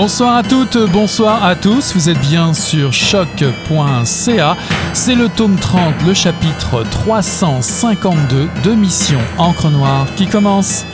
Bonsoir 0.00 0.36
à 0.36 0.44
toutes, 0.44 0.78
bonsoir 0.92 1.44
à 1.44 1.56
tous, 1.56 1.92
vous 1.92 2.08
êtes 2.08 2.20
bien 2.20 2.54
sur 2.54 2.92
choc.ca. 2.92 4.56
C'est 4.92 5.16
le 5.16 5.28
tome 5.28 5.56
30, 5.56 6.04
le 6.06 6.14
chapitre 6.14 6.84
352 6.88 8.48
de 8.62 8.74
Mission 8.76 9.18
Encre 9.38 9.70
Noire 9.70 10.06
qui 10.14 10.28
commence. 10.28 10.86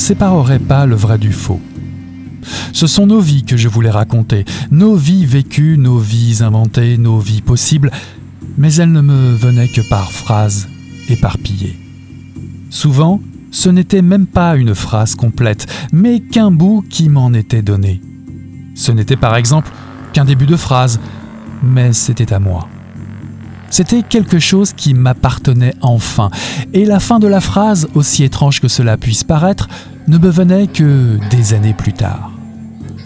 Je 0.00 0.04
ne 0.04 0.16
séparerai 0.16 0.58
pas 0.58 0.86
le 0.86 0.96
vrai 0.96 1.18
du 1.18 1.30
faux. 1.30 1.60
Ce 2.72 2.86
sont 2.86 3.06
nos 3.06 3.20
vies 3.20 3.44
que 3.44 3.58
je 3.58 3.68
voulais 3.68 3.90
raconter, 3.90 4.46
nos 4.70 4.94
vies 4.94 5.26
vécues, 5.26 5.76
nos 5.76 5.98
vies 5.98 6.38
inventées, 6.40 6.96
nos 6.96 7.18
vies 7.18 7.42
possibles, 7.42 7.90
mais 8.56 8.72
elles 8.76 8.92
ne 8.92 9.02
me 9.02 9.34
venaient 9.34 9.68
que 9.68 9.82
par 9.90 10.10
phrases 10.10 10.68
éparpillées. 11.10 11.78
Souvent, 12.70 13.20
ce 13.50 13.68
n'était 13.68 14.00
même 14.00 14.26
pas 14.26 14.56
une 14.56 14.74
phrase 14.74 15.14
complète, 15.14 15.66
mais 15.92 16.20
qu'un 16.20 16.50
bout 16.50 16.82
qui 16.88 17.10
m'en 17.10 17.34
était 17.34 17.60
donné. 17.60 18.00
Ce 18.74 18.92
n'était 18.92 19.16
par 19.16 19.36
exemple 19.36 19.70
qu'un 20.14 20.24
début 20.24 20.46
de 20.46 20.56
phrase, 20.56 20.98
mais 21.62 21.92
c'était 21.92 22.32
à 22.32 22.38
moi. 22.38 22.70
C'était 23.70 24.02
quelque 24.02 24.40
chose 24.40 24.72
qui 24.72 24.94
m'appartenait 24.94 25.74
enfin, 25.80 26.30
et 26.72 26.84
la 26.84 26.98
fin 26.98 27.20
de 27.20 27.28
la 27.28 27.40
phrase, 27.40 27.88
aussi 27.94 28.24
étrange 28.24 28.60
que 28.60 28.66
cela 28.66 28.96
puisse 28.96 29.22
paraître, 29.22 29.68
ne 30.08 30.18
me 30.18 30.28
venait 30.28 30.66
que 30.66 31.18
des 31.30 31.54
années 31.54 31.72
plus 31.72 31.92
tard. 31.92 32.32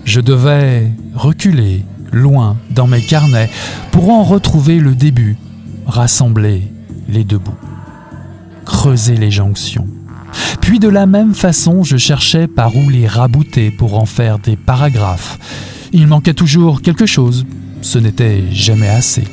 Je 0.06 0.20
devais 0.20 0.90
reculer 1.14 1.84
loin 2.12 2.56
dans 2.70 2.86
mes 2.86 3.02
carnets 3.02 3.50
pour 3.90 4.08
en 4.08 4.24
retrouver 4.24 4.80
le 4.80 4.94
début, 4.94 5.36
rassembler 5.86 6.62
les 7.10 7.24
deux 7.24 7.38
bouts, 7.38 7.52
creuser 8.64 9.16
les 9.16 9.30
jonctions. 9.30 9.86
Puis 10.62 10.78
de 10.78 10.88
la 10.88 11.04
même 11.04 11.34
façon, 11.34 11.82
je 11.82 11.98
cherchais 11.98 12.46
par 12.46 12.74
où 12.74 12.88
les 12.88 13.06
rabouter 13.06 13.70
pour 13.70 14.00
en 14.00 14.06
faire 14.06 14.38
des 14.38 14.56
paragraphes. 14.56 15.38
Il 15.92 16.06
manquait 16.06 16.32
toujours 16.32 16.80
quelque 16.80 17.06
chose, 17.06 17.44
ce 17.82 17.98
n'était 17.98 18.44
jamais 18.50 18.88
assez. 18.88 19.24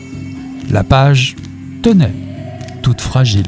La 0.72 0.86
page 0.86 1.36
tenait, 1.84 2.16
toute 2.82 3.02
fragile. 3.02 3.48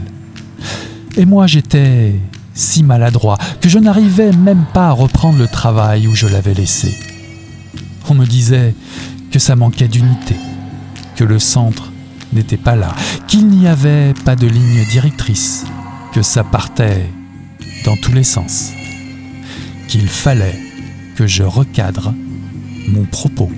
Et 1.16 1.26
moi 1.26 1.48
j'étais 1.48 2.16
si 2.54 2.84
maladroit 2.84 3.38
que 3.62 3.70
je 3.70 3.80
n'arrivais 3.80 4.34
même 4.34 4.66
pas 4.74 4.90
à 4.90 4.92
reprendre 4.92 5.40
le 5.40 5.48
travail 5.48 6.06
où 6.06 6.16
je 6.16 6.28
l'avais 6.28 6.54
laissé. 6.54 6.98
On 8.10 8.14
me 8.14 8.26
disait 8.26 8.76
que 9.32 9.40
ça 9.40 9.56
manquait 9.56 9.88
d'unité, 9.88 10.36
que 11.16 11.24
le 11.24 11.40
centre 11.40 11.94
n'était 12.34 12.58
pas 12.58 12.76
là, 12.76 12.94
qu'il 13.30 13.48
n'y 13.48 13.68
avait 13.68 14.14
pas 14.26 14.36
de 14.36 14.48
ligne 14.48 14.84
directrice, 14.90 15.66
que 16.12 16.22
ça 16.22 16.44
partait 16.44 17.10
dans 17.86 17.96
tous 17.96 18.12
les 18.12 18.26
sens, 18.26 18.74
qu'il 19.88 20.10
fallait 20.10 20.60
que 21.16 21.26
je 21.26 21.44
recadre 21.44 22.14
mon 22.90 23.06
propos. 23.06 23.50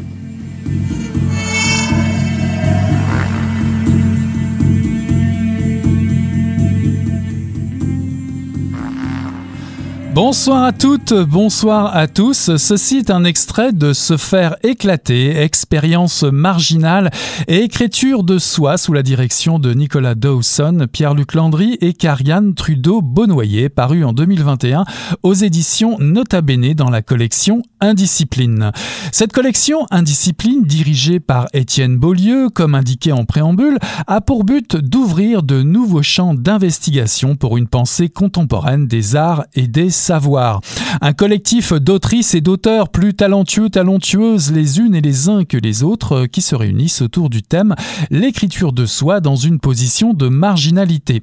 Bonsoir 10.16 10.64
à 10.64 10.72
toutes, 10.72 11.12
bonsoir 11.12 11.94
à 11.94 12.08
tous. 12.08 12.56
Ceci 12.56 13.00
est 13.00 13.10
un 13.10 13.26
extrait 13.26 13.74
de 13.74 13.92
Se 13.92 14.16
faire 14.16 14.56
éclater, 14.64 15.36
expérience 15.36 16.24
marginale 16.24 17.12
et 17.50 17.64
écriture 17.64 18.24
de 18.24 18.40
soi 18.40 18.78
sous 18.78 18.94
la 18.94 19.04
direction 19.04 19.60
de 19.60 19.74
Nicolas 19.74 20.16
Dawson, 20.16 20.88
Pierre-Luc 20.90 21.34
Landry 21.34 21.78
et 21.82 21.92
Carianne 21.92 22.54
Trudeau-Bonnoyer, 22.54 23.68
paru 23.68 24.06
en 24.06 24.14
2021 24.14 24.86
aux 25.22 25.34
éditions 25.34 25.98
Nota 26.00 26.40
Bene 26.40 26.74
dans 26.74 26.90
la 26.90 27.02
collection 27.02 27.62
Indiscipline. 27.82 28.72
Cette 29.12 29.34
collection 29.34 29.86
Indiscipline, 29.92 30.64
dirigée 30.64 31.20
par 31.20 31.48
Étienne 31.52 31.98
Beaulieu, 31.98 32.48
comme 32.50 32.74
indiqué 32.74 33.12
en 33.12 33.26
préambule, 33.26 33.80
a 34.08 34.22
pour 34.22 34.46
but 34.46 34.78
d'ouvrir 34.78 35.44
de 35.44 35.62
nouveaux 35.62 36.04
champs 36.04 36.34
d'investigation 36.34 37.36
pour 37.36 37.58
une 37.58 37.68
pensée 37.68 38.08
contemporaine 38.08 38.88
des 38.88 39.18
arts 39.18 39.44
et 39.56 39.68
des 39.68 39.90
savoir. 40.06 40.62
Un 41.02 41.14
collectif 41.14 41.74
d'autrices 41.74 42.36
et 42.36 42.42
d'auteurs 42.42 42.90
plus 42.90 43.16
talentueux, 43.16 43.70
talentueuses 43.70 44.52
les 44.52 44.80
unes 44.80 44.94
et 44.94 45.02
les 45.02 45.30
uns 45.30 45.46
que 45.46 45.58
les 45.58 45.82
autres 45.82 46.28
qui 46.28 46.44
se 46.44 46.56
réunissent 46.56 47.02
autour 47.02 47.32
du 47.32 47.42
thème 47.42 47.74
l'écriture 48.12 48.72
de 48.72 48.86
soi 48.86 49.20
dans 49.20 49.36
une 49.36 49.60
position 49.60 50.14
de 50.14 50.28
marginalité. 50.28 51.22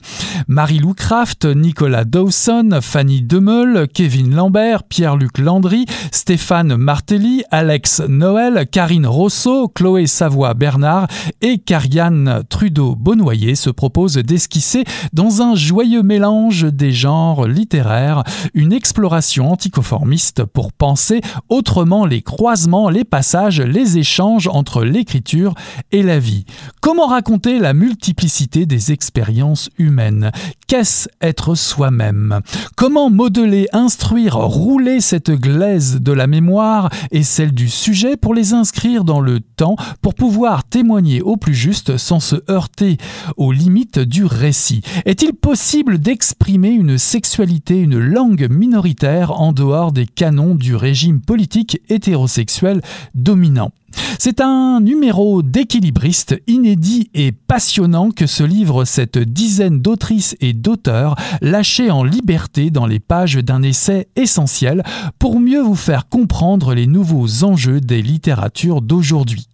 Marie-Lou 0.49 0.95
Craft, 0.95 1.45
Nicolas 1.45 2.05
Dawson, 2.05 2.81
Fanny 2.83 3.23
Demeul, 3.23 3.87
Kevin 3.87 4.35
Lambert, 4.35 4.83
Pierre-Luc 4.83 5.39
Landry, 5.39 5.87
Stéphane 6.11 6.75
Martelly, 6.77 7.45
Alex 7.53 8.03
Noël, 8.09 8.67
Karine 8.71 9.07
Rousseau, 9.07 9.69
Chloé 9.69 10.09
Savoie-Bernard 10.09 11.07
et 11.41 11.59
Carianne 11.59 12.43
Trudeau-Bonnoyer 12.49 13.55
se 13.55 13.71
proposent 13.71 14.17
d'esquisser 14.17 14.83
dans 15.13 15.41
un 15.41 15.55
joyeux 15.55 16.03
mélange 16.03 16.65
des 16.65 16.91
genres 16.91 17.47
littéraires 17.47 18.25
une 18.55 18.72
exploration 18.73 19.53
anticonformiste 19.53 20.45
pour 20.45 20.73
penser 20.73 21.21
autrement 21.49 22.07
les 22.07 22.23
croisements, 22.23 22.89
les 22.89 23.05
passages, 23.05 23.61
les 23.61 23.99
échanges 23.99 24.49
entre 24.49 24.85
l'écriture 24.85 25.55
et 25.91 26.03
la 26.03 26.19
vie. 26.19 26.45
Comment 26.81 27.07
raconter 27.07 27.59
la 27.59 27.75
multiplicité 27.75 28.67
des 28.67 28.93
expériences 28.93 29.71
humaines? 29.79 30.31
Qu'est-ce 30.67 31.09
être 31.21 31.55
soi-même? 31.55 32.41
Comment 32.77 33.11
modeler, 33.11 33.69
instruire, 33.73 34.37
rouler 34.37 35.01
cette 35.01 35.31
glaise 35.31 36.01
de 36.01 36.13
la 36.13 36.27
mémoire 36.27 36.91
et 37.11 37.23
celle 37.23 37.53
du 37.53 37.69
sujet 37.69 38.17
pour 38.17 38.35
les 38.35 38.55
inscrire 38.55 39.05
dans 39.05 39.21
le 39.21 39.41
temps, 39.41 39.77
pour 40.01 40.15
pouvoir 40.15 40.65
témoigner 40.65 41.21
au 41.21 41.37
plus 41.37 41.55
juste 41.55 41.97
sans 41.97 42.21
se 42.21 42.37
heurter 42.51 42.97
aux 43.37 43.53
limites 43.53 43.99
du 43.99 44.25
récit? 44.25 44.83
Est-il 45.05 45.35
possible 45.35 45.99
d'exprimer 45.99 46.71
une 46.71 46.99
sexualité, 46.99 47.79
une 47.79 47.99
langue 47.99 48.49
minoritaire 48.63 49.33
en 49.41 49.51
dehors 49.51 49.91
des 49.91 50.07
canons 50.07 50.55
du 50.55 50.77
régime 50.77 51.21
politique 51.21 51.81
hétérosexuel 51.89 52.81
dominant. 53.13 53.73
C'est 54.21 54.41
un 54.41 54.79
numéro 54.81 55.43
d'équilibriste 55.43 56.41
inédit 56.47 57.11
et 57.13 57.33
passionnant 57.33 58.13
que 58.13 58.29
se 58.29 58.45
livre 58.45 58.85
cette 58.85 59.19
dizaine 59.19 59.81
d'autrices 59.81 60.37
et 60.41 60.53
d'auteurs 60.53 61.17
lâchés 61.41 61.91
en 61.91 62.05
liberté 62.05 62.71
dans 62.71 62.87
les 62.87 63.01
pages 63.01 63.35
d'un 63.35 63.63
essai 63.63 64.07
essentiel 64.15 64.85
pour 65.19 65.41
mieux 65.41 65.61
vous 65.61 65.75
faire 65.75 66.09
comprendre 66.09 66.73
les 66.73 66.87
nouveaux 66.87 67.43
enjeux 67.43 67.81
des 67.81 68.01
littératures 68.01 68.81
d'aujourd'hui. 68.81 69.49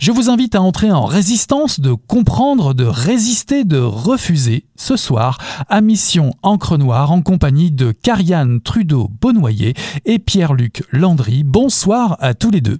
Je 0.00 0.12
vous 0.12 0.30
invite 0.30 0.54
à 0.54 0.62
entrer 0.62 0.90
en 0.90 1.04
résistance, 1.04 1.80
de 1.80 1.92
comprendre, 1.92 2.74
de 2.74 2.84
résister, 2.84 3.64
de 3.64 3.78
refuser 3.78 4.64
ce 4.76 4.96
soir 4.96 5.38
à 5.68 5.80
Mission 5.80 6.32
Encre 6.42 6.78
Noire 6.78 7.12
en 7.12 7.22
compagnie 7.22 7.70
de 7.70 7.92
Carianne 7.92 8.60
Trudeau-Bonnoyer 8.60 9.74
et 10.04 10.18
Pierre-Luc 10.18 10.82
Landry. 10.90 11.42
Bonsoir 11.44 12.16
à 12.20 12.34
tous 12.34 12.50
les 12.50 12.60
deux. 12.60 12.78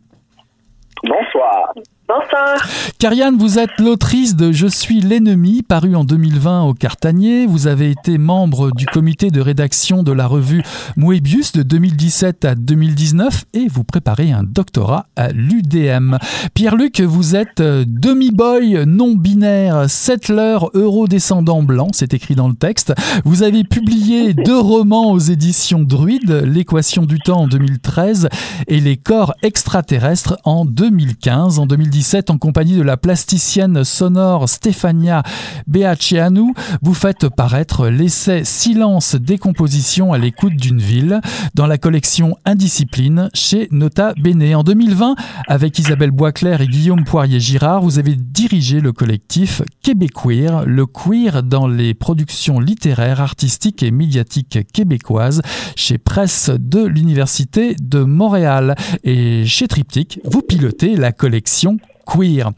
Bonsoir. 1.02 1.74
Bonsoir. 2.08 2.56
Karianne, 2.98 3.38
vous 3.38 3.60
êtes 3.60 3.78
l'autrice 3.78 4.34
de 4.34 4.50
Je 4.50 4.66
suis 4.66 5.00
l'ennemi, 5.00 5.62
paru 5.62 5.94
en 5.94 6.04
2020 6.04 6.64
au 6.64 6.74
Cartanier. 6.74 7.46
Vous 7.46 7.68
avez 7.68 7.90
été 7.90 8.18
membre 8.18 8.70
du 8.72 8.86
comité 8.86 9.30
de 9.30 9.40
rédaction 9.40 10.02
de 10.02 10.10
la 10.10 10.26
revue 10.26 10.62
Moebius 10.96 11.52
de 11.52 11.62
2017 11.62 12.44
à 12.44 12.54
2019 12.56 13.44
et 13.54 13.68
vous 13.68 13.84
préparez 13.84 14.32
un 14.32 14.42
doctorat 14.42 15.06
à 15.14 15.30
l'UDM. 15.30 16.18
Pierre-Luc, 16.54 17.00
vous 17.00 17.36
êtes 17.36 17.60
euh, 17.60 17.84
demi-boy 17.86 18.84
non-binaire, 18.84 19.88
settler 19.88 20.58
euro-descendant 20.74 21.62
blanc, 21.62 21.88
c'est 21.92 22.14
écrit 22.14 22.34
dans 22.34 22.48
le 22.48 22.54
texte. 22.54 22.92
Vous 23.24 23.42
avez 23.44 23.62
publié 23.62 24.34
deux 24.44 24.58
romans 24.58 25.12
aux 25.12 25.18
éditions 25.18 25.82
Druide, 25.82 26.42
L'équation 26.44 27.06
du 27.06 27.20
temps 27.20 27.42
en 27.42 27.48
2013 27.48 28.28
et 28.66 28.80
Les 28.80 28.96
corps 28.96 29.34
extraterrestres 29.42 30.36
en 30.44 30.64
2015. 30.64 31.60
En 31.60 31.66
2017, 31.92 32.30
en 32.30 32.38
compagnie 32.38 32.76
de 32.76 32.82
la 32.82 32.96
plasticienne 32.96 33.84
sonore 33.84 34.48
Stefania 34.48 35.22
Beaceanu, 35.66 36.54
vous 36.80 36.94
faites 36.94 37.28
paraître 37.28 37.88
l'essai 37.88 38.44
Silence 38.44 39.14
décomposition 39.14 40.14
à 40.14 40.18
l'écoute 40.18 40.56
d'une 40.56 40.80
ville 40.80 41.20
dans 41.54 41.66
la 41.66 41.76
collection 41.76 42.34
Indiscipline 42.46 43.28
chez 43.34 43.68
Nota 43.72 44.14
Bene. 44.18 44.54
En 44.54 44.62
2020, 44.62 45.16
avec 45.48 45.78
Isabelle 45.78 46.12
Boisclair 46.12 46.62
et 46.62 46.66
Guillaume 46.66 47.04
Poirier-Girard, 47.04 47.82
vous 47.82 47.98
avez 47.98 48.16
dirigé 48.16 48.80
le 48.80 48.92
collectif 48.92 49.60
Québéqueer, 49.82 50.64
le 50.64 50.86
queer 50.86 51.42
dans 51.42 51.66
les 51.66 51.92
productions 51.92 52.58
littéraires, 52.58 53.20
artistiques 53.20 53.82
et 53.82 53.90
médiatiques 53.90 54.60
québécoises 54.72 55.42
chez 55.76 55.98
Presse 55.98 56.50
de 56.58 56.82
l'Université 56.82 57.76
de 57.82 58.02
Montréal. 58.02 58.76
Et 59.04 59.44
chez 59.44 59.68
Triptyque, 59.68 60.20
vous 60.24 60.40
pilotez 60.40 60.96
la 60.96 61.12
collection 61.12 61.76
queer. 62.06 62.50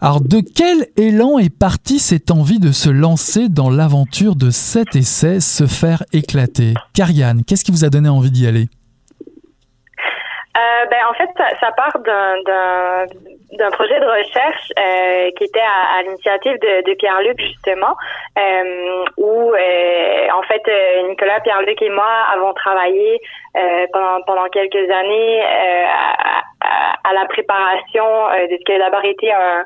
Alors 0.00 0.20
de 0.20 0.40
quel 0.40 0.86
élan 0.96 1.38
est 1.38 1.56
partie 1.56 1.98
cette 1.98 2.30
envie 2.30 2.58
de 2.58 2.72
se 2.72 2.90
lancer 2.90 3.48
dans 3.48 3.70
l'aventure 3.70 4.36
de 4.36 4.50
cet 4.50 4.96
essai, 4.96 5.40
se 5.40 5.66
faire 5.66 6.02
éclater? 6.12 6.74
Karianne, 6.94 7.42
qu'est-ce 7.46 7.64
qui 7.64 7.70
vous 7.70 7.84
a 7.84 7.90
donné 7.90 8.08
envie 8.08 8.30
d'y 8.30 8.46
aller? 8.46 8.68
Euh, 10.56 10.84
ben, 10.90 10.98
en 11.08 11.14
fait, 11.14 11.30
ça, 11.60 11.70
part 11.72 11.96
d'un 12.02 13.70
projet 13.70 14.00
de 14.00 14.06
recherche 14.06 14.72
euh, 14.78 15.30
qui 15.36 15.44
était 15.44 15.60
à, 15.60 16.02
l'initiative 16.02 16.58
de, 16.58 16.94
Pierre-Luc, 16.94 17.40
justement, 17.40 17.94
euh, 18.36 19.04
où, 19.16 19.52
en 19.54 20.42
fait, 20.42 20.62
Nicolas, 21.08 21.40
Pierre-Luc 21.40 21.80
et 21.82 21.90
moi 21.90 22.10
avons 22.34 22.52
travaillé 22.54 23.20
pendant, 23.92 24.22
pendant 24.26 24.48
quelques 24.48 24.90
années 24.90 25.42
à, 25.42 26.42
à, 27.04 27.12
la 27.12 27.26
préparation 27.26 28.04
de 28.50 28.56
ce 28.56 28.64
qui 28.64 28.72
a 28.72 28.78
d'abord 28.78 29.04
été 29.04 29.32
un, 29.32 29.64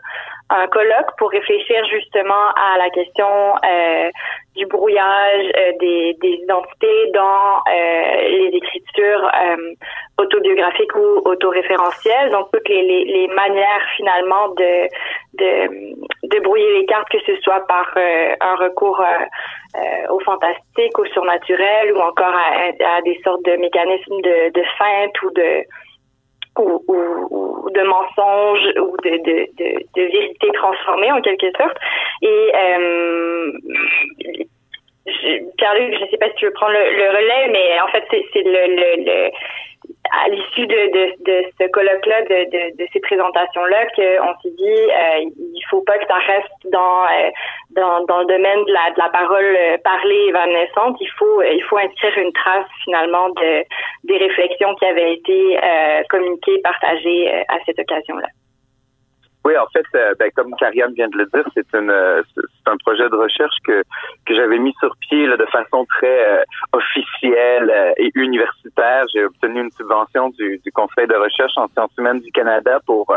un 0.50 0.66
colloque 0.68 1.16
pour 1.18 1.30
réfléchir 1.30 1.84
justement 1.86 2.48
à 2.56 2.78
la 2.78 2.90
question 2.90 3.26
euh, 3.64 4.10
du 4.56 4.66
brouillage 4.66 5.46
euh, 5.56 5.72
des, 5.80 6.16
des, 6.20 6.40
identités 6.42 7.10
dans 7.12 7.56
euh, 7.68 8.28
les 8.28 8.50
écritures 8.52 9.30
autobiographiques 10.18 10.94
ou 10.94 11.22
autoréférentielles, 11.24 12.30
donc 12.30 12.48
toutes 12.52 12.68
les, 12.68 12.82
les, 12.82 13.04
les, 13.04 13.28
manières 13.28 13.86
finalement 13.96 14.48
de, 14.50 14.86
de, 15.38 15.96
de 16.28 16.40
brouiller 16.40 16.80
les 16.80 16.86
cartes, 16.86 17.08
que 17.08 17.18
ce 17.26 17.34
soit 17.40 17.66
par 17.66 17.92
un 17.96 18.56
recours 18.56 19.02
au 20.10 20.20
fantastique, 20.20 20.96
au 20.98 21.06
surnaturel 21.06 21.92
ou 21.92 22.00
encore 22.00 22.34
à, 22.34 22.96
à, 22.96 23.00
des 23.02 23.18
sortes 23.24 23.44
de 23.44 23.56
mécanismes 23.56 24.20
de, 24.20 24.52
de 24.52 24.62
feinte 24.78 25.22
ou 25.22 25.30
de 25.32 25.64
ou, 26.58 26.82
ou, 26.88 27.70
de 27.70 27.82
mensonges 27.82 28.72
ou 28.80 28.96
de, 29.02 29.10
de, 29.10 29.46
de, 29.58 29.84
de 29.96 30.02
vérité 30.12 30.48
transformée 30.52 31.12
en 31.12 31.20
quelque 31.20 31.50
sorte. 31.56 31.76
Et 32.22 32.52
euh, 32.54 33.52
Pierre-Luc, 35.58 35.94
je 35.98 36.04
ne 36.04 36.08
sais 36.10 36.16
pas 36.16 36.28
si 36.30 36.34
tu 36.36 36.46
veux 36.46 36.52
prendre 36.52 36.72
le, 36.72 36.96
le 36.96 37.08
relais, 37.10 37.48
mais 37.50 37.80
en 37.80 37.88
fait, 37.88 38.04
c'est 38.10 38.42
le, 38.42 38.52
le, 38.76 39.04
le 39.04 39.30
à 40.22 40.28
l'issue 40.28 40.66
de, 40.66 40.82
de, 40.92 41.04
de, 41.24 41.44
ce 41.60 41.66
colloque-là, 41.68 42.22
de, 42.22 42.50
de, 42.50 42.76
de, 42.76 42.88
ces 42.92 43.00
présentations-là, 43.00 43.86
qu'on 43.96 44.32
s'est 44.42 44.54
dit, 44.56 44.80
euh, 44.90 45.30
il 45.38 45.62
faut 45.70 45.82
pas 45.82 45.98
que 45.98 46.06
ça 46.06 46.18
reste 46.18 46.72
dans, 46.72 47.04
euh, 47.04 47.30
dans, 47.70 48.04
dans 48.04 48.20
le 48.20 48.26
domaine 48.26 48.64
de 48.64 48.72
la, 48.72 48.90
de 48.90 48.98
la 48.98 49.08
parole 49.08 49.56
euh, 49.56 49.76
parlée 49.82 50.26
évanescente. 50.28 50.96
Il 51.00 51.10
faut, 51.18 51.42
il 51.42 51.62
faut 51.64 51.78
inscrire 51.78 52.16
une 52.18 52.32
trace 52.32 52.66
finalement 52.84 53.28
de, 53.30 53.64
des 54.04 54.18
réflexions 54.18 54.74
qui 54.76 54.84
avaient 54.84 55.14
été 55.14 55.58
euh, 55.62 56.02
communiquées, 56.08 56.60
partagées 56.62 57.44
à 57.48 57.58
cette 57.66 57.78
occasion-là. 57.78 58.28
Oui, 59.44 59.56
en 59.58 59.66
fait, 59.66 59.84
euh, 59.94 60.14
ben, 60.18 60.30
comme 60.34 60.54
Kariam 60.56 60.92
vient 60.94 61.08
de 61.08 61.18
le 61.18 61.26
dire, 61.26 61.44
c'est 61.54 61.66
une 61.74 61.90
euh, 61.90 62.22
c'est 62.34 62.70
un 62.70 62.78
projet 62.78 63.06
de 63.10 63.14
recherche 63.14 63.56
que 63.64 63.82
que 64.24 64.34
j'avais 64.34 64.58
mis 64.58 64.74
sur 64.80 64.96
pied 64.96 65.26
là, 65.26 65.36
de 65.36 65.44
façon 65.46 65.84
très 65.84 66.28
euh, 66.28 66.42
officielle 66.72 67.94
et 67.98 68.10
universitaire. 68.14 69.04
J'ai 69.12 69.24
obtenu 69.24 69.60
une 69.60 69.70
subvention 69.72 70.30
du, 70.30 70.60
du 70.64 70.72
Conseil 70.72 71.06
de 71.06 71.14
recherche 71.14 71.52
en 71.56 71.68
sciences 71.68 71.92
humaines 71.98 72.20
du 72.20 72.32
Canada 72.32 72.78
pour 72.86 73.14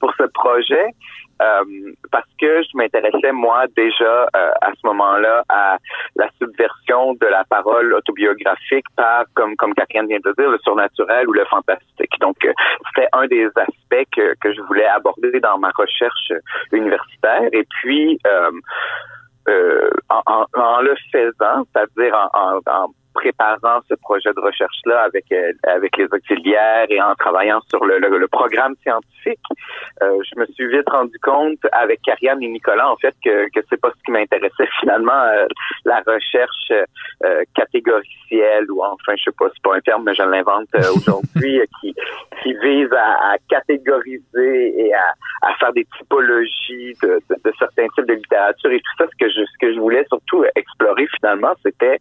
pour 0.00 0.12
ce 0.18 0.24
projet. 0.24 0.94
Euh, 1.40 1.92
parce 2.10 2.28
que 2.38 2.62
je 2.62 2.68
m'intéressais 2.74 3.32
moi 3.32 3.64
déjà 3.74 4.28
euh, 4.36 4.50
à 4.60 4.72
ce 4.72 4.86
moment-là 4.86 5.42
à 5.48 5.78
la 6.16 6.28
subversion 6.38 7.14
de 7.14 7.26
la 7.26 7.44
parole 7.44 7.94
autobiographique 7.94 8.84
par, 8.94 9.24
comme 9.34 9.56
comme 9.56 9.72
Catherine 9.74 10.06
vient 10.06 10.18
de 10.22 10.34
dire, 10.36 10.50
le 10.50 10.58
surnaturel 10.58 11.28
ou 11.28 11.32
le 11.32 11.44
fantastique. 11.46 12.12
Donc 12.20 12.36
euh, 12.44 12.52
c'était 12.88 13.08
un 13.12 13.26
des 13.26 13.46
aspects 13.46 14.06
que, 14.14 14.34
que 14.40 14.52
je 14.52 14.60
voulais 14.62 14.86
aborder 14.86 15.40
dans 15.40 15.58
ma 15.58 15.70
recherche 15.76 16.32
universitaire. 16.72 17.48
Et 17.52 17.66
puis 17.80 18.18
en, 20.10 20.46
en, 20.54 20.80
le 20.82 20.94
faisant, 21.10 21.64
c'est-à-dire 21.72 22.14
en, 22.34 22.58
en 22.66 22.88
préparant 23.20 23.80
ce 23.88 23.94
projet 23.94 24.32
de 24.32 24.40
recherche-là 24.40 25.02
avec 25.02 25.26
euh, 25.32 25.52
avec 25.64 25.96
les 25.98 26.06
auxiliaires 26.06 26.86
et 26.88 27.00
en 27.02 27.14
travaillant 27.14 27.60
sur 27.68 27.84
le, 27.84 27.98
le, 27.98 28.28
programme 28.28 28.74
scientifique, 28.82 29.46
euh, 30.02 30.18
je 30.24 30.40
me 30.40 30.46
suis 30.46 30.68
vite 30.68 30.88
rendu 30.88 31.18
compte 31.22 31.58
avec 31.72 32.00
Karianne 32.02 32.42
et 32.42 32.48
Nicolas 32.48 32.90
en 32.90 32.96
fait 32.96 33.14
que 33.22 33.50
que 33.54 33.60
c'est 33.68 33.80
pas 33.80 33.90
ce 33.90 34.02
qui 34.04 34.12
m'intéressait 34.12 34.68
finalement 34.80 35.22
euh, 35.34 35.46
la 35.84 36.02
recherche 36.06 36.72
catégoricielle 37.54 38.70
ou 38.70 38.82
enfin 38.82 39.12
je 39.16 39.24
sais 39.24 39.36
pas 39.38 39.46
c'est 39.52 39.62
pas 39.62 39.76
un 39.76 39.80
terme 39.80 40.04
mais 40.04 40.14
je 40.14 40.22
l'invente 40.22 40.68
aujourd'hui 40.96 41.60
qui 41.80 41.94
qui 42.42 42.54
vise 42.54 42.92
à, 42.92 43.32
à, 43.32 43.36
catégoriser 43.48 44.80
et 44.80 44.94
à, 44.94 45.12
à 45.42 45.54
faire 45.56 45.72
des 45.72 45.86
typologies 45.98 46.94
de, 47.02 47.20
de, 47.28 47.36
de, 47.44 47.52
certains 47.58 47.88
types 47.88 48.06
de 48.06 48.14
littérature 48.14 48.70
et 48.70 48.80
tout 48.80 48.96
ça 48.98 49.04
ce 49.10 49.16
que 49.24 49.30
je 49.30 49.44
ce 49.44 49.58
que 49.60 49.74
je 49.74 49.78
voulais 49.80 50.04
surtout 50.08 50.44
explorer 50.56 51.06
finalement 51.18 51.52
c'était 51.62 51.98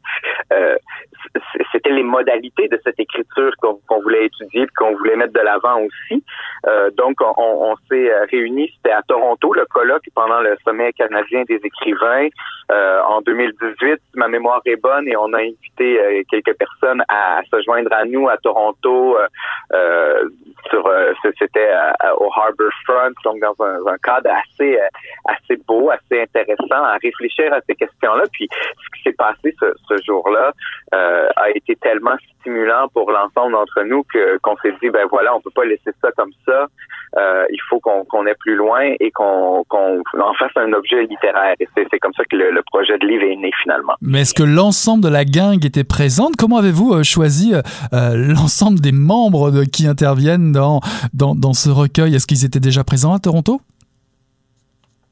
c'était 1.71 1.91
les 1.91 2.03
modalités 2.03 2.67
de 2.67 2.79
cette 2.83 3.00
écriture 3.00 3.51
qu'on 3.61 4.01
voulait 4.01 4.25
étudier, 4.25 4.67
qu'on 4.77 4.95
voulait 4.95 5.15
mettre 5.15 5.33
de 5.33 5.39
l'avant 5.39 5.81
aussi. 5.81 6.23
Euh, 6.67 6.89
donc, 6.91 7.17
on, 7.21 7.75
s'est 7.89 8.11
euh, 8.11 8.25
réunis, 8.31 8.71
c'était 8.75 8.94
à 8.94 9.01
Toronto, 9.04 9.54
le 9.54 9.66
colloque 9.66 10.04
pendant 10.16 10.39
le 10.39 10.57
sommet 10.63 10.92
canadien 10.94 11.44
des 11.47 11.59
écrivains 11.63 12.28
euh, 12.71 13.01
en 13.04 13.21
2018. 13.21 13.95
Si 13.95 13.99
ma 14.16 14.28
mémoire 14.28 14.61
est 14.66 14.81
bonne, 14.81 15.07
et 15.07 15.16
on 15.16 15.31
a 15.33 15.39
invité 15.39 16.25
quelques 16.30 16.57
personnes 16.57 17.04
à, 17.09 17.42
se 17.51 17.61
joindre 17.61 17.92
à 17.94 18.06
nous 18.06 18.28
à 18.30 18.37
Toronto. 18.37 19.18
Sur, 20.69 20.92
c'était 21.37 21.71
au 22.18 22.30
Harbour 22.35 22.69
Front, 22.85 23.11
donc 23.23 23.39
dans 23.39 23.56
un, 23.66 23.97
cadre 24.04 24.30
assez 24.30 24.78
assez 25.25 25.57
beau, 25.68 25.89
assez 25.89 26.21
intéressant 26.21 26.83
à 26.83 26.97
réfléchir 27.01 27.54
à 27.54 27.59
ces 27.68 27.75
questions-là. 27.75 28.23
Puis, 28.31 28.47
ce 28.51 28.97
qui 28.97 29.04
s'est 29.04 29.16
passé 29.16 29.56
ce 29.59 30.04
jour-là, 30.06 30.54
euh, 30.93 31.27
a 31.35 31.49
été 31.51 31.75
tellement 31.75 32.15
stimulant 32.39 32.87
pour 32.93 33.11
l'ensemble 33.11 33.53
d'entre 33.53 33.83
nous 33.83 34.03
que 34.11 34.37
qu'on 34.39 34.55
s'est 34.57 34.73
dit 34.81 34.89
ben 34.89 35.07
voilà 35.09 35.35
on 35.35 35.41
peut 35.41 35.51
pas 35.53 35.65
laisser 35.65 35.91
ça 36.01 36.09
comme 36.17 36.31
ça. 36.45 36.67
Euh, 37.17 37.45
il 37.51 37.59
faut 37.69 37.79
qu'on 37.79 38.05
qu'on 38.05 38.25
aille 38.25 38.35
plus 38.39 38.55
loin 38.55 38.81
et 38.99 39.11
qu'on 39.11 39.63
qu'on 39.67 40.01
en 40.19 40.33
fasse 40.33 40.51
un 40.55 40.73
objet 40.73 41.03
littéraire. 41.03 41.55
Et 41.59 41.67
c'est 41.75 41.99
comme 41.99 42.13
ça 42.13 42.23
que 42.25 42.35
le, 42.35 42.61
projet 42.71 42.97
de 42.97 43.07
livre 43.07 43.23
est 43.23 43.35
né 43.35 43.51
finalement. 43.63 43.93
Mais 44.01 44.21
est-ce 44.21 44.33
que 44.33 44.43
l'ensemble 44.43 45.03
de 45.03 45.09
la 45.09 45.25
gang 45.25 45.63
était 45.65 45.83
présente? 45.83 46.35
Comment 46.37 46.57
avez-vous 46.57 46.93
euh, 46.93 47.03
choisi 47.03 47.53
l'ensemble 47.91 48.79
des 48.79 48.91
membres 48.91 49.63
qui 49.65 49.87
interviennent 49.87 50.51
dans, 50.51 50.81
dans 51.13 51.35
dans 51.35 51.53
ce 51.53 51.69
recueil? 51.69 52.15
Est-ce 52.15 52.27
qu'ils 52.27 52.45
étaient 52.45 52.59
déjà 52.59 52.83
présents 52.83 53.13
à 53.13 53.19
Toronto? 53.19 53.61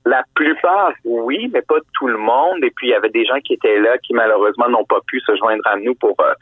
La 0.08 0.24
plupart, 0.36 0.94
oui, 1.04 1.50
mais 1.54 1.62
pas 1.62 1.80
tout 1.94 2.08
le 2.08 2.18
monde. 2.18 2.64
Et 2.64 2.72
puis, 2.72 2.88
il 2.88 2.92
y 2.92 2.94
avait 2.94 3.10
des 3.10 3.26
gens 3.26 3.40
qui 3.44 3.56
étaient 3.56 3.78
là 3.78 3.98
qui, 3.98 4.14
malheureusement, 4.14 4.70
n'ont 4.70 4.86
pas 4.86 5.02
pu 5.06 5.20
se 5.20 5.36
joindre 5.36 5.68
à 5.68 5.76
nous 5.76 5.96
pour 5.96 6.16
euh, 6.22 6.34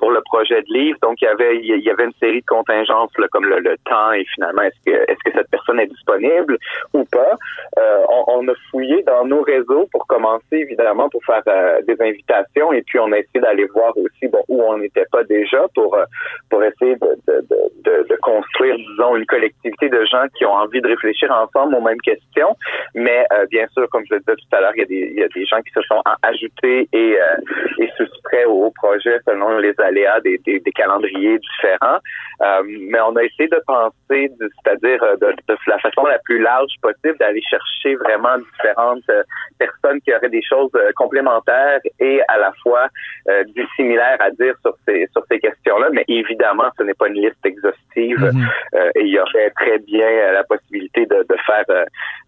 pour 0.00 0.10
le 0.10 0.20
projet 0.22 0.60
de 0.62 0.72
livre. 0.72 0.98
Donc, 1.02 1.22
il 1.22 1.26
y 1.26 1.28
avait 1.28 1.56
il 1.58 1.84
y 1.84 1.90
avait 1.90 2.06
une 2.06 2.18
série 2.18 2.40
de 2.40 2.46
contingences 2.46 3.12
comme 3.30 3.44
le, 3.44 3.76
temps 3.84 4.12
et 4.12 4.24
finalement, 4.34 4.62
est-ce 4.62 4.90
que 4.90 4.96
est-ce 5.08 5.22
que 5.24 5.36
cette 5.36 5.48
personne 5.50 5.78
est 5.78 5.86
disponible 5.86 6.58
ou 6.94 7.04
pas. 7.04 7.36
Euh, 7.78 8.04
on, 8.26 8.48
a 8.48 8.54
fouillé 8.70 9.02
dans 9.04 9.24
nos 9.24 9.42
réseaux 9.42 9.88
pour 9.92 10.04
commencer, 10.08 10.56
évidemment, 10.56 11.08
pour 11.08 11.24
faire 11.24 11.42
euh, 11.46 11.80
des 11.82 11.96
invitations. 12.00 12.72
Et 12.72 12.82
puis, 12.82 12.98
on 12.98 13.12
a 13.12 13.18
essayé 13.18 13.40
d'aller 13.40 13.66
voir 13.66 13.96
aussi 13.96 14.26
bon, 14.26 14.42
où 14.48 14.62
on 14.62 14.78
n'était 14.78 15.06
pas 15.12 15.22
déjà 15.22 15.64
pour 15.76 15.96
pour 16.50 16.64
essayer 16.64 16.96
de, 16.96 17.16
de, 17.28 17.46
de, 17.84 18.06
de 18.08 18.16
construire, 18.16 18.74
disons, 18.76 19.16
une 19.16 19.26
collectivité 19.26 19.88
de 19.88 20.04
gens 20.06 20.24
qui 20.36 20.44
ont 20.44 20.54
envie 20.54 20.80
de 20.80 20.88
réfléchir 20.88 21.30
ensemble 21.30 21.76
aux 21.76 21.80
mêmes 21.80 22.00
questions. 22.00 22.56
Mais 22.94 23.11
euh, 23.32 23.46
bien 23.50 23.66
sûr, 23.68 23.88
comme 23.90 24.04
je 24.08 24.14
le 24.14 24.20
disais 24.20 24.36
tout 24.36 24.56
à 24.56 24.60
l'heure, 24.60 24.72
il 24.76 24.80
y, 24.80 24.82
a 24.82 24.86
des, 24.86 25.12
il 25.14 25.18
y 25.18 25.22
a 25.22 25.28
des 25.28 25.44
gens 25.46 25.60
qui 25.62 25.72
se 25.72 25.82
sont 25.82 26.02
ajoutés 26.22 26.88
et, 26.92 27.16
euh, 27.20 27.36
et 27.78 27.88
soustraits 27.96 28.46
au, 28.46 28.70
projet 28.70 29.18
selon 29.26 29.58
les 29.58 29.74
aléas 29.78 30.20
des, 30.20 30.38
des, 30.38 30.58
des 30.60 30.72
calendriers 30.72 31.38
différents. 31.38 31.98
Euh, 32.42 32.62
mais 32.90 33.00
on 33.00 33.14
a 33.16 33.22
essayé 33.22 33.48
de 33.48 33.62
penser, 33.66 34.30
c'est-à-dire 34.38 35.00
de, 35.20 35.34
de, 35.48 35.56
la 35.66 35.78
façon 35.78 36.04
la 36.04 36.18
plus 36.20 36.40
large 36.40 36.72
possible, 36.80 37.16
d'aller 37.18 37.42
chercher 37.42 37.94
vraiment 37.96 38.38
différentes 38.38 39.08
personnes 39.58 40.00
qui 40.00 40.12
auraient 40.14 40.28
des 40.28 40.42
choses 40.42 40.72
complémentaires 40.96 41.80
et 42.00 42.20
à 42.28 42.38
la 42.38 42.52
fois 42.62 42.88
dissimilaires 43.54 44.16
à 44.20 44.30
dire 44.30 44.54
sur 44.62 44.74
ces 44.86 45.06
sur 45.12 45.24
ces 45.30 45.38
questions-là. 45.38 45.90
Mais 45.92 46.04
évidemment, 46.08 46.70
ce 46.76 46.82
n'est 46.82 46.94
pas 46.94 47.08
une 47.08 47.22
liste 47.22 47.44
exhaustive 47.44 48.18
mm-hmm. 48.18 48.90
et 48.96 49.00
il 49.02 49.08
y 49.08 49.20
aurait 49.20 49.50
très 49.50 49.78
bien 49.78 50.32
la 50.32 50.44
possibilité 50.44 51.06
de, 51.06 51.24
de 51.28 51.36
faire 51.46 51.64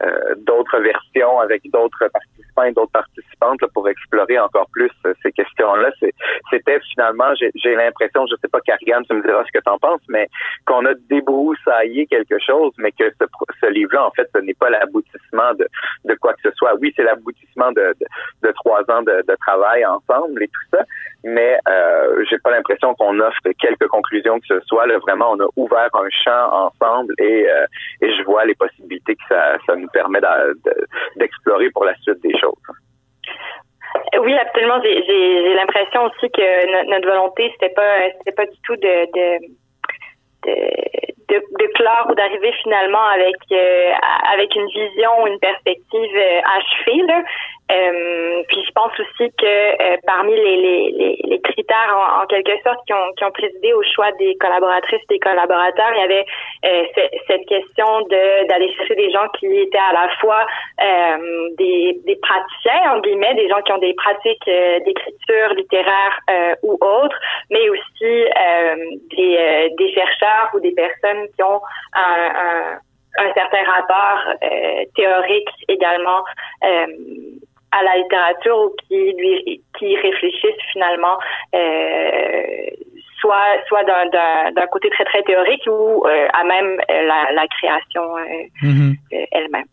euh, 0.02 0.34
d'autres 0.80 1.40
avec 1.42 1.62
d'autres 1.70 2.08
participants 2.08 2.62
et 2.62 2.72
d'autres 2.72 2.92
participantes 2.92 3.60
pour 3.72 3.88
explorer 3.88 4.38
encore 4.38 4.68
plus 4.72 4.90
euh, 5.06 5.14
ces 5.22 5.32
questions-là. 5.32 5.90
C'était 6.50 6.80
finalement, 6.92 7.32
j'ai 7.38 7.74
l'impression, 7.74 8.26
je 8.26 8.36
sais 8.40 8.48
pas, 8.48 8.60
Karianne, 8.60 9.04
tu 9.08 9.14
me 9.16 9.22
diras 9.22 9.44
ce 9.44 9.52
que 9.52 9.62
tu 9.62 9.70
en 9.70 9.78
penses, 9.78 10.00
mais 10.08 10.28
qu'on 10.66 10.84
a 10.86 10.94
débroussaillé 11.08 12.06
quelque 12.06 12.38
chose, 12.38 12.72
mais 12.78 12.92
que 12.92 13.10
ce, 13.20 13.26
ce 13.60 13.66
livre-là, 13.70 14.06
en 14.06 14.10
fait, 14.12 14.28
ce 14.34 14.40
n'est 14.40 14.54
pas 14.54 14.70
l'aboutissement 14.70 15.54
de, 15.54 15.68
de 16.04 16.14
quoi 16.14 16.32
que 16.34 16.42
ce 16.48 16.50
soit. 16.56 16.74
Oui, 16.80 16.92
c'est 16.96 17.02
l'aboutissement 17.02 17.72
de, 17.72 17.94
de, 18.42 18.50
trois 18.52 18.82
ans 18.90 19.02
de, 19.02 19.24
de 19.26 19.36
travail 19.46 19.84
ensemble 19.84 20.42
et 20.42 20.48
tout 20.48 20.76
ça, 20.76 20.84
mais 21.24 21.58
euh, 21.68 22.24
j'ai 22.28 22.38
pas 22.38 22.50
l'impression 22.50 22.94
qu'on 22.94 23.18
offre 23.20 23.38
quelques 23.58 23.88
conclusions 23.88 24.38
que 24.40 24.46
ce 24.46 24.60
soit. 24.66 24.86
Là, 24.86 24.98
vraiment, 24.98 25.32
on 25.32 25.40
a 25.40 25.48
ouvert 25.56 25.88
un 25.94 26.08
champ 26.10 26.52
ensemble 26.52 27.14
et, 27.18 27.48
euh, 27.48 27.66
et 28.00 28.14
je 28.14 28.22
vois 28.24 28.44
les 28.44 28.54
possibilités 28.54 29.14
que 29.16 29.22
ça, 29.28 29.56
ça 29.66 29.76
nous 29.76 29.88
permet 29.88 30.20
d'explorer 31.16 31.70
pour 31.70 31.84
la 31.84 31.94
suite 31.96 32.20
des 32.22 32.36
choses. 32.38 32.54
Oui, 34.20 34.34
absolument. 34.34 34.80
J'ai 34.82 35.54
l'impression 35.54 36.04
aussi 36.04 36.30
que 36.30 36.86
notre, 36.90 37.08
volonté, 37.08 37.50
c'était 37.52 37.74
pas 37.74 38.10
pas 38.36 38.46
du 38.46 38.58
tout 38.64 38.76
de, 38.76 39.06
de 39.14 39.46
de, 41.28 41.36
de, 41.36 41.66
clore 41.74 42.08
ou 42.10 42.14
d'arriver 42.14 42.52
finalement 42.62 43.02
avec 43.02 43.36
euh, 43.52 43.92
avec 44.32 44.54
une 44.54 44.66
vision, 44.66 45.26
une 45.26 45.38
perspective 45.38 46.16
euh, 46.16 46.40
achevée. 46.44 47.02
Là. 47.06 47.22
Euh, 47.72 48.42
puis 48.48 48.62
je 48.66 48.72
pense 48.72 48.92
aussi 49.00 49.32
que 49.38 49.46
euh, 49.46 49.96
parmi 50.06 50.34
les, 50.34 50.56
les, 50.56 51.18
les, 51.24 51.40
critères 51.40 51.96
en, 52.20 52.26
quelque 52.26 52.52
sorte 52.62 52.84
qui 52.86 52.92
ont, 52.92 53.12
qui 53.16 53.24
ont 53.24 53.30
présidé 53.30 53.72
au 53.72 53.82
choix 53.94 54.12
des 54.12 54.36
collaboratrices 54.36 55.00
et 55.00 55.14
des 55.14 55.18
collaborateurs, 55.18 55.90
il 55.96 56.00
y 56.00 56.04
avait 56.04 56.26
euh, 56.66 56.84
cette 57.26 57.46
question 57.46 58.02
de 58.02 58.46
d'aller 58.48 58.70
chercher 58.74 58.96
des 58.96 59.10
gens 59.10 59.26
qui 59.38 59.46
étaient 59.46 59.78
à 59.78 59.94
la 59.94 60.08
fois 60.20 60.44
des, 61.56 61.98
des 62.04 62.16
praticiens, 62.16 62.92
en 62.92 63.00
guillemets, 63.00 63.34
des 63.34 63.48
gens 63.48 63.62
qui 63.62 63.72
ont 63.72 63.78
des 63.78 63.94
pratiques 63.94 64.44
d'écriture 64.84 65.54
littéraire 65.56 66.20
ou 66.62 66.74
autres, 66.80 67.18
mais 67.50 67.68
aussi 67.70 68.24
des, 69.16 69.70
des 69.78 69.92
chercheurs 69.94 70.50
ou 70.54 70.60
des 70.60 70.72
personnes 70.72 71.28
qui 71.34 71.42
ont 71.42 71.60
un, 71.94 72.78
un 73.18 73.32
certain 73.34 73.62
rapport 73.64 74.20
théorique 74.94 75.48
également 75.68 76.24
euh, 76.64 76.86
à 77.78 77.82
la 77.82 77.96
littérature 78.02 78.56
ou 78.56 78.70
qui 78.86 79.12
lui 79.18 79.62
qui 79.78 79.96
réfléchissent 79.96 80.64
finalement 80.72 81.18
euh, 81.54 82.70
soit 83.20 83.56
soit 83.68 83.84
d'un 83.84 84.66
côté 84.70 84.88
très 84.90 85.04
très 85.04 85.22
théorique 85.22 85.66
ou 85.66 86.04
euh, 86.06 86.26
à 86.32 86.44
même 86.44 86.76
la, 86.88 87.32
la 87.32 87.46
création 87.48 88.02
euh, 88.16 88.66
mhm. 88.66 88.96
elle-même. 89.32 89.64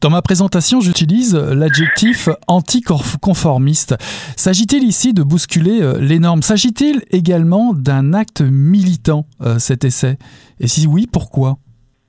Dans 0.00 0.10
ma 0.10 0.22
présentation, 0.22 0.80
j'utilise 0.80 1.34
l'adjectif 1.36 2.28
anticonformiste. 2.48 3.96
S'agit-il 4.36 4.84
ici 4.84 5.12
de 5.12 5.22
bousculer 5.22 5.80
les 6.00 6.18
normes? 6.18 6.42
S'agit-il 6.42 7.02
également 7.10 7.72
d'un 7.74 8.14
acte 8.14 8.40
militant, 8.40 9.24
cet 9.58 9.84
essai? 9.84 10.16
Et 10.60 10.66
si 10.66 10.86
oui, 10.86 11.06
pourquoi? 11.12 11.56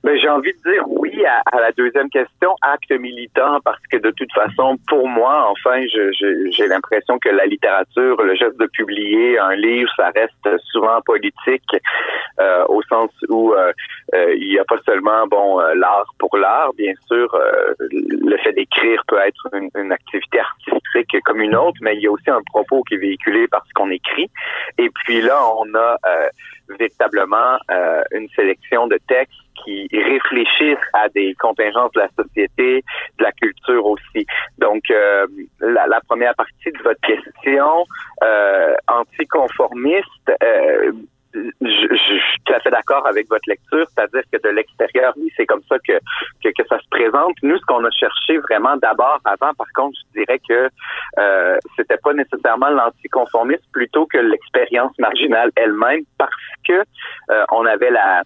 Ben, 0.02 0.16
J'ai 0.18 0.28
envie 0.28 0.52
de 0.52 0.70
dire 0.70 0.88
à, 1.26 1.60
la 1.60 1.72
deuxième 1.72 2.10
question, 2.10 2.54
acte 2.62 2.90
militant, 2.92 3.60
parce 3.64 3.80
que 3.90 3.96
de 3.96 4.10
toute 4.10 4.32
façon, 4.32 4.76
pour 4.88 5.08
moi, 5.08 5.48
enfin, 5.50 5.84
j'ai 5.86 6.66
l'impression 6.66 7.18
que 7.18 7.28
la 7.28 7.46
littérature, 7.46 8.22
le 8.22 8.34
geste 8.34 8.58
de 8.58 8.66
publier 8.66 9.38
un 9.38 9.54
livre, 9.54 9.90
ça 9.96 10.10
reste 10.14 10.60
souvent 10.70 11.00
politique, 11.02 11.76
euh, 12.40 12.64
au 12.68 12.82
sens 12.82 13.10
où 13.28 13.52
euh, 13.52 13.72
euh, 14.14 14.34
il 14.36 14.48
n'y 14.48 14.58
a 14.58 14.64
pas 14.64 14.78
seulement 14.84 15.26
bon 15.26 15.60
euh, 15.60 15.74
l'art 15.74 16.12
pour 16.18 16.36
l'art, 16.36 16.72
bien 16.74 16.92
sûr, 17.06 17.34
euh, 17.34 17.74
le 17.90 18.36
fait 18.38 18.52
d'écrire 18.52 19.02
peut 19.08 19.18
être 19.18 19.48
une, 19.54 19.70
une, 19.76 19.92
activité 19.92 20.40
artistique 20.40 21.22
comme 21.24 21.40
une 21.40 21.56
autre, 21.56 21.78
mais 21.80 21.96
il 21.96 22.02
y 22.02 22.06
a 22.06 22.10
aussi 22.10 22.28
un 22.28 22.42
propos 22.42 22.82
qui 22.82 22.94
est 22.94 22.98
véhiculé 22.98 23.48
par 23.48 23.64
ce 23.66 23.72
qu'on 23.74 23.90
écrit. 23.90 24.30
Et 24.78 24.90
puis 24.90 25.22
là, 25.22 25.38
on 25.56 25.74
a 25.74 25.96
véritablement 26.68 27.58
une 28.12 28.28
sélection 28.30 28.86
de 28.86 28.98
textes 29.08 29.41
qui 29.64 29.88
réfléchissent 29.92 30.88
à 30.92 31.08
des 31.08 31.34
contingences 31.34 31.92
de 31.92 32.00
la 32.00 32.08
société, 32.16 32.84
de 33.18 33.24
la 33.24 33.32
culture 33.32 33.84
aussi. 33.86 34.26
Donc, 34.58 34.90
euh, 34.90 35.26
la, 35.60 35.86
la, 35.86 36.00
première 36.00 36.34
partie 36.34 36.70
de 36.70 36.82
votre 36.82 37.00
question, 37.00 37.84
euh, 38.22 38.74
anticonformiste, 38.88 40.32
euh, 40.42 40.92
je, 41.34 41.96
suis 41.96 42.42
tout 42.44 42.52
à 42.52 42.60
fait 42.60 42.70
d'accord 42.70 43.06
avec 43.06 43.28
votre 43.28 43.48
lecture, 43.48 43.86
c'est-à-dire 43.88 44.22
que 44.32 44.38
de 44.42 44.54
l'extérieur, 44.54 45.12
oui, 45.16 45.32
c'est 45.36 45.46
comme 45.46 45.62
ça 45.68 45.76
que, 45.86 45.98
que, 46.42 46.50
que, 46.50 46.68
ça 46.68 46.78
se 46.78 46.88
présente. 46.90 47.34
Nous, 47.42 47.56
ce 47.56 47.64
qu'on 47.64 47.84
a 47.84 47.90
cherché 47.90 48.38
vraiment 48.38 48.76
d'abord, 48.76 49.18
avant, 49.24 49.52
par 49.54 49.66
contre, 49.74 49.98
je 49.98 50.20
dirais 50.20 50.40
que 50.46 50.68
euh, 51.18 51.56
c'était 51.76 51.96
pas 51.98 52.12
nécessairement 52.12 52.70
l'anticonformisme 52.70 53.64
plutôt 53.72 54.06
que 54.06 54.18
l'expérience 54.18 54.92
marginale 54.98 55.50
elle-même, 55.56 56.02
parce 56.18 56.32
que 56.66 56.82
euh, 57.30 57.44
on 57.50 57.64
avait 57.66 57.90
la 57.90 58.22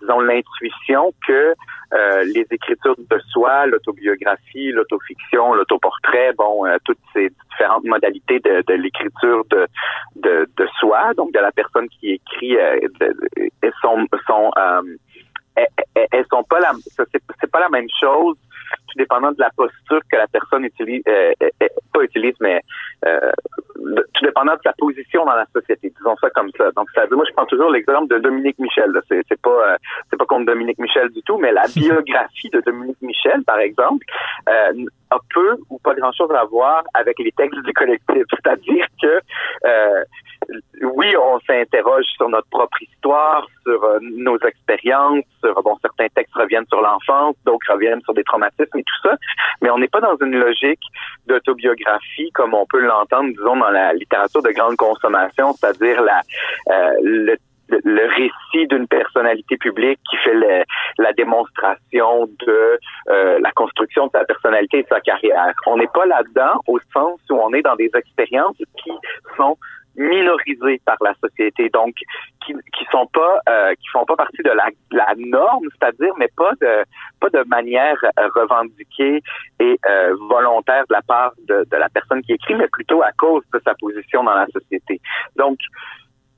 disons, 0.00 0.20
l'intuition 0.20 1.12
que 1.26 1.54
euh, 1.94 2.22
les 2.24 2.46
écritures 2.50 2.96
de 2.98 3.18
soi, 3.30 3.66
l'autobiographie, 3.66 4.72
l'autofiction, 4.72 5.54
l'autoportrait, 5.54 6.32
bon, 6.36 6.66
euh, 6.66 6.76
toutes 6.84 6.98
ces 7.14 7.30
différentes 7.50 7.84
modalités 7.84 8.40
de, 8.40 8.62
de 8.66 8.74
l'écriture 8.74 9.44
de, 9.50 9.66
de, 10.16 10.48
de, 10.56 10.66
soi, 10.78 11.14
donc 11.14 11.32
de 11.32 11.38
la 11.38 11.52
personne 11.52 11.88
qui 11.88 12.10
écrit, 12.10 12.54
elles 12.54 13.72
sont, 13.80 14.06
sont 14.26 14.50
elles, 16.12 16.26
sont 16.30 16.44
pas 16.44 16.60
la, 16.60 16.72
c'est 17.40 17.50
pas 17.50 17.60
la 17.60 17.68
même 17.68 17.88
chose 18.00 18.36
tout 18.88 18.98
dépendant 18.98 19.32
de 19.32 19.40
la 19.40 19.50
posture 19.50 20.00
que 20.10 20.16
la 20.16 20.26
personne 20.26 20.64
utilise, 20.64 21.02
euh, 21.08 21.32
euh, 21.42 21.48
euh, 21.62 21.68
pas 21.92 22.02
utilise, 22.02 22.34
mais 22.40 22.62
euh, 23.06 23.30
tout 24.18 24.24
dépendant 24.24 24.54
de 24.54 24.60
sa 24.64 24.72
position 24.72 25.24
dans 25.24 25.34
la 25.34 25.46
société. 25.54 25.92
Disons 25.96 26.16
ça 26.20 26.30
comme 26.30 26.50
ça. 26.56 26.70
Donc, 26.76 26.88
ça, 26.94 27.04
moi, 27.10 27.24
je 27.28 27.32
prends 27.34 27.46
toujours 27.46 27.70
l'exemple 27.70 28.08
de 28.08 28.18
Dominique 28.18 28.58
Michel. 28.58 28.92
C'est, 29.08 29.22
c'est 29.28 29.40
pas, 29.40 29.76
c'est 30.10 30.16
pas 30.16 30.26
contre 30.26 30.46
Dominique 30.46 30.78
Michel 30.78 31.08
du 31.10 31.22
tout, 31.22 31.38
mais 31.38 31.52
la 31.52 31.66
biographie 31.74 32.50
de 32.50 32.60
Dominique 32.60 33.00
Michel, 33.02 33.42
par 33.44 33.58
exemple, 33.58 34.04
a 34.46 35.18
peu 35.32 35.56
ou 35.70 35.78
pas 35.78 35.94
grand-chose 35.94 36.30
à 36.32 36.44
voir 36.44 36.84
avec 36.94 37.18
les 37.18 37.32
textes 37.32 37.62
du 37.62 37.72
collectif. 37.72 38.24
C'est-à-dire 38.30 38.86
que 39.00 39.20
oui, 40.82 41.14
on 41.16 41.40
s'interroge 41.40 42.04
sur 42.16 42.28
notre 42.28 42.48
propre 42.48 42.82
histoire, 42.82 43.46
sur 43.64 43.82
euh, 43.84 43.98
nos 44.00 44.38
expériences, 44.38 45.24
sur 45.42 45.62
bon, 45.62 45.76
certains 45.82 46.08
textes 46.14 46.34
reviennent 46.34 46.66
sur 46.68 46.80
l'enfance, 46.80 47.36
d'autres 47.44 47.72
reviennent 47.72 48.02
sur 48.02 48.14
des 48.14 48.24
traumatismes 48.24 48.78
et 48.78 48.82
tout 48.82 49.08
ça, 49.08 49.16
mais 49.60 49.70
on 49.70 49.78
n'est 49.78 49.88
pas 49.88 50.00
dans 50.00 50.16
une 50.16 50.36
logique 50.36 50.82
d'autobiographie 51.26 52.30
comme 52.32 52.54
on 52.54 52.66
peut 52.66 52.80
l'entendre, 52.80 53.30
disons, 53.30 53.56
dans 53.56 53.70
la 53.70 53.92
littérature 53.92 54.42
de 54.42 54.50
grande 54.50 54.76
consommation, 54.76 55.52
c'est-à-dire 55.52 56.02
la 56.02 56.20
euh, 56.70 56.92
le 57.02 57.36
le 57.68 58.06
récit 58.08 58.66
d'une 58.68 58.86
personnalité 58.86 59.56
publique 59.56 60.00
qui 60.10 60.16
fait 60.18 60.64
la 60.98 61.12
démonstration 61.12 62.26
de 62.46 62.80
euh, 63.08 63.38
la 63.40 63.50
construction 63.52 64.06
de 64.06 64.12
sa 64.12 64.24
personnalité 64.24 64.78
et 64.78 64.82
de 64.82 64.88
sa 64.88 65.00
carrière. 65.00 65.52
On 65.66 65.76
n'est 65.76 65.88
pas 65.88 66.06
là-dedans 66.06 66.60
au 66.66 66.78
sens 66.92 67.20
où 67.30 67.34
on 67.34 67.52
est 67.52 67.62
dans 67.62 67.76
des 67.76 67.90
expériences 67.94 68.56
qui 68.82 68.90
sont 69.36 69.56
minorisés 69.98 70.80
par 70.84 70.96
la 71.00 71.12
société, 71.14 71.68
donc 71.70 71.94
qui 72.44 72.54
qui 72.76 72.84
sont 72.90 73.06
pas 73.08 73.40
euh, 73.48 73.74
qui 73.74 73.88
font 73.88 74.04
pas 74.04 74.16
partie 74.16 74.42
de 74.42 74.50
la, 74.50 74.68
la 74.92 75.12
norme, 75.16 75.66
c'est-à-dire 75.72 76.14
mais 76.18 76.28
pas 76.36 76.52
de 76.60 76.84
pas 77.20 77.28
de 77.30 77.42
manière 77.48 77.98
euh, 78.04 78.28
revendiquée 78.34 79.20
et 79.60 79.78
euh, 79.86 80.14
volontaire 80.28 80.84
de 80.88 80.94
la 80.94 81.02
part 81.02 81.32
de, 81.46 81.66
de 81.70 81.76
la 81.76 81.88
personne 81.88 82.22
qui 82.22 82.32
écrit, 82.32 82.54
mais 82.54 82.68
plutôt 82.68 83.02
à 83.02 83.10
cause 83.12 83.42
de 83.52 83.60
sa 83.64 83.74
position 83.74 84.22
dans 84.24 84.34
la 84.34 84.46
société. 84.46 85.00
Donc 85.36 85.58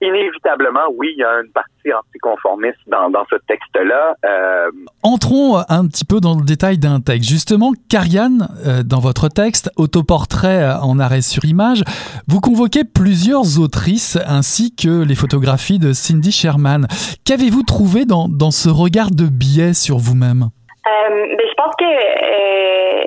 inévitablement, 0.00 0.87
oui, 0.97 1.09
il 1.16 1.21
y 1.21 1.25
a 1.25 1.40
une 1.40 1.50
partie 1.52 1.92
anticonformiste 1.92 2.78
dans, 2.87 3.11
dans 3.11 3.25
ce 3.30 3.37
texte-là. 3.47 4.14
Euh... 4.25 4.71
Entrons 5.02 5.59
un 5.69 5.87
petit 5.87 6.04
peu 6.04 6.21
dans 6.21 6.37
le 6.37 6.45
détail 6.45 6.78
d'un 6.78 7.00
texte. 7.00 7.28
Justement, 7.28 7.73
Karianne, 7.88 8.49
euh, 8.66 8.83
dans 8.83 9.00
votre 9.00 9.28
texte, 9.28 9.71
autoportrait 9.76 10.62
euh, 10.62 10.78
en 10.80 10.99
arrêt 10.99 11.23
sur 11.23 11.45
image, 11.45 11.83
vous 12.28 12.40
convoquez 12.40 12.85
plusieurs 12.85 13.61
autrices 13.61 14.19
ainsi 14.26 14.75
que 14.75 15.02
les 15.04 15.14
photographies 15.14 15.78
de 15.78 15.92
Cindy 15.92 16.33
Sherman. 16.33 16.87
Qu'avez-vous 17.25 17.62
trouvé 17.62 18.04
dans, 18.04 18.28
dans 18.28 18.50
ce 18.50 18.69
regard 18.69 19.11
de 19.11 19.26
biais 19.26 19.75
sur 19.75 19.99
vous-même? 19.99 20.50
Euh, 20.87 21.37
ben, 21.37 21.47
je 21.47 21.54
pense 21.57 21.75
que 21.78 21.85
euh, 21.85 23.04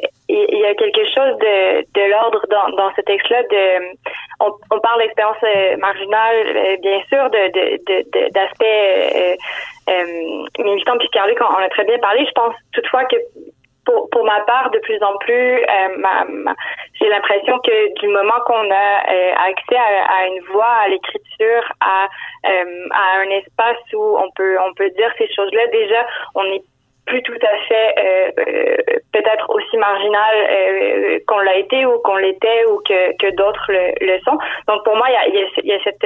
il 0.50 0.60
y 0.60 0.66
a 0.66 0.74
quelque 0.76 1.06
chose 1.06 1.38
de, 1.40 1.82
de 1.82 2.10
l'ordre 2.12 2.42
dans, 2.50 2.76
dans 2.76 2.92
ce 2.96 3.02
texte-là. 3.02 3.44
De, 3.44 3.98
on, 4.40 4.80
parle 4.80 5.02
d'expérience 5.02 5.38
euh, 5.44 5.78
marginale, 5.78 6.48
euh, 6.48 6.78
bien 6.82 7.02
sûr, 7.10 7.30
de 7.30 8.30
d'aspects 8.30 8.64
euh, 9.90 10.06
militants. 10.60 10.98
Puis 10.98 11.10
Carluc, 11.10 11.38
on, 11.42 11.54
on 11.54 11.64
a 11.64 11.70
très 11.70 11.86
bien 11.86 11.98
parlé. 12.00 12.26
Je 12.26 12.32
pense 12.32 12.56
toutefois 12.74 13.06
que 13.06 13.16
pour, 13.86 14.10
pour 14.12 14.24
ma 14.24 14.40
part, 14.42 14.72
de 14.72 14.80
plus 14.80 15.02
en 15.04 15.18
plus, 15.18 15.62
ma, 15.98 16.26
j'ai 17.00 17.10
l'impression 17.10 17.60
que 17.60 18.00
du 18.00 18.08
moment 18.08 18.40
qu'on 18.46 18.72
a 18.72 19.00
accès 19.50 19.76
à, 19.76 20.06
à, 20.20 20.28
une 20.28 20.42
voix, 20.52 20.74
à 20.86 20.88
l'écriture, 20.88 21.64
à, 21.82 22.08
à 22.46 23.20
un 23.20 23.30
espace 23.30 23.84
où 23.94 24.18
on 24.18 24.32
peut 24.36 24.58
on 24.62 24.74
peut 24.74 24.90
dire 24.92 25.12
ces 25.18 25.28
choses-là, 25.34 25.68
déjà, 25.68 26.06
on 26.36 26.46
est 26.46 26.64
plus 27.06 27.22
tout 27.24 27.38
à 27.42 27.58
fait 27.68 27.96
euh, 27.98 28.32
euh, 28.40 28.76
peut-être 29.12 29.50
aussi 29.50 29.78
marginal 29.78 30.36
euh, 30.36 31.20
qu'on 31.28 31.40
l'a 31.40 31.58
été 31.58 31.86
ou 31.86 32.00
qu'on 32.00 32.18
l'était 32.18 32.66
ou 32.66 32.80
que, 32.88 33.16
que 33.18 33.36
d'autres 33.36 33.72
le, 33.72 34.20
sont. 34.22 34.38
Donc 34.68 34.84
pour 34.84 34.96
moi, 34.96 35.08
il 35.10 35.14
y 35.14 35.18
a, 35.18 35.42
y 35.42 35.44
a, 35.44 35.48
y 35.64 35.74
a 35.74 35.84
cette 35.84 36.06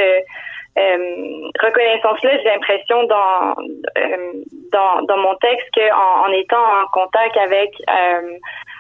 reconnaissance-là, 1.59 2.37
j'ai 2.37 2.49
l'impression 2.49 3.03
dans, 3.03 3.55
dans, 4.71 5.01
dans 5.07 5.17
mon 5.17 5.35
texte 5.37 5.67
qu'en 5.73 6.25
en 6.25 6.31
étant 6.31 6.63
en 6.63 6.87
contact 6.91 7.35
avec 7.37 7.71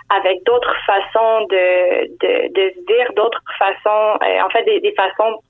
avec 0.09 0.41
d'autres 0.45 0.75
façons 0.85 1.45
de, 1.49 2.05
de, 2.05 2.53
de 2.53 2.73
se 2.75 2.85
dire, 2.85 3.11
d'autres 3.15 3.41
façons, 3.59 4.17
en 4.21 4.49
fait 4.49 4.63
des, 4.63 4.79
des 4.79 4.93
façons 4.93 5.41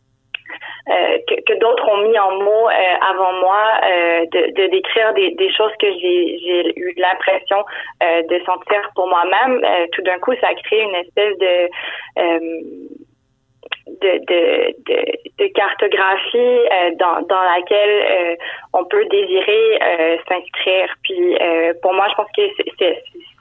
euh, 0.90 1.18
que, 1.46 1.54
d'autres 1.60 1.88
ont 1.90 2.08
mis 2.08 2.18
en 2.18 2.32
mots 2.40 2.70
euh, 2.70 2.96
avant 3.02 3.34
moi, 3.42 3.62
euh, 3.84 4.26
de, 4.32 4.68
décrire 4.68 5.14
des, 5.14 5.52
choses 5.52 5.72
que 5.80 5.88
j'ai, 6.00 6.80
eu 6.80 6.94
l'impression 6.98 7.64
de 8.02 8.40
sentir 8.46 8.90
pour 8.96 9.08
moi-même. 9.08 9.62
tout 9.94 10.02
d'un 10.04 10.18
coup, 10.20 10.34
ça 10.40 10.48
a 10.48 10.56
créé 10.56 10.82
une 10.82 10.96
espèce 10.96 11.38
de 11.38 11.70
de, 13.88 14.12
de, 15.38 15.48
cartographie 15.54 16.96
dans, 17.00 17.44
laquelle 17.56 18.38
on 18.74 18.86
peut 18.86 19.06
désirer 19.06 19.80
s'inscrire. 20.28 20.94
Puis 21.04 21.38
pour 21.82 21.94
moi, 21.94 22.08
je 22.10 22.16
pense 22.16 22.32
que 22.36 22.44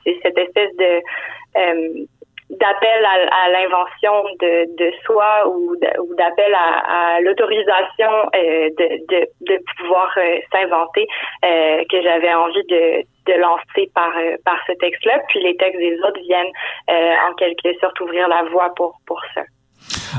c'est 0.04 0.20
cette 0.22 0.38
espèce 0.38 0.76
de 0.76 2.06
d'appel 2.50 3.04
à, 3.04 3.50
l'invention 3.50 4.24
de, 4.40 4.76
de, 4.76 4.92
soi 5.04 5.48
ou 5.48 5.76
d'appel 6.16 6.54
à, 6.54 7.20
l'autorisation 7.20 8.10
euh, 8.34 8.70
de, 8.78 9.06
de, 9.08 9.28
de, 9.40 9.58
pouvoir 9.78 10.10
euh, 10.16 10.38
s'inventer 10.52 11.06
euh, 11.44 11.82
que 11.90 12.00
j'avais 12.02 12.32
envie 12.32 12.64
de, 12.68 13.02
de 13.26 13.38
lancer 13.38 13.90
par, 13.94 14.12
par 14.44 14.58
ce 14.66 14.72
texte-là. 14.74 15.20
Puis 15.28 15.40
les 15.42 15.56
textes 15.56 15.78
des 15.78 15.98
autres 16.00 16.20
viennent 16.20 16.52
en 16.88 17.34
quelque 17.34 17.76
sorte 17.80 17.98
ouvrir 18.00 18.28
la 18.28 18.44
voie 18.44 18.72
pour, 18.76 18.96
pour 19.06 19.20
ça. 19.34 19.42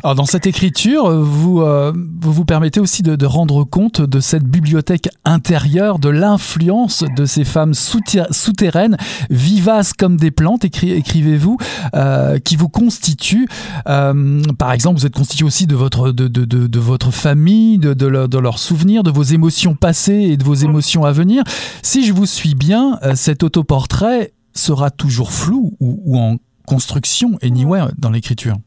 Alors 0.04 0.16
dans 0.16 0.26
cette 0.26 0.48
écriture, 0.48 1.10
vous 1.10 1.62
euh, 1.62 1.94
vous, 2.22 2.34
vous, 2.34 2.46
permettez 2.46 2.80
aussi 2.80 3.04
de, 3.04 3.16
de, 3.16 3.26
rendre 3.26 3.64
compte 3.64 4.02
de 4.02 4.20
cette 4.20 4.44
bibliothèque 4.44 5.10
intérieure, 5.26 6.00
de 6.00 6.10
l'influence 6.10 7.04
de 7.16 7.26
ces 7.26 7.44
femmes 7.44 7.74
souterraines, 7.74 8.98
vivaces 9.30 9.94
comme 9.94 10.18
des 10.18 10.32
plantes, 10.32 10.66
écri 10.66 10.92
écrivez-vous, 10.92 11.58
euh, 11.96 12.40
qui 12.40 12.56
vous 12.56 12.70
constituent. 12.70 13.48
Euh, 13.88 14.42
par 14.58 14.72
exemple, 14.72 15.00
vous 15.00 15.06
êtes 15.06 15.16
constitué 15.16 15.46
aussi 15.46 15.68
de 15.68 15.76
votre, 15.76 16.12
de, 16.12 16.28
de, 16.28 16.46
de 16.46 16.80
votre 16.80 17.12
famille, 17.12 17.78
de, 17.78 18.06
leur, 18.06 18.30
de 18.30 18.38
leurs 18.38 18.60
souvenirs, 18.60 19.04
de 19.04 19.12
vos 19.12 19.24
émotions 19.24 19.76
passées 19.76 20.28
et 20.32 20.38
de 20.38 20.44
vos 20.44 20.56
émotions 20.56 21.06
à 21.06 21.12
venir. 21.12 21.44
Si 21.82 22.06
je 22.06 22.14
vous 22.14 22.26
suis 22.26 22.56
bien, 22.56 23.00
euh, 23.04 23.16
cet 23.16 23.44
autoportrait 23.44 24.34
sera 24.54 24.92
toujours 24.92 25.32
flou 25.32 25.76
ou, 25.80 26.02
ou 26.06 26.18
en 26.18 26.38
construction, 26.66 27.38
anyway, 27.42 27.82
dans 27.98 28.10
l'écriture. 28.10 28.58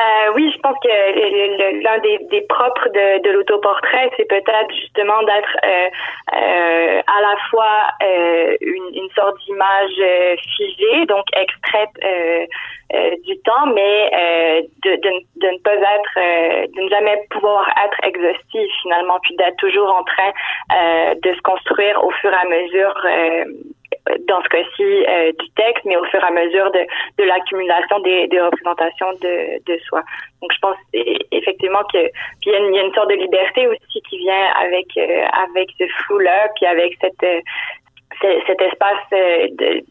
Euh, 0.00 0.32
oui, 0.36 0.52
je 0.54 0.60
pense 0.60 0.76
que 0.80 1.82
l'un 1.82 1.98
des, 1.98 2.18
des, 2.30 2.42
propres 2.42 2.88
de, 2.88 3.20
de 3.22 3.30
l'autoportrait, 3.30 4.10
c'est 4.16 4.28
peut-être 4.28 4.72
justement 4.80 5.22
d'être 5.24 5.56
euh, 5.64 5.88
euh, 6.34 7.02
à 7.04 7.20
la 7.20 7.34
fois 7.50 7.82
euh, 8.04 8.56
une, 8.60 8.94
une, 8.94 9.10
sorte 9.16 9.36
d'image 9.44 9.98
euh, 9.98 10.36
figée, 10.56 11.04
donc 11.06 11.24
extraite 11.34 11.90
euh, 12.04 12.46
du 13.26 13.36
temps, 13.40 13.66
mais 13.74 14.62
de, 14.84 14.90
de, 14.96 15.10
de, 15.42 15.48
ne 15.48 15.58
pas 15.62 15.74
être, 15.74 16.68
de 16.76 16.80
ne 16.80 16.88
jamais 16.88 17.20
pouvoir 17.30 17.68
être 17.84 17.98
exhaustive 18.04 18.68
finalement, 18.82 19.18
puis 19.22 19.34
d'être 19.36 19.56
toujours 19.56 19.92
en 19.92 20.04
train 20.04 20.32
de 21.14 21.34
se 21.34 21.40
construire 21.42 22.02
au 22.04 22.10
fur 22.12 22.32
et 22.32 22.36
à 22.36 22.44
mesure 22.48 22.94
dans 24.26 24.42
ce 24.42 24.48
cas-ci 24.48 24.82
euh, 24.82 25.32
du 25.38 25.50
texte, 25.56 25.84
mais 25.84 25.96
au 25.96 26.04
fur 26.06 26.20
et 26.20 26.26
à 26.26 26.30
mesure 26.30 26.70
de, 26.72 26.80
de 27.18 27.24
l'accumulation 27.24 28.00
des, 28.00 28.26
des, 28.28 28.40
représentations 28.40 29.12
de, 29.20 29.62
de 29.64 29.78
soi. 29.88 30.02
Donc 30.40 30.52
je 30.52 30.58
pense 30.60 30.76
effectivement 30.92 31.82
que 31.92 31.98
puis 32.40 32.46
il 32.46 32.52
y, 32.52 32.54
a 32.54 32.58
une, 32.58 32.74
y 32.74 32.78
a 32.78 32.84
une 32.84 32.94
sorte 32.94 33.10
de 33.10 33.16
liberté 33.16 33.66
aussi 33.66 34.00
qui 34.08 34.18
vient 34.18 34.46
avec 34.60 34.86
euh, 34.96 35.24
avec 35.48 35.70
ce 35.78 35.84
flou-là, 35.86 36.48
puis 36.56 36.66
avec 36.66 36.96
cette 37.00 37.22
euh, 37.22 37.40
cet 38.20 38.60
espace 38.60 39.10
de, 39.10 39.84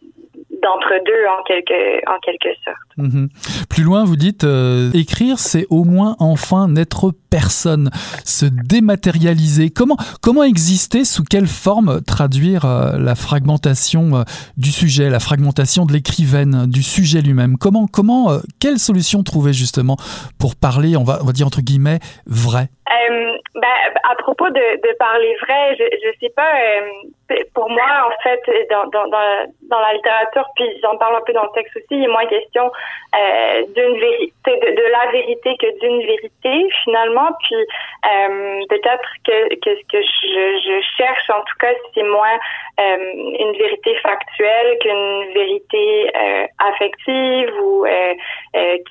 d'entre-deux 0.62 1.26
en 1.28 1.44
quelque, 1.44 2.10
en 2.10 2.20
quelque 2.20 2.50
sorte. 2.64 2.92
Mhm. 2.98 3.30
Plus 3.78 3.84
loin, 3.84 4.06
vous 4.06 4.16
dites 4.16 4.44
euh, 4.44 4.90
écrire, 4.96 5.38
c'est 5.38 5.68
au 5.70 5.84
moins 5.84 6.16
enfin 6.20 6.68
n'être 6.68 7.12
personne, 7.30 7.92
se 8.26 8.48
dématérialiser. 8.48 9.70
Comment, 9.70 9.98
comment 10.20 10.44
exister 10.44 11.06
Sous 11.06 11.24
quelle 11.24 11.46
forme 11.46 12.02
traduire 12.02 12.66
euh, 12.66 12.98
la 12.98 13.14
fragmentation 13.14 14.16
euh, 14.16 14.24
du 14.58 14.72
sujet, 14.72 15.12
la 15.12 15.20
fragmentation 15.20 15.86
de 15.86 15.94
l'écrivaine, 15.94 16.66
du 16.66 16.82
sujet 16.82 17.22
lui-même? 17.22 17.56
Comment, 17.60 17.86
comment, 17.86 18.32
euh, 18.32 18.40
quelle 18.60 18.80
solution 18.80 19.22
trouver 19.22 19.54
justement 19.54 19.98
pour 20.40 20.56
parler, 20.56 20.98
on 20.98 21.04
va, 21.04 21.20
dire 21.32 21.46
entre 21.46 21.62
guillemets, 21.62 22.00
vrai? 22.26 22.70
Euh, 22.90 23.32
ben, 23.54 23.78
à 24.10 24.16
propos 24.16 24.50
de, 24.50 24.98
parler 24.98 25.36
vrai, 25.42 25.76
je, 25.78 25.84
je 25.84 26.20
sais 26.20 26.34
pas. 26.36 26.52
Euh, 26.56 27.36
pour 27.54 27.70
moi, 27.70 28.08
en 28.08 28.24
fait, 28.24 28.42
dans, 28.72 29.80
la 29.80 29.94
littérature, 29.94 30.48
puis 30.56 30.66
j'en 30.82 30.98
parle 30.98 31.18
un 31.18 31.22
peu 31.26 31.34
dans 31.34 31.44
le 31.44 31.52
texte 31.54 31.76
aussi, 31.76 31.86
il 31.92 32.06
est 32.06 32.08
moins 32.08 32.26
question 32.26 32.72
euh, 33.16 33.64
d'une 33.74 34.00
vérité, 34.00 34.34
de, 34.46 34.92
la 34.92 35.12
vérité 35.12 35.56
que 35.60 35.80
d'une 35.80 36.02
vérité 36.06 36.70
finalement. 36.84 37.30
Puis 37.44 37.56
euh, 37.56 38.62
peut-être 38.70 39.10
que, 39.26 39.56
que 39.56 39.76
ce 39.76 39.86
que 39.92 40.02
je, 40.02 40.60
je, 40.66 40.82
cherche, 40.98 41.30
en 41.30 41.42
tout 41.42 41.58
cas, 41.60 41.74
c'est 41.94 42.04
moins 42.04 42.38
euh, 42.80 42.98
une 43.40 43.58
vérité 43.58 43.96
factuelle 43.98 44.78
qu'une 44.80 45.34
vérité 45.34 46.12
euh, 46.16 46.46
affective 46.60 47.52
ou 47.62 47.86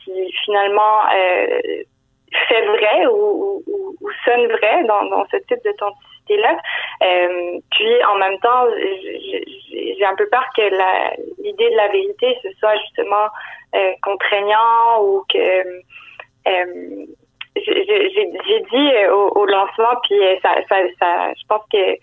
qui 0.04 0.32
finalement 0.44 1.02
fait 2.48 2.66
vrai 2.66 3.06
ou, 3.06 3.62
sonne 4.24 4.46
vrai 4.46 4.84
dans, 4.84 5.04
dans 5.04 5.26
ce 5.30 5.36
type 5.48 5.62
d'authenticité-là. 6.26 6.58
Euh, 7.02 7.58
puis 7.70 8.04
en 8.04 8.16
même 8.16 8.38
temps, 8.40 8.66
j'ai 9.70 10.04
un 10.04 10.16
peu 10.16 10.28
peur 10.28 10.44
que 10.56 10.62
l'idée 11.42 11.70
de 11.70 11.76
la 11.76 11.88
vérité, 11.88 12.36
ce 12.42 12.48
soit 12.58 12.76
justement 12.78 13.28
euh, 13.74 13.92
contraignant 14.02 15.02
ou 15.02 15.24
que 15.32 15.82
euh, 16.48 17.06
j'ai 17.56 18.60
dit 18.70 18.90
au, 19.10 19.32
au, 19.34 19.46
lancement, 19.46 19.98
puis 20.04 20.18
ça, 20.42 20.56
ça, 20.68 20.76
ça, 21.00 21.32
je 21.34 21.46
pense 21.48 21.62
que 21.72 21.96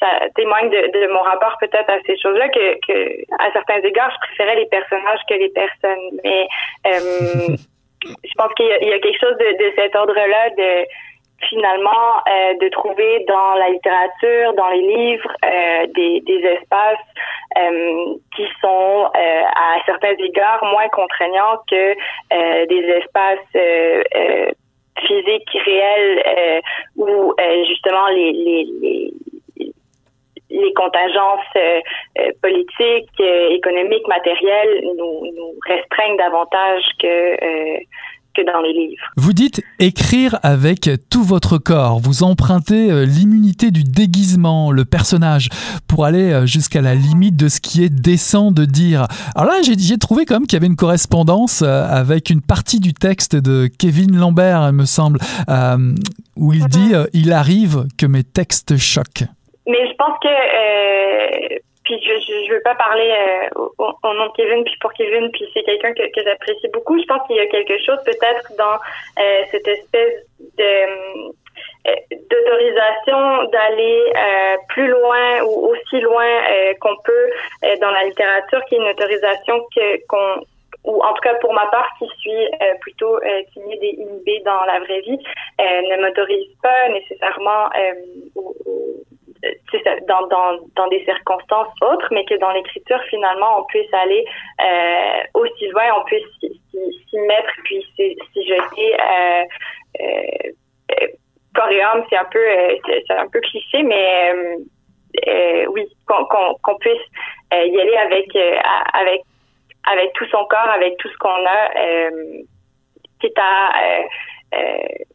ça 0.00 0.28
témoigne 0.36 0.70
de, 0.70 1.00
de 1.00 1.12
mon 1.12 1.22
rapport 1.22 1.56
peut-être 1.58 1.90
à 1.90 1.98
ces 2.06 2.16
choses-là 2.18 2.48
que, 2.48 2.74
que, 2.86 3.22
à 3.38 3.52
certains 3.52 3.80
égards, 3.80 4.12
je 4.12 4.28
préférais 4.28 4.56
les 4.56 4.66
personnages 4.66 5.20
que 5.28 5.34
les 5.34 5.50
personnes. 5.50 6.20
Mais 6.22 6.48
je 6.84 8.34
pense 8.36 8.54
qu'il 8.54 8.66
y, 8.66 8.86
y, 8.86 8.92
a 8.92 8.98
quelque 9.00 9.20
chose 9.20 9.36
de, 9.38 9.64
de 9.64 9.72
cet 9.76 9.94
ordre-là 9.94 10.50
de 10.50 10.86
finalement 11.48 12.22
euh, 12.28 12.54
de 12.60 12.68
trouver 12.68 13.24
dans 13.28 13.54
la 13.54 13.70
littérature, 13.70 14.52
dans 14.54 14.68
les 14.70 14.82
livres, 14.82 15.32
euh, 15.44 15.86
des, 15.94 16.20
des, 16.20 16.40
espaces 16.46 16.98
euh, 17.58 18.14
qui 18.34 18.46
sont 18.60 19.10
à 19.14 19.76
certains 19.86 20.14
égards 20.18 20.64
moins 20.64 20.88
contraignants 20.88 21.58
que 21.68 21.94
des 22.66 22.84
espaces 23.00 23.38
physique 25.06 25.48
réelle 25.64 26.62
où 26.96 27.34
justement 27.68 28.08
les, 28.08 28.32
les, 28.32 29.12
les 30.50 30.72
contingences 30.74 31.40
politiques, 32.40 33.20
économiques, 33.50 34.06
matérielles 34.08 34.82
nous 34.96 35.22
restreignent 35.66 36.16
davantage 36.16 36.84
que 37.00 37.82
que 38.34 38.44
dans 38.44 38.60
les 38.60 38.72
livres. 38.72 39.02
Vous 39.16 39.32
dites 39.32 39.62
écrire 39.78 40.38
avec 40.42 40.90
tout 41.10 41.22
votre 41.22 41.58
corps. 41.58 41.98
Vous 41.98 42.22
empruntez 42.22 42.90
euh, 42.90 43.04
l'immunité 43.04 43.70
du 43.70 43.84
déguisement, 43.84 44.70
le 44.70 44.84
personnage, 44.84 45.48
pour 45.88 46.04
aller 46.04 46.32
euh, 46.32 46.46
jusqu'à 46.46 46.80
la 46.80 46.94
limite 46.94 47.36
de 47.36 47.48
ce 47.48 47.60
qui 47.60 47.82
est 47.84 47.88
décent 47.88 48.50
de 48.50 48.64
dire. 48.64 49.06
Alors 49.34 49.52
là, 49.52 49.60
j'ai 49.62 49.98
trouvé 49.98 50.24
quand 50.24 50.34
même 50.34 50.46
qu'il 50.46 50.56
y 50.56 50.60
avait 50.60 50.66
une 50.66 50.76
correspondance 50.76 51.62
euh, 51.62 51.86
avec 51.88 52.30
une 52.30 52.42
partie 52.42 52.80
du 52.80 52.94
texte 52.94 53.36
de 53.36 53.68
Kevin 53.78 54.16
Lambert, 54.16 54.68
il 54.68 54.74
me 54.74 54.84
semble, 54.84 55.18
où 56.36 56.52
il 56.52 56.66
dit 56.66 56.92
Il 57.12 57.32
arrive 57.32 57.86
que 57.98 58.06
mes 58.06 58.24
textes 58.24 58.76
choquent. 58.76 59.24
Mais 59.66 59.86
je 59.88 59.94
pense 59.96 60.18
que 60.22 61.62
je, 62.00 62.46
je, 62.46 62.52
veux 62.52 62.62
pas 62.62 62.74
parler 62.74 63.10
euh, 63.10 63.64
au, 63.78 64.14
nom 64.14 64.26
de 64.26 64.32
Kevin 64.36 64.64
puis 64.64 64.74
pour 64.80 64.92
Kevin 64.92 65.30
puis 65.32 65.48
c'est 65.52 65.62
quelqu'un 65.62 65.92
que, 65.92 66.02
j'apprécie 66.22 66.68
beaucoup. 66.72 67.00
Je 67.00 67.06
pense 67.06 67.26
qu'il 67.26 67.36
y 67.36 67.40
a 67.40 67.46
quelque 67.46 67.78
chose 67.84 67.98
peut-être 68.04 68.52
dans 68.56 68.74
euh, 69.18 69.42
cette 69.50 69.66
espèce 69.66 70.26
euh, 70.60 70.86
d'autorisation 72.30 73.44
d'aller 73.50 74.12
plus 74.68 74.88
loin 74.88 75.42
ou 75.42 75.72
aussi 75.72 76.00
loin 76.00 76.26
qu'on 76.80 76.96
peut 77.04 77.30
dans 77.80 77.90
la 77.90 78.04
littérature, 78.04 78.64
qui 78.66 78.76
est 78.76 78.78
une 78.78 78.88
autorisation 78.88 79.66
que 79.74 80.06
qu'on 80.06 80.44
ou 80.84 81.00
en 81.02 81.12
tout 81.12 81.22
cas 81.22 81.34
pour 81.34 81.52
ma 81.52 81.66
part 81.66 81.88
qui 81.98 82.06
suis 82.20 82.46
plutôt 82.80 83.18
timide 83.52 83.82
et 83.82 83.96
inhibée 84.00 84.40
dans 84.44 84.64
la 84.64 84.78
vraie 84.80 85.00
vie, 85.00 85.18
ne 85.58 86.02
m'autorise 86.02 86.48
pas 86.62 86.88
nécessairement 86.88 87.68
dans, 90.06 90.26
dans, 90.28 90.58
dans 90.76 90.88
des 90.88 91.04
circonstances 91.04 91.72
autres, 91.82 92.08
mais 92.12 92.24
que 92.24 92.34
dans 92.34 92.52
l'écriture, 92.52 93.00
finalement, 93.10 93.60
on 93.60 93.64
puisse 93.64 93.92
aller 93.92 94.24
euh, 94.60 95.22
aussi 95.34 95.68
loin, 95.68 95.84
on 95.98 96.04
puisse 96.04 96.24
s'y 96.40 97.18
mettre, 97.18 97.52
puis 97.64 97.84
s'y 97.96 98.46
jeter. 98.46 98.94
Euh, 98.94 99.44
euh, 100.00 101.06
coréum, 101.54 102.04
c'est 102.08 102.16
un 102.16 102.24
peu 102.24 102.38
euh, 102.38 102.76
un 103.10 103.28
peu 103.28 103.40
cliché, 103.40 103.82
mais 103.82 104.32
euh, 105.28 105.66
oui, 105.70 105.86
qu'on 106.06 106.74
puisse 106.76 107.02
y 107.52 107.80
aller 107.80 107.96
avec 107.96 108.34
avec 108.94 109.22
avec 109.90 110.12
tout 110.14 110.26
son 110.26 110.44
corps, 110.44 110.70
avec 110.70 110.96
tout 110.98 111.08
ce 111.08 111.16
qu'on 111.18 111.28
a, 111.28 111.70
quitte 113.20 113.38
à 113.38 113.72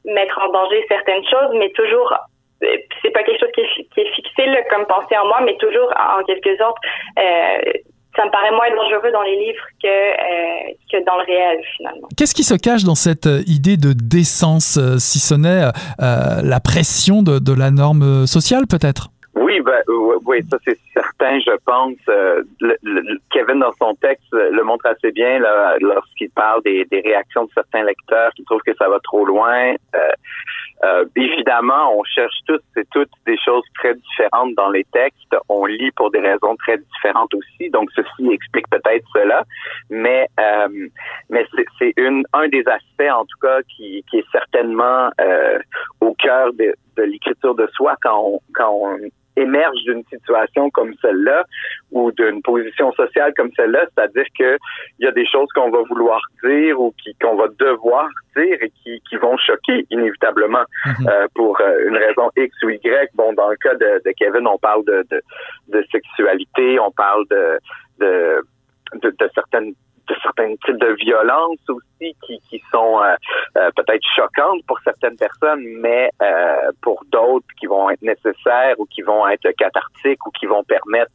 mettre 0.05 0.39
en 0.39 0.51
danger 0.51 0.85
certaines 0.87 1.25
choses, 1.25 1.51
mais 1.53 1.69
toujours 1.71 2.13
c'est 2.59 3.11
pas 3.11 3.23
quelque 3.23 3.39
chose 3.39 3.51
qui 3.53 3.61
est, 4.01 4.15
fixé 4.15 4.43
comme 4.69 4.85
pensée 4.85 5.17
en 5.17 5.27
moi, 5.27 5.41
mais 5.45 5.55
toujours 5.57 5.91
en 5.95 6.23
quelque 6.23 6.55
sorte, 6.57 6.77
euh, 7.19 7.71
ça 8.15 8.25
me 8.25 8.31
paraît 8.31 8.51
moins 8.51 8.69
dangereux 8.75 9.11
dans 9.11 9.21
les 9.21 9.35
livres 9.35 9.63
que, 9.81 9.87
euh, 9.87 10.73
que 10.91 11.05
dans 11.05 11.17
le 11.17 11.25
réel 11.25 11.59
finalement. 11.77 12.07
Qu'est-ce 12.17 12.33
qui 12.33 12.43
se 12.43 12.55
cache 12.55 12.83
dans 12.83 12.95
cette 12.95 13.27
euh, 13.27 13.43
idée 13.45 13.77
de 13.77 13.93
décence, 13.93 14.79
si 14.97 15.19
ce 15.19 15.35
n'est 15.35 15.71
la 16.03 16.59
pression 16.59 17.21
de, 17.21 17.39
de 17.39 17.53
la 17.53 17.71
norme 17.71 18.25
sociale 18.25 18.63
peut-être? 18.67 19.09
Oui, 19.35 19.61
ben, 19.61 19.83
oui, 20.25 20.39
ça 20.49 20.57
c'est 20.65 20.79
certain, 20.93 21.39
je 21.39 21.55
pense. 21.63 21.93
Kevin, 23.29 23.59
dans 23.59 23.71
son 23.79 23.93
texte, 23.95 24.25
le 24.31 24.63
montre 24.63 24.87
assez 24.87 25.11
bien 25.11 25.39
lorsqu'il 25.79 26.31
parle 26.31 26.63
des, 26.63 26.85
des, 26.85 27.01
réactions 27.01 27.45
de 27.45 27.51
certains 27.53 27.83
lecteurs 27.83 28.31
qui 28.35 28.43
trouvent 28.45 28.63
que 28.65 28.75
ça 28.75 28.89
va 28.89 28.99
trop 29.03 29.25
loin. 29.25 29.75
Euh, 30.83 31.05
évidemment, 31.15 31.97
on 31.97 32.03
cherche 32.03 32.35
tous, 32.45 32.59
c'est 32.75 32.87
toutes 32.91 33.11
des 33.25 33.37
choses 33.43 33.63
très 33.75 33.95
différentes 33.95 34.53
dans 34.55 34.69
les 34.69 34.83
textes. 34.93 35.35
On 35.49 35.65
lit 35.65 35.91
pour 35.91 36.11
des 36.11 36.19
raisons 36.19 36.55
très 36.57 36.77
différentes 36.77 37.33
aussi, 37.33 37.69
donc 37.71 37.89
ceci 37.95 38.31
explique 38.31 38.69
peut-être 38.69 39.05
cela. 39.13 39.43
Mais 39.89 40.27
euh, 40.39 40.87
mais 41.29 41.47
c'est 41.79 41.93
un 42.33 42.47
des 42.47 42.63
aspects 42.67 43.11
en 43.11 43.25
tout 43.25 43.39
cas 43.41 43.61
qui, 43.63 44.03
qui 44.09 44.17
est 44.17 44.31
certainement 44.31 45.09
euh, 45.19 45.57
au 46.01 46.13
cœur 46.13 46.53
de, 46.53 46.75
de 46.95 47.03
l'écriture 47.03 47.55
de 47.55 47.67
soi 47.73 47.95
quand 48.01 48.19
on, 48.23 48.39
quand 48.53 48.71
on 48.71 48.97
émerge 49.37 49.77
d'une 49.85 50.03
situation 50.09 50.69
comme 50.71 50.93
celle-là 51.01 51.45
ou 51.91 52.11
d'une 52.11 52.41
position 52.41 52.91
sociale 52.93 53.33
comme 53.35 53.51
celle-là, 53.55 53.85
c'est-à-dire 53.93 54.25
que 54.37 54.57
il 54.99 55.05
y 55.05 55.07
a 55.07 55.11
des 55.11 55.27
choses 55.27 55.47
qu'on 55.53 55.69
va 55.69 55.79
vouloir 55.89 56.21
dire 56.43 56.79
ou 56.79 56.93
qui 57.01 57.15
qu'on 57.21 57.35
va 57.35 57.47
devoir 57.59 58.09
dire 58.35 58.57
et 58.61 58.71
qui, 58.83 59.01
qui 59.09 59.15
vont 59.17 59.37
choquer 59.37 59.85
inévitablement 59.91 60.65
mhm. 60.85 61.07
euh, 61.07 61.27
pour 61.35 61.59
euh, 61.61 61.87
une 61.87 61.97
raison 61.97 62.29
X 62.35 62.55
ou 62.63 62.69
Y. 62.69 63.09
Bon, 63.15 63.33
dans 63.33 63.49
le 63.49 63.55
cas 63.57 63.75
de, 63.75 64.01
de 64.03 64.11
Kevin, 64.17 64.47
on 64.47 64.57
parle 64.57 64.83
de, 64.85 65.05
de, 65.11 65.21
de 65.69 65.85
sexualité, 65.91 66.79
on 66.79 66.91
parle 66.91 67.25
de, 67.29 67.59
de, 67.99 68.41
de, 69.01 69.09
de 69.09 69.29
certaines 69.33 69.73
de 70.07 70.15
certains 70.21 70.55
types 70.65 70.77
de 70.77 70.93
violences 70.93 71.59
aussi 71.69 72.15
qui, 72.25 72.39
qui 72.49 72.61
sont 72.71 73.01
euh, 73.01 73.15
euh, 73.57 73.69
peut-être 73.75 74.03
choquantes 74.15 74.65
pour 74.67 74.79
certaines 74.81 75.17
personnes, 75.17 75.63
mais 75.79 76.11
euh, 76.21 76.71
pour 76.81 77.03
d'autres 77.11 77.47
qui 77.59 77.65
vont 77.67 77.89
être 77.89 78.01
nécessaires 78.01 78.75
ou 78.77 78.85
qui 78.85 79.01
vont 79.01 79.27
être 79.27 79.49
cathartiques 79.57 80.25
ou 80.25 80.31
qui 80.31 80.45
vont 80.45 80.63
permettre 80.63 81.11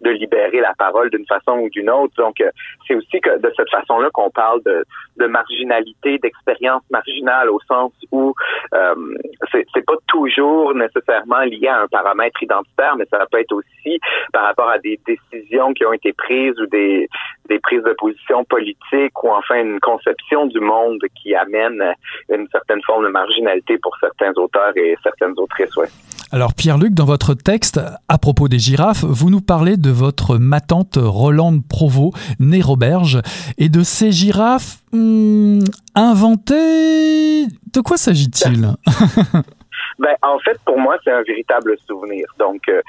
de 0.00 0.10
libérer 0.10 0.60
la 0.60 0.74
parole 0.74 1.10
d'une 1.10 1.26
façon 1.26 1.58
ou 1.58 1.68
d'une 1.68 1.90
autre. 1.90 2.14
Donc, 2.16 2.42
c'est 2.86 2.94
aussi 2.94 3.20
que 3.20 3.38
de 3.38 3.52
cette 3.56 3.70
façon-là 3.70 4.08
qu'on 4.12 4.30
parle 4.30 4.62
de, 4.62 4.84
de 5.16 5.26
marginalité, 5.26 6.18
d'expérience 6.18 6.82
marginale 6.90 7.50
au 7.50 7.60
sens 7.68 7.92
où 8.10 8.34
euh, 8.74 8.94
c'est 9.52 9.84
pas 9.84 9.94
toujours 10.06 10.74
nécessairement 10.74 11.40
lié 11.40 11.68
à 11.68 11.80
un 11.82 11.86
paramètre 11.88 12.42
identitaire, 12.42 12.96
mais 12.96 13.06
ça 13.10 13.26
peut 13.30 13.40
être 13.40 13.52
aussi 13.52 13.98
par 14.32 14.44
rapport 14.44 14.68
à 14.68 14.78
des 14.78 14.98
décisions 15.06 15.72
qui 15.74 15.84
ont 15.84 15.92
été 15.92 16.12
prises 16.12 16.58
ou 16.60 16.66
des, 16.66 17.08
des 17.48 17.58
prises 17.58 17.82
de 17.82 17.92
position 17.92 18.29
politiques 18.48 19.22
ou 19.22 19.28
enfin 19.30 19.62
une 19.62 19.80
conception 19.80 20.46
du 20.46 20.60
monde 20.60 21.00
qui 21.20 21.34
amène 21.34 21.82
une 22.28 22.46
certaine 22.50 22.80
forme 22.82 23.04
de 23.04 23.10
marginalité 23.10 23.78
pour 23.78 23.96
certains 24.00 24.32
auteurs 24.36 24.76
et 24.76 24.96
certaines 25.02 25.34
autrices. 25.36 25.76
Ouais. 25.76 25.88
Alors 26.32 26.54
Pierre-Luc, 26.54 26.94
dans 26.94 27.06
votre 27.06 27.34
texte 27.34 27.80
à 28.08 28.18
propos 28.18 28.46
des 28.46 28.60
girafes, 28.60 29.04
vous 29.04 29.30
nous 29.30 29.40
parlez 29.40 29.76
de 29.76 29.90
votre 29.90 30.38
matante 30.38 30.96
Rolande 30.96 31.66
Provost, 31.66 32.16
née 32.38 32.62
Roberge, 32.62 33.20
et 33.58 33.68
de 33.68 33.82
ces 33.82 34.12
girafes 34.12 34.78
hmm, 34.92 35.60
inventées. 35.96 37.46
De 37.72 37.80
quoi 37.80 37.96
s'agit-il? 37.96 38.74
Ben, 40.00 40.16
en 40.22 40.38
fait, 40.38 40.58
pour 40.64 40.78
moi, 40.78 40.96
c'est 41.04 41.12
un 41.12 41.22
véritable 41.22 41.76
souvenir. 41.86 42.26
Donc, 42.38 42.62
euh, 42.70 42.80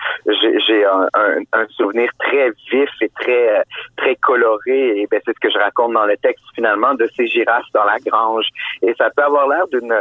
j'ai 0.66 0.86
un, 0.86 1.08
un, 1.52 1.68
souvenir 1.72 2.10
très 2.20 2.52
vif 2.72 2.90
et 3.02 3.10
très 3.20 3.60
euh, 3.60 3.64
très 3.98 4.16
coloré. 4.16 5.02
Et 5.02 5.08
ben, 5.12 5.20
c'est 5.26 5.34
ce 5.34 5.40
que 5.42 5.52
je 5.52 5.60
raconte 5.60 5.92
dans 5.94 6.06
le 6.06 6.16
texte 6.18 6.46
finalement 6.56 6.94
de 6.94 7.10
ces 7.18 7.28
girafes 7.28 7.70
dans 7.74 7.84
la 7.84 8.00
grange. 8.00 8.46
Et 8.82 8.94
ça 8.98 9.10
peut 9.14 9.24
avoir 9.24 9.50
l'air 9.50 9.68
d'une 9.68 9.94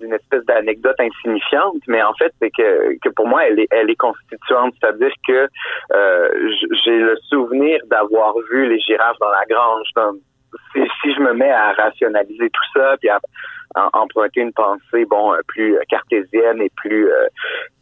d'une 0.00 0.12
espèce 0.12 0.44
d'anecdote 0.44 0.96
insignifiante, 0.98 1.80
mais 1.88 2.02
en 2.02 2.12
fait, 2.14 2.30
c'est 2.38 2.50
que, 2.50 2.98
que 3.00 3.08
pour 3.08 3.26
moi, 3.26 3.46
elle 3.46 3.60
est, 3.60 3.68
elle 3.70 3.88
est 3.88 3.96
constituante. 3.96 4.74
C'est-à-dire 4.78 5.12
que 5.26 5.48
euh, 5.92 6.50
j'ai 6.84 6.98
le 6.98 7.16
souvenir 7.28 7.80
d'avoir 7.86 8.34
vu 8.50 8.68
les 8.68 8.78
girafes 8.80 9.16
dans 9.20 9.30
la 9.30 9.44
grange. 9.48 9.88
si, 10.74 10.82
si, 11.00 11.14
je 11.14 11.20
me 11.20 11.32
mets 11.32 11.50
à 11.50 11.72
rationaliser 11.72 12.50
tout 12.50 12.78
ça, 12.78 12.96
puis 12.98 13.08
à, 13.08 13.18
emprunter 13.92 14.40
une 14.40 14.52
pensée 14.52 15.04
bon 15.08 15.32
euh, 15.32 15.38
plus 15.46 15.78
cartésienne 15.88 16.60
et 16.60 16.70
plus 16.76 17.10
euh, 17.10 17.26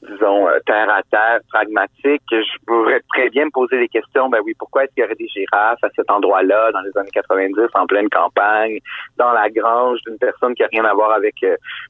disons 0.03 0.49
euh, 0.49 0.59
terre 0.67 0.91
à 0.91 1.03
terre 1.11 1.41
pragmatique 1.53 2.23
je 2.31 2.59
pourrais 2.67 3.01
très 3.13 3.31
bien 3.31 3.47
me 3.47 3.51
poser 3.51 3.79
des 3.79 3.89
questions. 3.89 4.29
Ben 4.29 4.41
oui 4.45 4.55
pourquoi 4.59 4.85
est-ce 4.85 4.95
qu'il 4.95 5.03
y 5.03 5.07
aurait 5.07 5.15
des 5.15 5.29
girafes 5.29 5.83
à 5.83 5.89
cet 5.95 6.11
endroit-là 6.11 6.73
dans 6.73 6.81
les 6.81 6.97
années 6.99 7.11
90 7.13 7.55
en 7.75 7.87
pleine 7.87 8.09
campagne 8.09 8.79
dans 9.17 9.33
la 9.33 9.49
grange 9.51 10.01
d'une 10.07 10.19
personne 10.19 10.55
qui 10.55 10.63
a 10.63 10.69
rien 10.71 10.85
à 10.85 10.95
voir 10.95 11.13
avec 11.13 11.35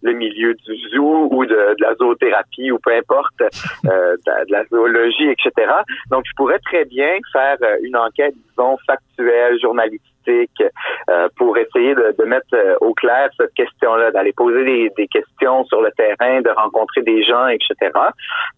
le 0.02 0.12
milieu 0.12 0.54
du 0.54 0.76
zoo 0.90 1.28
ou 1.30 1.46
de, 1.46 1.76
la 1.78 1.94
zoothérapie 1.94 2.70
ou 2.70 2.78
peu 2.78 2.94
importe 2.94 3.38
de, 3.38 3.88
de, 3.88 4.52
la 4.52 4.64
zoologie 4.66 5.30
etc 5.30 5.72
donc 6.10 6.24
je 6.26 6.32
pourrais 6.36 6.58
très 6.60 6.84
bien 6.84 7.18
faire 7.32 7.56
une 7.82 7.96
enquête 7.96 8.34
disons 8.50 8.76
factuelle 8.86 9.58
journalistique 9.60 10.13
euh, 10.28 11.28
pour 11.36 11.56
essayer 11.58 11.94
de, 11.94 12.14
de, 12.18 12.24
mettre 12.24 12.54
euh, 12.54 12.76
au 12.80 12.94
clair 12.94 13.28
cette 13.36 13.54
question-là, 13.54 14.10
d'aller 14.10 14.32
poser 14.32 14.64
des, 14.64 14.90
des, 14.96 15.06
questions 15.08 15.64
sur 15.64 15.82
le 15.82 15.90
terrain, 15.92 16.40
de 16.40 16.50
rencontrer 16.50 17.02
des 17.02 17.22
gens, 17.22 17.48
etc. 17.48 17.90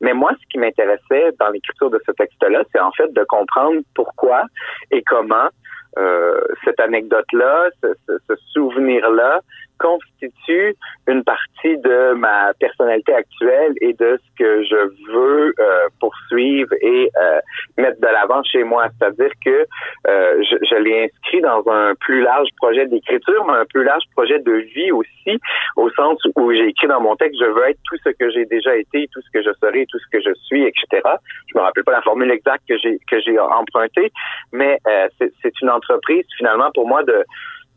Mais 0.01 0.15
moi, 0.15 0.33
ce 0.41 0.47
qui 0.49 0.59
m'intéressait 0.59 1.33
dans 1.39 1.49
l'écriture 1.49 1.91
de 1.91 2.01
ce 2.07 2.13
texte-là, 2.13 2.63
c'est 2.73 2.81
en 2.81 2.93
fait 2.93 3.13
de 3.13 3.25
comprendre 3.25 3.81
pourquoi 3.95 4.45
et 4.91 5.03
comment 5.03 5.49
euh, 5.99 6.41
cette 6.65 6.79
anecdote-là, 6.79 7.69
ce, 7.83 7.89
ce, 8.07 8.19
ce 8.29 8.35
souvenir-là, 8.53 9.41
constitue 9.79 10.75
une 11.09 11.23
partie 11.25 11.79
de 11.79 12.15
ma 12.15 12.53
personnalité 12.55 13.15
actuelle 13.15 13.75
et 13.81 13.93
de 13.93 14.19
ce 14.23 14.45
que 14.45 14.63
je 14.65 15.13
veux 15.13 15.55
euh, 15.59 15.89
poursuivre 16.01 16.73
et 16.81 17.11
euh, 17.17 17.41
mettre 17.79 18.01
de 18.01 18.07
l'avant 18.07 18.43
chez 18.45 18.65
moi. 18.65 18.89
C'est-à-dire 18.99 19.31
que 19.45 19.67
euh, 20.09 20.43
je, 20.43 20.57
je 20.69 20.77
l'ai 20.77 21.05
inscrit 21.05 21.41
dans 21.41 21.63
un 21.69 21.95
plus 21.95 22.23
large 22.23 22.49
projet 22.57 22.87
d'écriture, 22.87 23.45
mais 23.47 23.55
un 23.55 23.65
plus 23.67 23.85
large 23.85 24.05
projet 24.15 24.39
de 24.39 24.53
vie 24.53 24.91
aussi, 24.93 25.39
au 25.77 25.91
sens 25.91 26.19
où 26.37 26.53
j'ai 26.53 26.69
écrit 26.69 26.89
dans 26.89 27.01
mon 27.01 27.17
texte, 27.17 27.39
je 27.41 27.47
veux 27.47 27.69
être 27.69 27.81
tout 27.85 27.97
ce 28.05 28.11
que 28.11 28.31
j'ai 28.31 28.45
déjà 28.47 28.77
été, 28.77 29.09
tout 29.13 29.21
ce 29.21 29.31
que 29.33 29.43
je 29.43 29.51
serai, 29.61 29.87
tout 29.87 29.99
ce 29.99 30.07
que 30.11 30.23
je 30.23 30.35
suis, 30.45 30.65
etc. 30.65 31.03
Je 31.49 31.59
me 31.59 31.63
rappelle 31.63 31.85
pas 31.85 31.93
la 31.93 32.03
formule 32.03 32.31
exacte 32.31 32.65
que 32.69 32.77
j'ai 32.79 32.99
que 33.11 33.21
j'ai 33.21 33.39
empruntée, 33.39 34.11
mais 34.53 34.79
c'est 35.19 35.61
une 35.63 35.71
entreprise 35.71 36.25
finalement 36.37 36.71
pour 36.73 36.87
moi 36.89 37.03
de 37.03 37.25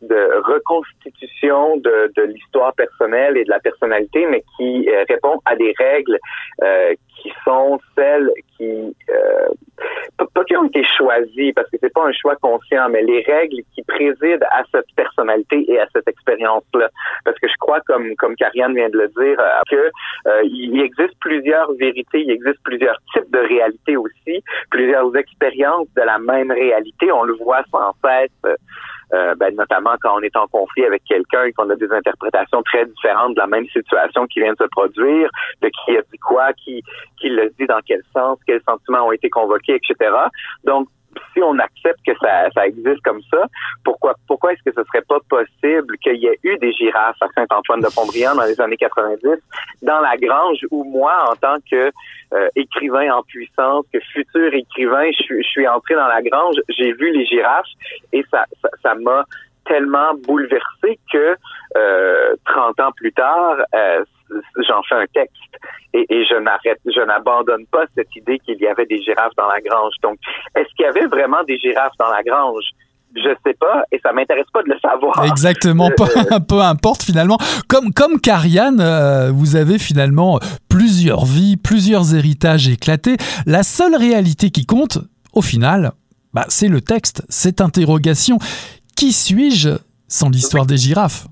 de 0.02 0.42
reconstitution 0.44 1.76
de, 1.78 2.12
de 2.16 2.22
l'histoire 2.22 2.74
personnelle 2.74 3.36
et 3.36 3.44
de 3.44 3.50
la 3.50 3.60
personnalité, 3.60 4.26
mais 4.26 4.42
qui 4.56 4.88
euh, 4.88 5.04
répond 5.08 5.40
à 5.44 5.56
des 5.56 5.74
règles 5.78 6.18
euh, 6.62 6.94
qui 7.16 7.32
sont 7.44 7.78
celles 7.96 8.30
qui 8.56 8.94
euh, 9.10 9.48
pas 10.34 10.44
qui 10.44 10.56
ont 10.56 10.64
été 10.64 10.84
choisies 10.96 11.52
parce 11.52 11.68
que 11.70 11.76
c'est 11.80 11.92
pas 11.92 12.04
un 12.04 12.12
choix 12.12 12.36
conscient, 12.36 12.88
mais 12.90 13.02
les 13.02 13.22
règles 13.22 13.62
qui 13.74 13.82
président 13.82 14.46
à 14.50 14.62
cette 14.70 14.86
personnalité 14.96 15.64
et 15.70 15.80
à 15.80 15.86
cette 15.92 16.08
expérience-là. 16.08 16.88
Parce 17.24 17.38
que 17.38 17.48
je 17.48 17.54
crois, 17.58 17.80
comme 17.86 18.14
comme 18.16 18.36
Karianne 18.36 18.74
vient 18.74 18.88
de 18.88 18.98
le 18.98 19.08
dire, 19.08 19.40
euh, 19.40 19.60
que 19.70 19.90
euh, 20.28 20.42
il 20.44 20.80
existe 20.80 21.18
plusieurs 21.20 21.72
vérités, 21.74 22.22
il 22.22 22.30
existe 22.30 22.62
plusieurs 22.64 22.98
types 23.12 23.30
de 23.30 23.38
réalités 23.38 23.96
aussi, 23.96 24.42
plusieurs 24.70 25.14
expériences 25.16 25.88
de 25.96 26.02
la 26.02 26.18
même 26.18 26.50
réalité. 26.50 27.10
On 27.12 27.24
le 27.24 27.34
voit 27.34 27.62
sans 27.70 27.92
cesse. 28.04 28.56
Euh, 29.12 29.34
ben, 29.34 29.54
notamment 29.56 29.96
quand 30.00 30.16
on 30.16 30.20
est 30.20 30.36
en 30.36 30.46
conflit 30.46 30.84
avec 30.84 31.02
quelqu'un 31.04 31.44
et 31.44 31.52
qu'on 31.52 31.68
a 31.70 31.74
des 31.74 31.90
interprétations 31.90 32.62
très 32.62 32.86
différentes 32.86 33.34
de 33.34 33.40
la 33.40 33.48
même 33.48 33.66
situation 33.66 34.26
qui 34.26 34.40
vient 34.40 34.52
de 34.52 34.58
se 34.58 34.68
produire, 34.68 35.28
de 35.62 35.68
qui 35.68 35.96
a 35.96 36.02
dit 36.02 36.18
quoi, 36.18 36.52
qui, 36.52 36.82
qui 37.20 37.28
l'a 37.28 37.48
dit 37.58 37.66
dans 37.66 37.80
quel 37.84 38.02
sens, 38.14 38.38
quels 38.46 38.62
sentiments 38.62 39.08
ont 39.08 39.12
été 39.12 39.28
convoqués, 39.28 39.74
etc. 39.76 40.12
Donc, 40.64 40.88
si 41.32 41.42
on 41.42 41.58
accepte 41.58 42.00
que 42.06 42.12
ça, 42.20 42.50
ça 42.54 42.66
existe 42.66 43.02
comme 43.02 43.20
ça, 43.30 43.46
pourquoi 43.84 44.14
pourquoi 44.26 44.52
est-ce 44.52 44.62
que 44.62 44.72
ce 44.74 44.84
serait 44.84 45.02
pas 45.02 45.18
possible 45.28 45.98
qu'il 45.98 46.16
y 46.16 46.26
ait 46.26 46.38
eu 46.42 46.56
des 46.58 46.72
girafes 46.72 47.20
à 47.20 47.26
Saint-Antoine 47.34 47.80
de 47.80 47.88
Pont-Briand 47.94 48.34
dans 48.34 48.44
les 48.44 48.60
années 48.60 48.76
90, 48.76 49.22
dans 49.82 50.00
la 50.00 50.16
grange 50.16 50.58
où 50.70 50.84
moi, 50.84 51.30
en 51.30 51.36
tant 51.36 51.56
que 51.70 51.90
euh, 52.32 52.48
écrivain 52.56 53.12
en 53.12 53.22
puissance, 53.22 53.84
que 53.92 54.00
futur 54.12 54.52
écrivain, 54.54 55.10
je, 55.12 55.42
suis 55.42 55.66
entré 55.66 55.94
dans 55.94 56.06
la 56.06 56.22
grange, 56.22 56.56
j'ai 56.68 56.92
vu 56.92 57.10
les 57.12 57.26
girafes 57.26 57.66
et 58.12 58.24
ça 58.30 58.44
ça 58.82 58.94
m'a 58.94 59.24
tellement 59.70 60.14
bouleversé 60.26 60.98
que 61.12 61.36
euh, 61.76 62.34
30 62.44 62.80
ans 62.80 62.92
plus 62.96 63.12
tard, 63.12 63.56
euh, 63.74 64.04
j'en 64.68 64.82
fais 64.82 64.96
un 64.96 65.06
texte 65.14 65.36
et, 65.94 66.04
et 66.10 66.24
je 66.24 66.34
n'arrête, 66.34 66.80
je 66.84 67.00
n'abandonne 67.00 67.66
pas 67.66 67.84
cette 67.94 68.14
idée 68.16 68.40
qu'il 68.40 68.58
y 68.58 68.66
avait 68.66 68.86
des 68.86 69.00
girafes 69.00 69.34
dans 69.36 69.48
la 69.48 69.60
grange. 69.60 69.94
Donc, 70.02 70.18
est-ce 70.56 70.68
qu'il 70.74 70.84
y 70.84 70.88
avait 70.88 71.06
vraiment 71.06 71.42
des 71.44 71.58
girafes 71.58 71.96
dans 71.98 72.10
la 72.10 72.22
grange? 72.22 72.64
je 73.12 73.34
sais 73.44 73.54
pas 73.54 73.82
et 73.90 73.98
ça 74.04 74.12
m'intéresse 74.12 74.46
pas 74.52 74.62
de 74.62 74.68
le 74.68 74.78
savoir. 74.78 75.24
Exactement, 75.24 75.90
peu, 75.96 76.04
peu 76.48 76.60
importe 76.60 77.02
finalement. 77.02 77.38
Comme 77.68 77.92
comme 77.92 78.20
Karianne, 78.20 78.80
euh, 78.80 79.32
vous 79.32 79.56
avez 79.56 79.80
finalement 79.80 80.38
plusieurs 80.68 81.24
vies, 81.24 81.56
plusieurs 81.56 82.14
héritages 82.14 82.68
éclatés. 82.68 83.16
La 83.46 83.64
seule 83.64 83.96
réalité 83.96 84.50
qui 84.50 84.64
compte, 84.64 84.98
au 85.32 85.42
final, 85.42 85.90
bah, 86.32 86.44
c'est 86.48 86.68
le 86.68 86.80
texte, 86.80 87.24
cette 87.28 87.60
interrogation. 87.60 88.38
Qui 89.00 89.14
suis-je 89.14 89.78
sans 90.08 90.28
l'histoire 90.28 90.66
des 90.66 90.76
girafes? 90.76 91.24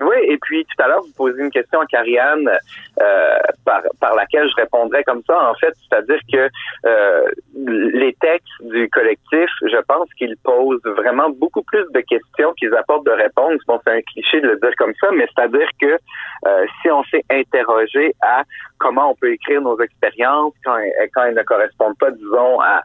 Oui, 0.00 0.16
et 0.26 0.38
puis 0.38 0.64
tout 0.64 0.82
à 0.82 0.88
l'heure, 0.88 1.02
vous 1.02 1.12
posez 1.14 1.38
une 1.42 1.50
question 1.50 1.78
à 1.80 1.84
Karianne 1.84 2.48
euh, 2.48 3.38
par, 3.66 4.14
laquelle 4.14 4.48
je 4.48 4.54
répondrais 4.56 5.04
comme 5.04 5.22
ça, 5.26 5.50
en 5.50 5.54
fait, 5.56 5.74
c'est-à-dire 5.82 6.18
que 6.32 6.48
euh, 6.86 7.26
les 7.54 8.16
textes 8.22 8.48
du 8.62 8.88
collectif, 8.88 9.50
je 9.60 9.76
pense 9.86 10.08
qu'ils 10.14 10.34
posent 10.42 10.80
vraiment 10.96 11.28
beaucoup 11.28 11.62
plus 11.62 11.84
de 11.92 12.00
questions 12.00 12.54
qu'ils 12.54 12.74
apportent 12.74 13.04
de 13.04 13.10
réponses. 13.10 13.60
Bon, 13.66 13.78
c'est 13.84 13.98
un 13.98 14.00
cliché 14.00 14.40
de 14.40 14.48
le 14.48 14.56
dire 14.56 14.72
comme 14.78 14.94
ça, 14.98 15.08
mais 15.12 15.28
c'est-à-dire 15.34 15.68
que 15.78 15.98
euh, 16.46 16.66
si 16.80 16.90
on 16.90 17.04
s'est 17.04 17.24
interrogé 17.30 18.14
à 18.22 18.44
comment 18.78 19.10
on 19.10 19.14
peut 19.14 19.32
écrire 19.32 19.60
nos 19.60 19.78
expériences 19.78 20.54
quand 20.64 20.78
elles 20.78 21.34
ne 21.34 21.42
correspondent 21.42 21.98
pas, 21.98 22.10
disons, 22.12 22.58
à, 22.62 22.80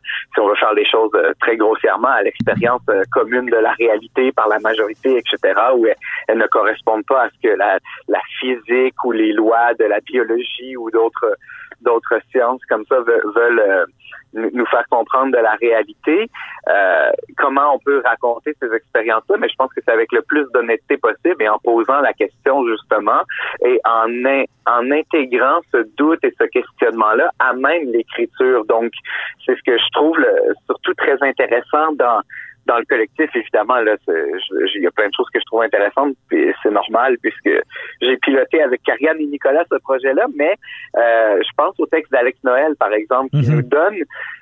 faire 0.65 0.73
les 0.73 0.85
choses 0.85 1.11
très 1.39 1.57
grossièrement, 1.57 2.09
à 2.09 2.23
l'expérience 2.23 2.81
commune 3.11 3.45
de 3.45 3.57
la 3.57 3.73
réalité 3.73 4.31
par 4.31 4.47
la 4.47 4.59
majorité, 4.59 5.17
etc., 5.17 5.59
où 5.75 5.85
elles 6.27 6.37
ne 6.37 6.47
correspondent 6.47 7.05
pas 7.05 7.23
à 7.23 7.29
ce 7.29 7.47
que 7.47 7.55
la, 7.55 7.77
la 8.07 8.21
physique 8.39 9.03
ou 9.03 9.11
les 9.11 9.33
lois 9.33 9.73
de 9.79 9.85
la 9.85 9.99
biologie 9.99 10.75
ou 10.77 10.89
d'autres 10.91 11.37
d'autres 11.81 12.19
sciences 12.31 12.61
comme 12.69 12.85
ça 12.87 12.97
veulent, 12.99 13.59
euh, 13.59 13.85
nous 14.33 14.65
faire 14.65 14.85
comprendre 14.89 15.31
de 15.31 15.41
la 15.41 15.53
réalité. 15.53 16.29
Euh, 16.67 17.11
comment 17.37 17.75
on 17.75 17.79
peut 17.79 18.01
raconter 18.03 18.53
ces 18.61 18.73
expériences-là, 18.73 19.37
mais 19.39 19.47
je 19.49 19.55
pense 19.55 19.71
que 19.73 19.81
c'est 19.85 19.91
avec 19.91 20.11
le 20.11 20.21
plus 20.23 20.45
d'honnêteté 20.53 20.97
possible 20.97 21.41
et 21.41 21.47
en 21.47 21.59
posant 21.59 22.01
la 22.01 22.13
question 22.13 22.67
justement 22.67 23.21
et 23.63 23.79
en, 23.85 24.09
en 24.67 24.91
intégrant 24.91 25.59
ce 25.71 25.87
doute 25.97 26.19
et 26.23 26.33
ce 26.39 26.45
questionnement-là 26.45 27.29
à 27.39 27.53
même 27.53 27.91
l'écriture. 27.91 28.65
Donc, 28.65 28.91
c'est 29.45 29.55
ce 29.55 29.63
que 29.63 29.77
je 29.77 29.91
trouve 29.93 30.17
surtout 30.65 30.93
très 30.95 31.17
intéressant 31.21 31.93
dans 31.93 32.21
dans 32.65 32.77
le 32.77 32.85
collectif, 32.85 33.29
évidemment, 33.35 33.75
là, 33.75 33.95
il 34.07 34.81
y 34.81 34.87
a 34.87 34.91
plein 34.91 35.07
de 35.07 35.13
choses 35.15 35.29
que 35.33 35.39
je 35.39 35.45
trouve 35.45 35.61
intéressantes, 35.61 36.15
puis 36.27 36.51
c'est 36.63 36.71
normal 36.71 37.17
puisque 37.21 37.49
j'ai 38.01 38.17
piloté 38.17 38.61
avec 38.61 38.81
Karianne 38.83 39.19
et 39.19 39.25
Nicolas 39.25 39.63
ce 39.71 39.77
projet-là, 39.77 40.25
mais 40.35 40.55
euh, 40.97 41.41
je 41.41 41.49
pense 41.55 41.79
au 41.79 41.85
texte 41.85 42.11
d'Alex 42.11 42.37
Noël, 42.43 42.75
par 42.79 42.91
exemple, 42.93 43.29
qui 43.29 43.49
mhm. 43.49 43.55
nous 43.55 43.61
donne 43.61 43.95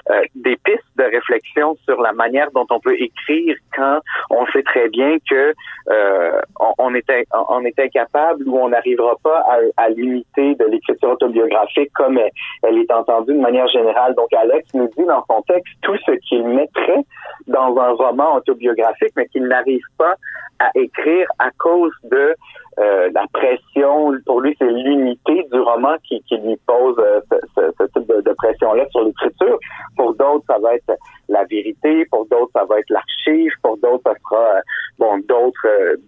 euh, 0.10 0.22
des 0.36 0.56
pistes 0.58 0.84
de 0.98 1.04
réflexion 1.04 1.76
sur 1.86 2.02
la 2.02 2.14
manière 2.14 2.50
dont 2.52 2.66
on 2.70 2.80
peut 2.80 2.96
écrire 2.98 3.56
quand 3.76 4.00
on 4.30 4.46
sait 4.48 4.64
très 4.64 4.90
bien 4.90 5.18
que 5.30 5.54
euh, 5.90 6.42
on, 6.78 6.96
est 6.96 7.06
on 7.50 7.66
est 7.66 7.80
incapable 7.80 8.48
ou 8.48 8.58
on 8.58 8.70
n'arrivera 8.70 9.16
pas 9.24 9.40
à, 9.50 9.84
à 9.84 9.90
limiter 9.90 10.56
de 10.56 10.66
l'écriture 10.66 11.12
autobiographique 11.12 11.92
comme 11.94 12.18
elle, 12.18 12.32
elle 12.64 12.78
est 12.78 12.92
entendue 12.92 13.34
de 13.34 13.40
manière 13.40 13.68
générale. 13.68 14.16
Donc 14.16 14.32
Alex 14.34 14.74
nous 14.74 14.88
dit 14.98 15.06
dans 15.06 15.24
son 15.30 15.42
texte 15.42 15.74
tout 15.82 15.98
ce 16.06 16.12
qu'il 16.28 16.48
mettrait 16.48 17.04
dans 17.48 17.78
un 17.78 17.92
roman 17.92 18.13
autobiographique, 18.20 19.14
mais 19.16 19.28
qu'il 19.28 19.46
n'arrive 19.48 19.84
pas 19.98 20.16
à 20.60 20.70
écrire 20.76 21.28
à 21.40 21.50
cause 21.58 21.92
de 22.04 22.36
euh, 22.80 23.10
la 23.14 23.26
pression. 23.34 24.14
Pour 24.26 24.42
lui, 24.42 24.56
c'est 24.60 24.70
l'unité 24.70 25.48
du 25.52 25.60
roman 25.60 25.96
qui, 26.04 26.24
lui 26.32 26.58
pose 26.66 26.96
euh, 27.00 27.20
ce, 27.56 27.84
type 27.88 28.08
de, 28.08 28.34
pression-là 28.34 28.86
sur 28.90 29.04
l'écriture. 29.04 29.60
Pour 29.96 30.14
d'autres, 30.16 30.46
ça 30.48 30.58
va 30.60 30.76
être 30.76 30.94
la 31.34 31.44
vérité. 31.46 32.06
Pour 32.06 32.26
d'autres, 32.28 32.52
ça 32.54 32.64
va 32.66 32.80
être 32.80 32.90
l'archive. 32.90 33.52
Pour 33.62 33.78
d'autres, 33.78 34.04
ça 34.06 34.14
sera 34.24 34.58
euh, 34.58 34.62
bon 34.98 35.18
d'autres 35.28 35.68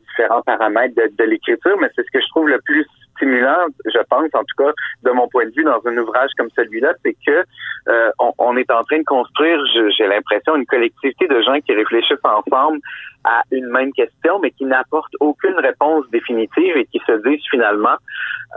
différents 0.09 0.41
paramètres 0.43 0.95
de, 0.95 1.23
l'écriture. 1.23 1.77
Mais 1.79 1.89
c'est 1.95 2.05
ce 2.05 2.11
que 2.11 2.21
je 2.21 2.27
trouve 2.29 2.47
le 2.47 2.59
plus 2.63 2.85
stimulant, 3.15 3.67
je 3.85 3.99
pense, 4.09 4.29
en 4.33 4.43
tout 4.43 4.63
cas, 4.63 4.71
de 5.03 5.11
mon 5.11 5.27
point 5.29 5.45
de 5.45 5.51
vue, 5.55 5.63
dans 5.63 5.81
un 5.85 5.97
ouvrage 5.97 6.31
comme 6.37 6.49
celui-là, 6.55 6.93
c'est 7.03 7.15
que 7.25 7.43
euh, 7.87 8.09
on, 8.39 8.57
est 8.57 8.69
en 8.71 8.83
train 8.83 8.99
de 8.99 9.03
construire, 9.03 9.59
j'ai 9.97 10.07
l'impression, 10.07 10.55
une 10.55 10.65
collectivité 10.65 11.27
de 11.27 11.41
gens 11.41 11.59
qui 11.61 11.73
réfléchissent 11.73 12.17
ensemble 12.23 12.79
à 13.23 13.41
une 13.51 13.67
même 13.67 13.93
question, 13.93 14.39
mais 14.39 14.51
qui 14.51 14.65
n'apportent 14.65 15.15
aucune 15.19 15.57
réponse 15.59 16.05
définitive 16.11 16.75
et 16.77 16.85
qui 16.85 16.99
se 17.07 17.13
disent 17.27 17.45
finalement 17.49 17.95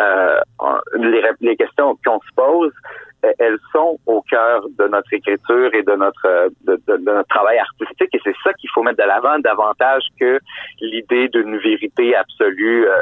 euh, 0.00 0.40
les 0.96 1.56
questions 1.56 1.96
qu'on 2.04 2.20
se 2.20 2.34
pose, 2.34 2.72
elles 3.38 3.58
sont 3.72 3.98
au 4.06 4.22
cœur 4.22 4.62
de 4.78 4.86
notre 4.88 5.12
écriture 5.12 5.74
et 5.74 5.82
de 5.82 5.92
notre 5.92 6.50
de, 6.64 6.80
de, 6.86 6.96
notre 6.96 7.28
travail 7.28 7.58
artistique. 7.58 8.10
Et 8.12 8.20
c'est 8.22 8.36
ça 8.44 8.52
qu'il 8.54 8.70
faut 8.70 8.82
mettre 8.82 8.98
de 8.98 9.08
l'avant 9.08 9.38
davantage 9.38 10.04
que 10.18 10.38
l'idée 10.80 11.28
d'une 11.28 11.58
vérité 11.58 12.14
absolue 12.14 12.86
euh, 12.86 12.94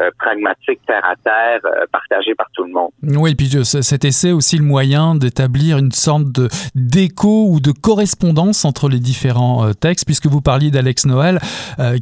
euh, 0.00 0.05
pragmatique, 0.36 0.80
terre 0.86 1.04
à 1.04 1.16
terre, 1.16 1.60
euh, 1.64 1.86
partagé 1.90 2.34
par 2.34 2.46
tout 2.52 2.64
le 2.64 2.72
monde. 2.72 2.90
Oui, 3.02 3.34
puis 3.34 3.50
cet 3.64 4.04
essai 4.04 4.32
aussi 4.32 4.56
le 4.58 4.64
moyen 4.64 5.14
d'établir 5.14 5.78
une 5.78 5.92
sorte 5.92 6.30
de 6.32 6.48
d'écho 6.74 7.48
ou 7.50 7.60
de 7.60 7.72
correspondance 7.72 8.64
entre 8.64 8.88
les 8.88 9.00
différents 9.00 9.66
euh, 9.66 9.72
textes, 9.72 10.04
puisque 10.04 10.26
vous 10.26 10.40
parliez 10.40 10.70
d'Alex 10.70 11.06
Noël 11.06 11.40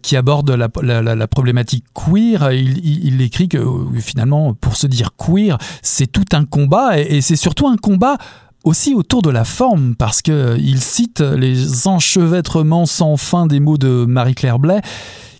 qui 0.02 0.16
aborde 0.16 0.50
la, 0.50 1.26
problématique 1.26 1.84
queer. 1.94 2.52
Il, 2.52 3.20
écrit 3.20 3.48
que 3.48 3.58
finalement, 4.00 4.54
pour 4.54 4.76
se 4.76 4.86
dire 4.86 5.10
queer, 5.16 5.58
c'est 5.82 6.06
tout 6.06 6.24
un 6.32 6.44
combat 6.44 6.98
et, 6.98 7.16
et 7.16 7.20
c'est 7.20 7.36
surtout 7.36 7.66
un 7.66 7.76
combat 7.76 8.16
aussi 8.64 8.94
autour 8.94 9.22
de 9.22 9.30
la 9.30 9.44
forme, 9.44 9.94
parce 9.94 10.22
qu'il 10.22 10.80
cite 10.80 11.20
les 11.20 11.86
enchevêtrements 11.86 12.86
sans 12.86 13.16
fin 13.16 13.46
des 13.46 13.60
mots 13.60 13.76
de 13.76 14.06
Marie-Claire 14.06 14.58
Blais, 14.58 14.80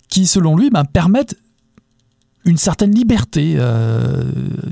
qui, 0.09 0.27
selon 0.27 0.55
lui, 0.55 0.69
ben, 0.69 0.85
permettent 0.85 1.35
une 2.45 2.57
certaine 2.57 2.91
liberté 2.91 3.55
euh, 3.57 4.21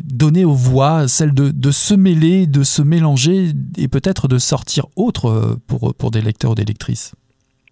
donnée 0.04 0.46
aux 0.46 0.54
voix, 0.54 1.08
celle 1.08 1.34
de, 1.34 1.50
de, 1.50 1.72
se 1.72 1.96
mêler, 1.96 2.46
de 2.46 2.64
se 2.64 2.82
mélanger 2.82 3.48
et 3.78 3.88
peut-être 3.88 4.28
de 4.28 4.38
sortir 4.38 4.86
autre 4.96 5.28
euh, 5.28 5.56
pour, 5.68 5.94
pour 5.96 6.12
des 6.12 6.22
lecteurs 6.22 6.52
ou 6.52 6.56
des 6.56 6.66
lectrices. 6.66 7.16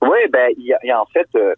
Oui, 0.01 0.17
ben, 0.31 0.49
il 0.57 0.65
y, 0.65 0.91
a, 0.91 1.01
en 1.01 1.05
fait, 1.05 1.27
euh, 1.35 1.53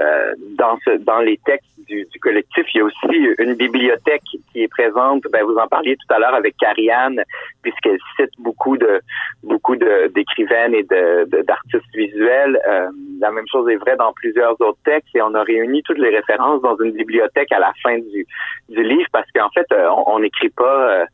euh, 0.00 0.34
dans 0.58 0.78
ce, 0.84 0.98
dans 0.98 1.20
les 1.20 1.40
textes 1.46 1.66
du, 1.88 2.04
du, 2.04 2.20
collectif, 2.20 2.66
il 2.74 2.78
y 2.78 2.80
a 2.80 2.84
aussi 2.84 3.34
une 3.38 3.54
bibliothèque 3.54 4.22
qui 4.52 4.62
est 4.62 4.68
présente. 4.68 5.24
Ben, 5.32 5.44
vous 5.44 5.56
en 5.56 5.66
parliez 5.66 5.96
tout 5.96 6.14
à 6.14 6.18
l'heure 6.18 6.34
avec 6.34 6.56
Carianne, 6.56 7.22
puisqu'elle 7.62 7.98
cite 8.16 8.30
beaucoup 8.38 8.76
de 8.76 9.00
beaucoup 9.42 9.76
d'écrivaines 9.76 10.74
et 10.74 10.82
de, 10.84 11.42
d'artistes 11.42 11.94
visuels. 11.94 12.58
Euh, 12.68 12.88
la 13.20 13.30
même 13.30 13.46
chose 13.50 13.68
est 13.68 13.76
vraie 13.76 13.96
dans 13.96 14.12
plusieurs 14.12 14.60
autres 14.60 14.78
textes 14.84 15.14
et 15.14 15.22
on 15.22 15.34
a 15.34 15.42
réuni 15.42 15.82
toutes 15.82 15.98
les 15.98 16.14
références 16.14 16.62
dans 16.62 16.76
une 16.76 16.92
bibliothèque 16.92 17.52
à 17.52 17.58
la 17.58 17.72
fin 17.82 17.98
du, 17.98 18.26
du 18.68 18.82
livre 18.82 19.08
parce 19.12 19.30
qu'en 19.34 19.50
fait, 19.50 19.66
euh, 19.72 19.88
on 20.06 20.18
n'écrit 20.20 20.50
pas 20.50 21.04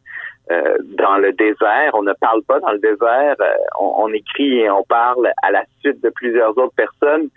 euh, 0.52 0.76
dans 0.98 1.16
le 1.16 1.32
désert. 1.32 1.92
On 1.94 2.02
ne 2.02 2.12
parle 2.12 2.42
pas 2.42 2.60
dans 2.60 2.72
le 2.72 2.78
désert. 2.78 3.36
Euh, 3.40 3.54
on, 3.80 4.12
écrit 4.12 4.58
et 4.58 4.68
on 4.68 4.82
parle 4.82 5.32
à 5.42 5.50
la 5.50 5.64
suite 5.80 6.02
de 6.02 6.10
plusieurs 6.10 6.50
autres 6.58 6.74
personnes 6.76 7.28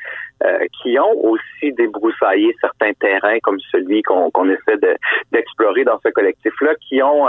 euh, 0.43 0.65
qui 0.81 0.99
ont 0.99 1.17
aussi 1.23 1.71
débroussaillé 1.71 2.53
certains 2.59 2.91
terrains 2.99 3.39
comme 3.43 3.59
celui 3.71 4.03
qu'on 4.03 4.49
essaie 4.49 4.77
d'explorer 5.31 5.85
dans 5.85 5.97
ce 6.05 6.09
collectif-là, 6.09 6.75
qui 6.87 7.01
ont 7.01 7.27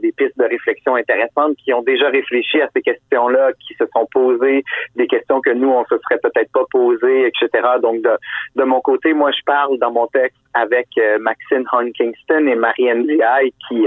des 0.00 0.12
pistes 0.12 0.38
de 0.38 0.44
réflexion 0.44 0.94
intéressantes, 0.94 1.56
qui 1.56 1.72
ont 1.72 1.82
déjà 1.82 2.08
réfléchi 2.08 2.60
à 2.60 2.68
ces 2.74 2.82
questions-là, 2.82 3.52
qui 3.66 3.74
se 3.74 3.84
sont 3.94 4.06
posées 4.12 4.64
des 4.94 5.06
questions 5.08 5.40
que 5.40 5.50
nous, 5.50 5.68
on 5.68 5.84
se 5.84 5.98
serait 5.98 6.18
peut-être 6.22 6.50
pas 6.52 6.64
posées, 6.70 7.26
etc. 7.26 7.68
Donc, 7.82 8.02
de, 8.02 8.16
de 8.56 8.64
mon 8.64 8.80
côté, 8.80 9.12
moi, 9.12 9.30
je 9.32 9.42
parle 9.44 9.78
dans 9.78 9.92
mon 9.92 10.06
texte 10.06 10.37
avec 10.54 10.88
Maxine 11.20 11.64
Hunt 11.72 11.90
Kingston 11.92 12.46
et 12.46 12.54
Marianne 12.54 13.06
Diaye 13.06 13.52
qui, 13.68 13.86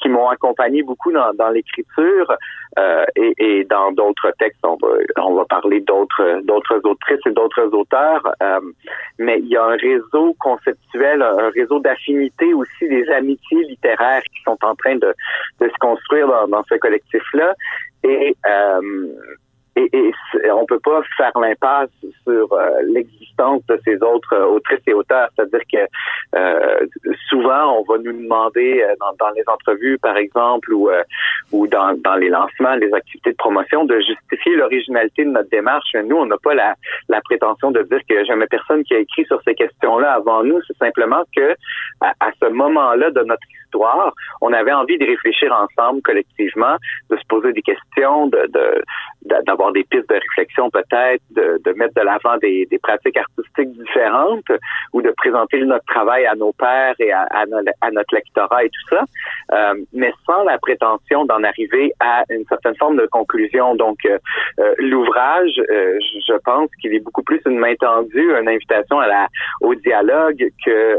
qui 0.00 0.08
m'ont 0.08 0.28
accompagné 0.28 0.82
beaucoup 0.82 1.12
dans, 1.12 1.32
dans 1.34 1.50
l'écriture 1.50 2.34
euh, 2.78 3.04
et, 3.16 3.34
et, 3.38 3.64
dans 3.64 3.92
d'autres 3.92 4.32
textes. 4.38 4.60
On 4.64 4.76
va, 4.76 4.88
on 5.18 5.34
va 5.34 5.44
parler 5.44 5.80
d'autres 5.80 6.40
d'autres 6.44 6.80
autrices 6.84 7.20
et 7.26 7.30
d'autres 7.30 7.68
auteurs, 7.74 8.22
euh, 8.42 8.60
mais 9.18 9.38
il 9.40 9.48
y 9.48 9.56
a 9.56 9.64
un 9.64 9.76
réseau 9.76 10.34
conceptuel, 10.38 11.22
un 11.22 11.50
réseau 11.50 11.80
d'affinités 11.80 12.52
aussi, 12.54 12.88
des 12.88 13.08
amitiés 13.10 13.64
littéraires 13.64 14.22
qui 14.22 14.42
sont 14.44 14.58
en 14.62 14.74
train 14.74 14.96
de, 14.96 15.14
de 15.60 15.68
se 15.68 15.78
construire 15.80 16.28
dans, 16.28 16.48
dans 16.48 16.64
ce 16.64 16.74
collectif-là. 16.76 17.54
Et 18.04 18.36
euh, 18.46 18.80
et, 19.98 20.50
on 20.50 20.64
peut 20.66 20.80
pas 20.80 21.00
faire 21.16 21.32
l'impasse 21.38 21.90
sur 22.24 22.52
euh, 22.52 22.70
l'existence 22.86 23.62
de 23.66 23.80
ces 23.84 23.96
autres 24.02 24.34
euh, 24.34 24.46
autrices 24.46 24.80
et 24.86 24.92
auteurs. 24.92 25.28
C'est-à-dire 25.34 25.60
que 25.72 26.38
euh, 26.38 26.86
souvent, 27.28 27.78
on 27.78 27.84
va 27.92 27.98
nous 27.98 28.12
demander 28.12 28.84
dans, 29.18 29.30
les 29.30 29.44
entrevues, 29.46 29.98
par 29.98 30.16
exemple, 30.16 30.72
ou, 30.72 30.88
dans, 31.66 32.16
les 32.16 32.28
lancements, 32.28 32.74
les 32.74 32.92
activités 32.92 33.30
de 33.30 33.36
promotion, 33.36 33.84
de 33.84 33.98
justifier 34.00 34.56
l'originalité 34.56 35.24
de 35.24 35.30
notre 35.30 35.48
démarche. 35.50 35.94
Nous, 35.94 36.16
on 36.16 36.26
n'a 36.26 36.36
pas 36.38 36.54
la, 36.54 36.74
prétention 37.24 37.70
de 37.70 37.82
dire 37.82 38.00
que 38.08 38.24
jamais 38.24 38.46
personne 38.46 38.82
qui 38.84 38.94
a 38.94 38.98
écrit 38.98 39.24
sur 39.26 39.40
ces 39.42 39.54
questions-là 39.54 40.12
avant 40.12 40.42
nous. 40.44 40.60
C'est 40.66 40.76
simplement 40.78 41.22
que 41.34 41.54
à, 42.00 42.12
à 42.20 42.30
ce 42.40 42.48
moment-là 42.48 43.10
de 43.10 43.22
notre 43.22 43.42
histoire, 43.48 43.67
on 44.40 44.52
avait 44.52 44.72
envie 44.72 44.98
de 44.98 45.06
réfléchir 45.06 45.52
ensemble 45.52 46.02
collectivement, 46.02 46.76
de 47.10 47.16
se 47.16 47.26
poser 47.28 47.52
des 47.52 47.62
questions, 47.62 48.30
d'avoir 49.46 49.72
des 49.72 49.84
pistes 49.84 50.08
de 50.08 50.14
réflexion 50.14 50.70
peut-être, 50.70 51.22
de, 51.30 51.60
de 51.64 51.72
mettre 51.72 51.94
de 51.94 52.02
l'avant 52.02 52.36
des, 52.38 52.66
des, 52.66 52.78
pratiques 52.78 53.16
artistiques 53.16 53.72
différentes 53.72 54.50
ou 54.92 55.02
de 55.02 55.10
présenter 55.16 55.64
notre 55.64 55.84
travail 55.86 56.26
à 56.26 56.34
nos 56.34 56.52
pairs 56.52 56.94
et 56.98 57.12
à, 57.12 57.26
à, 57.30 57.90
notre 57.90 58.14
lectorat 58.14 58.64
et 58.64 58.68
tout 58.68 58.96
ça, 58.96 59.04
euh, 59.52 59.74
mais 59.92 60.12
sans 60.26 60.44
la 60.44 60.58
prétention 60.58 61.24
d'en 61.24 61.42
arriver 61.42 61.92
à 62.00 62.24
une 62.30 62.44
certaine 62.46 62.76
forme 62.76 62.96
de 62.96 63.06
conclusion. 63.06 63.74
Donc, 63.74 63.98
euh, 64.06 64.18
euh 64.60 64.74
l'ouvrage, 64.78 65.60
euh, 65.70 65.98
je 66.26 66.36
pense 66.44 66.70
qu'il 66.80 66.94
est 66.94 67.00
beaucoup 67.00 67.22
plus 67.22 67.40
une 67.46 67.58
main 67.58 67.74
tendue, 67.74 68.32
une 68.38 68.48
invitation 68.48 68.98
à 68.98 69.06
la, 69.06 69.28
au 69.60 69.74
dialogue 69.74 70.44
que 70.64 70.98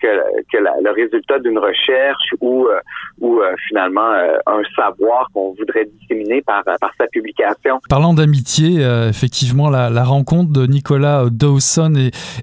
que, 0.00 0.58
le 0.82 0.90
résultat 0.90 1.38
d'une 1.38 1.58
recherche 1.58 2.34
ou, 2.40 2.66
euh, 2.66 2.80
euh, 3.22 3.54
finalement 3.68 4.12
euh, 4.12 4.36
un 4.46 4.62
savoir 4.76 5.28
qu'on 5.32 5.54
voudrait 5.54 5.88
disséminer 6.00 6.42
par, 6.42 6.62
sa 6.98 7.06
publication. 7.08 7.80
Parlant 7.88 8.14
d'amitié, 8.14 8.80
effectivement, 9.08 9.68
la, 9.68 10.04
rencontre 10.04 10.52
de 10.52 10.66
Nicolas 10.66 11.26
Dawson 11.30 11.94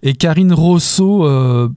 et, 0.03 0.13
Karine 0.13 0.53
Rousseau, 0.53 1.27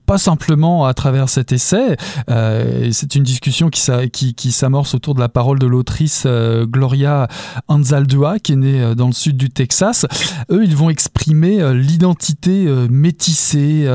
pas 0.05 0.17
simplement 0.17 0.85
à 0.85 0.93
travers 0.93 1.29
cet 1.29 1.51
essai, 1.51 1.97
c'est 2.27 3.15
une 3.15 3.23
discussion 3.23 3.69
qui 3.69 4.51
s'amorce 4.51 4.95
autour 4.95 5.15
de 5.15 5.19
la 5.19 5.29
parole 5.29 5.59
de 5.59 5.67
l'autrice 5.67 6.27
Gloria 6.27 7.27
Anzaldúa, 7.67 8.39
qui 8.39 8.53
est 8.53 8.57
née 8.57 8.95
dans 8.95 9.07
le 9.07 9.13
sud 9.13 9.37
du 9.37 9.49
Texas. 9.49 10.05
Eux, 10.51 10.63
ils 10.63 10.75
vont 10.75 10.89
exprimer 10.89 11.73
l'identité 11.73 12.65
métissée, 12.89 13.87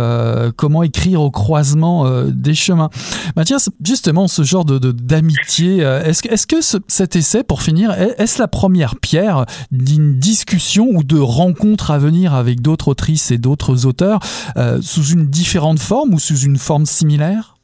comment 0.57 0.83
écrire 0.83 1.23
au 1.23 1.31
croisement 1.31 1.76
euh, 1.85 2.31
des 2.31 2.55
chemins. 2.55 2.91
Mathias, 3.37 3.69
justement, 3.85 4.29
ce 4.29 4.43
genre 4.43 4.65
de 4.65 4.79
d'amitié, 4.79 5.85
euh, 5.85 6.03
est-ce 6.05 6.23
que, 6.23 6.29
est-ce 6.29 6.47
que 6.47 6.81
cet 6.89 7.17
essai, 7.17 7.43
pour 7.43 7.63
finir, 7.63 7.93
est-ce 7.93 8.39
la 8.39 8.49
première 8.49 8.97
pierre 8.97 9.47
d'une 9.71 10.19
discussion 10.19 10.89
ou 10.93 11.03
de 11.03 11.19
rencontre 11.19 11.91
à 11.91 11.99
venir 11.99 12.35
avec 12.35 12.61
d'autres 12.61 12.89
autrices 12.89 13.31
et 13.31 13.39
d'autres 13.39 13.87
auteurs 13.87 14.21
euh, 14.57 14.79
sous 14.83 15.05
une 15.07 15.27
différente 15.29 15.79
forme 15.79 16.15
ou 16.15 16.19
sous 16.19 16.39
une 16.39 16.59
forme 16.59 16.87
similaire? 16.87 17.56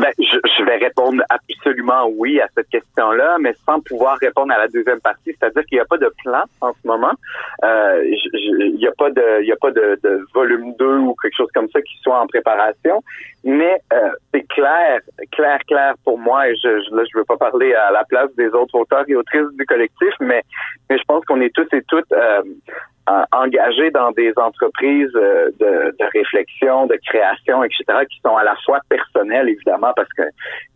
Ben, 0.00 0.12
je, 0.18 0.38
je, 0.58 0.64
vais 0.64 0.76
répondre 0.76 1.22
absolument 1.28 2.08
oui 2.16 2.40
à 2.40 2.48
cette 2.54 2.68
question-là, 2.68 3.36
mais 3.40 3.54
sans 3.66 3.80
pouvoir 3.80 4.16
répondre 4.18 4.52
à 4.52 4.58
la 4.58 4.68
deuxième 4.68 5.00
partie, 5.00 5.36
c'est-à-dire 5.38 5.64
qu'il 5.66 5.76
n'y 5.76 5.80
a 5.80 5.84
pas 5.84 5.98
de 5.98 6.12
plan 6.22 6.42
en 6.60 6.72
ce 6.72 6.86
moment. 6.86 7.12
Euh, 7.64 8.02
il 8.04 8.76
n'y 8.78 8.86
a 8.86 8.92
pas 8.92 9.10
de, 9.10 9.42
il 9.42 9.46
y 9.46 9.52
a 9.52 9.56
pas 9.56 9.70
de, 9.70 9.98
de, 10.02 10.24
volume 10.34 10.74
2 10.78 10.98
ou 10.98 11.14
quelque 11.22 11.36
chose 11.36 11.50
comme 11.54 11.68
ça 11.68 11.82
qui 11.82 11.98
soit 12.02 12.18
en 12.18 12.26
préparation, 12.26 13.02
mais 13.44 13.76
euh, 13.92 14.09
clair, 14.60 15.00
clair, 15.32 15.58
clair 15.66 15.94
pour 16.04 16.18
moi. 16.18 16.48
Et 16.48 16.54
je, 16.56 16.68
je, 16.82 16.94
là, 16.94 17.02
je 17.10 17.18
veux 17.18 17.24
pas 17.24 17.36
parler 17.36 17.74
à 17.74 17.90
la 17.90 18.04
place 18.04 18.30
des 18.36 18.48
autres 18.48 18.74
auteurs 18.74 19.04
et 19.08 19.16
autrices 19.16 19.50
du 19.58 19.66
collectif, 19.66 20.12
mais, 20.20 20.42
mais 20.88 20.98
je 20.98 21.04
pense 21.04 21.24
qu'on 21.24 21.40
est 21.40 21.54
tous 21.54 21.68
et 21.72 21.82
toutes 21.88 22.12
euh, 22.12 22.42
engagés 23.32 23.90
dans 23.90 24.12
des 24.12 24.32
entreprises 24.36 25.10
euh, 25.16 25.50
de, 25.58 25.96
de, 25.98 26.04
réflexion, 26.12 26.86
de 26.86 26.98
création, 27.06 27.64
etc., 27.64 27.84
qui 28.10 28.20
sont 28.24 28.36
à 28.36 28.44
la 28.44 28.54
fois 28.64 28.80
personnelles, 28.88 29.48
évidemment, 29.48 29.92
parce 29.96 30.12
que 30.16 30.22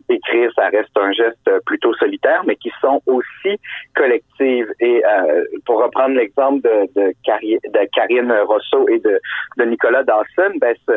écrire, 0.09 0.51
ça 0.55 0.67
reste 0.67 0.95
un 0.97 1.11
geste 1.11 1.49
plutôt 1.65 1.93
solitaire, 1.95 2.43
mais 2.45 2.55
qui 2.55 2.71
sont 2.79 3.01
aussi 3.07 3.59
collectives. 3.95 4.71
Et 4.79 5.03
euh, 5.03 5.43
pour 5.65 5.81
reprendre 5.81 6.15
l'exemple 6.15 6.61
de, 6.61 6.85
de, 6.95 7.07
de, 7.07 7.89
Karine 7.91 8.31
Rousseau 8.47 8.87
et 8.89 8.99
de, 8.99 9.19
de 9.57 9.63
Nicolas 9.65 10.03
Dawson, 10.03 10.57
ben 10.59 10.75
ce, 10.87 10.93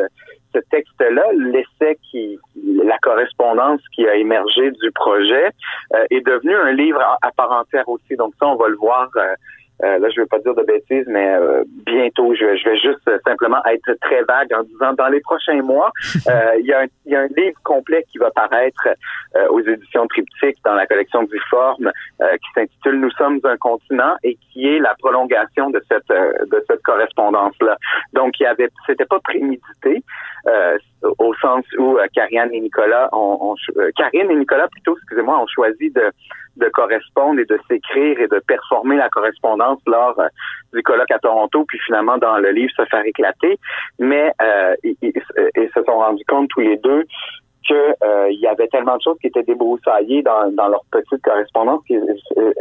ce 0.53 0.59
texte-là, 0.71 1.23
l'essai 1.33 1.97
qui, 2.09 2.39
la 2.83 2.97
correspondance 2.99 3.81
qui 3.93 4.07
a 4.07 4.15
émergé 4.15 4.71
du 4.71 4.91
projet, 4.91 5.49
euh, 5.95 6.05
est 6.09 6.25
devenu 6.25 6.55
un 6.55 6.71
livre 6.71 7.01
à, 7.21 7.31
part 7.31 7.51
entière 7.51 7.87
aussi. 7.87 8.15
Donc 8.15 8.33
ça, 8.39 8.47
on 8.47 8.55
va 8.55 8.67
le 8.67 8.75
voir 8.75 9.09
euh, 9.83 9.97
là, 9.99 10.09
je 10.09 10.19
ne 10.19 10.23
veux 10.23 10.27
pas 10.27 10.39
dire 10.39 10.53
de 10.55 10.63
bêtises, 10.63 11.05
mais 11.07 11.35
euh, 11.35 11.63
bientôt, 11.85 12.33
je, 12.33 12.57
je, 12.57 12.69
vais 12.69 12.77
juste 12.77 13.09
simplement 13.25 13.63
être 13.65 13.93
très 14.01 14.21
vague 14.23 14.51
en 14.53 14.63
disant 14.63 14.93
dans 14.93 15.07
les 15.07 15.21
prochains 15.21 15.61
mois, 15.61 15.91
euh, 16.27 16.51
il 16.59 16.65
y, 16.65 16.73
a 16.73 16.81
un, 16.81 16.87
y, 17.05 17.15
a 17.15 17.21
un 17.21 17.27
livre 17.37 17.57
complet 17.63 18.05
qui 18.11 18.17
va 18.17 18.29
paraître 18.31 18.89
aux 19.49 19.61
éditions 19.61 20.07
Triptyque 20.07 20.57
dans 20.65 20.73
la 20.73 20.85
collection 20.87 21.23
du 21.23 21.39
Forme 21.49 21.91
qui 22.19 22.49
s'intitule 22.55 22.99
Nous 22.99 23.11
sommes 23.11 23.39
un 23.43 23.57
continent 23.57 24.15
et 24.23 24.35
qui 24.35 24.67
est 24.67 24.79
la 24.79 24.95
prolongation 24.99 25.69
de 25.69 25.81
cette 25.87 26.09
de 26.09 26.63
cette 26.67 26.81
correspondance-là. 26.81 27.77
Donc, 28.13 28.39
il 28.39 28.43
y 28.43 28.45
avait, 28.47 28.69
c'était 28.87 29.05
pas 29.05 29.19
prémédité 29.19 30.03
au 31.17 31.33
sens 31.35 31.63
où 31.77 31.97
Karine 32.13 32.49
et 32.51 32.59
Nicolas 32.59 33.09
ont, 33.13 33.51
ont 33.51 33.55
Karine 33.95 34.31
et 34.31 34.35
Nicolas 34.35 34.67
plutôt, 34.67 34.97
excusez-moi, 34.97 35.39
ont 35.39 35.47
choisi 35.47 35.91
de 35.91 36.11
de 36.59 36.69
correspondre 36.69 37.39
et 37.39 37.45
de 37.45 37.59
s'écrire 37.67 38.19
et 38.19 38.27
de 38.27 38.39
performer 38.47 38.97
la 38.97 39.09
correspondance 39.09 39.79
lors 39.87 40.19
euh, 40.19 40.27
du 40.73 40.83
colloque 40.83 41.11
à 41.11 41.19
Toronto, 41.19 41.65
puis 41.67 41.79
finalement 41.85 42.17
dans 42.17 42.37
le 42.37 42.51
livre 42.51 42.71
se 42.75 42.85
faire 42.85 43.05
éclater. 43.05 43.57
Mais 43.97 44.31
euh, 44.41 44.75
ils, 44.83 45.13
se 45.73 45.83
sont 45.83 45.97
rendus 45.97 46.25
compte 46.27 46.49
tous 46.49 46.61
les 46.61 46.77
deux 46.77 47.05
qu'il 47.65 47.75
euh, 47.75 48.27
y 48.31 48.47
avait 48.47 48.67
tellement 48.67 48.97
de 48.97 49.01
choses 49.01 49.17
qui 49.19 49.27
étaient 49.27 49.43
débroussaillées 49.43 50.23
dans, 50.23 50.51
dans 50.51 50.69
leur 50.69 50.81
petite 50.91 51.21
correspondance 51.21 51.81
que 51.87 51.95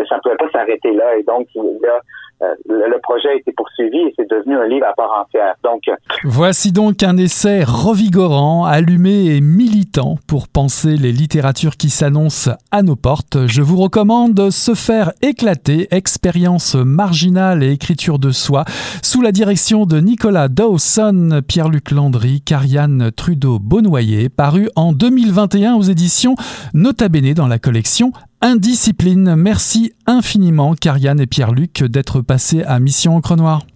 ça 0.08 0.16
ne 0.16 0.20
pouvait 0.20 0.36
pas 0.36 0.50
s'arrêter 0.50 0.92
là. 0.92 1.16
Et 1.16 1.22
donc, 1.22 1.46
il 1.54 1.62
y 1.62 1.86
a 1.86 1.94
euh, 1.94 1.98
le 2.40 3.00
projet 3.00 3.28
a 3.28 3.34
été 3.34 3.52
poursuivi 3.52 3.98
et 3.98 4.14
c'est 4.16 4.28
devenu 4.28 4.56
un 4.56 4.66
livre 4.66 4.86
à 4.86 4.92
part 4.94 5.10
entière. 5.24 5.54
Euh, 5.66 5.94
Voici 6.24 6.72
donc 6.72 7.02
un 7.02 7.16
essai 7.16 7.64
revigorant, 7.64 8.64
allumé 8.64 9.36
et 9.36 9.40
militant 9.40 10.16
pour 10.26 10.48
penser 10.48 10.96
les 10.96 11.12
littératures 11.12 11.76
qui 11.76 11.90
s'annoncent 11.90 12.50
à 12.70 12.82
nos 12.82 12.96
portes. 12.96 13.46
Je 13.46 13.62
vous 13.62 13.76
recommande 13.76 14.50
Se 14.50 14.74
faire 14.74 15.12
éclater, 15.22 15.88
expérience 15.90 16.74
marginale 16.74 17.62
et 17.62 17.72
écriture 17.72 18.18
de 18.18 18.30
soi, 18.30 18.64
sous 19.02 19.22
la 19.22 19.32
direction 19.32 19.86
de 19.86 20.00
Nicolas 20.00 20.48
Dawson, 20.48 21.40
Pierre-Luc 21.46 21.90
Landry, 21.90 22.40
Carianne 22.40 23.10
Trudeau-Bonnoyer, 23.12 24.28
paru 24.28 24.68
en 24.76 24.92
2021 24.92 25.74
aux 25.74 25.82
éditions 25.82 26.34
Nota 26.74 27.08
Bene 27.08 27.34
dans 27.34 27.46
la 27.46 27.58
collection 27.58 28.12
Indiscipline. 28.40 29.34
Merci 29.34 29.92
infiniment, 30.06 30.74
Karianne 30.74 31.18
et 31.18 31.26
Pierre-Luc, 31.26 31.82
d'être 31.82 32.20
passés 32.20 32.62
à 32.62 32.78
Mission 32.78 33.16
Encre 33.16 33.36
Noire. 33.36 33.66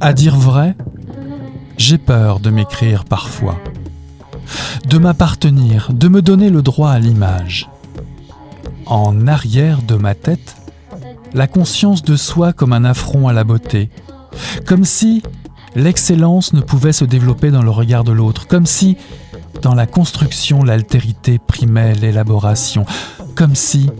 À 0.00 0.12
dire 0.12 0.36
vrai, 0.36 0.76
j'ai 1.76 1.98
peur 1.98 2.38
de 2.38 2.50
m'écrire 2.50 3.04
parfois, 3.04 3.58
de 4.88 4.98
m'appartenir, 4.98 5.88
de 5.92 6.06
me 6.06 6.22
donner 6.22 6.50
le 6.50 6.62
droit 6.62 6.90
à 6.90 7.00
l'image. 7.00 7.68
En 8.86 9.26
arrière 9.26 9.82
de 9.82 9.96
ma 9.96 10.14
tête, 10.14 10.56
la 11.32 11.48
conscience 11.48 12.02
de 12.02 12.14
soi 12.14 12.52
comme 12.52 12.72
un 12.72 12.84
affront 12.84 13.26
à 13.26 13.32
la 13.32 13.42
beauté, 13.42 13.90
comme 14.66 14.84
si 14.84 15.22
l'excellence 15.74 16.52
ne 16.52 16.60
pouvait 16.60 16.92
se 16.92 17.04
développer 17.04 17.50
dans 17.50 17.62
le 17.62 17.70
regard 17.70 18.04
de 18.04 18.12
l'autre, 18.12 18.46
comme 18.46 18.66
si 18.66 18.96
dans 19.62 19.74
la 19.74 19.86
construction 19.86 20.62
l'altérité 20.62 21.38
primait 21.38 21.94
l'élaboration, 21.94 22.84
comme 23.34 23.54
si 23.54 23.90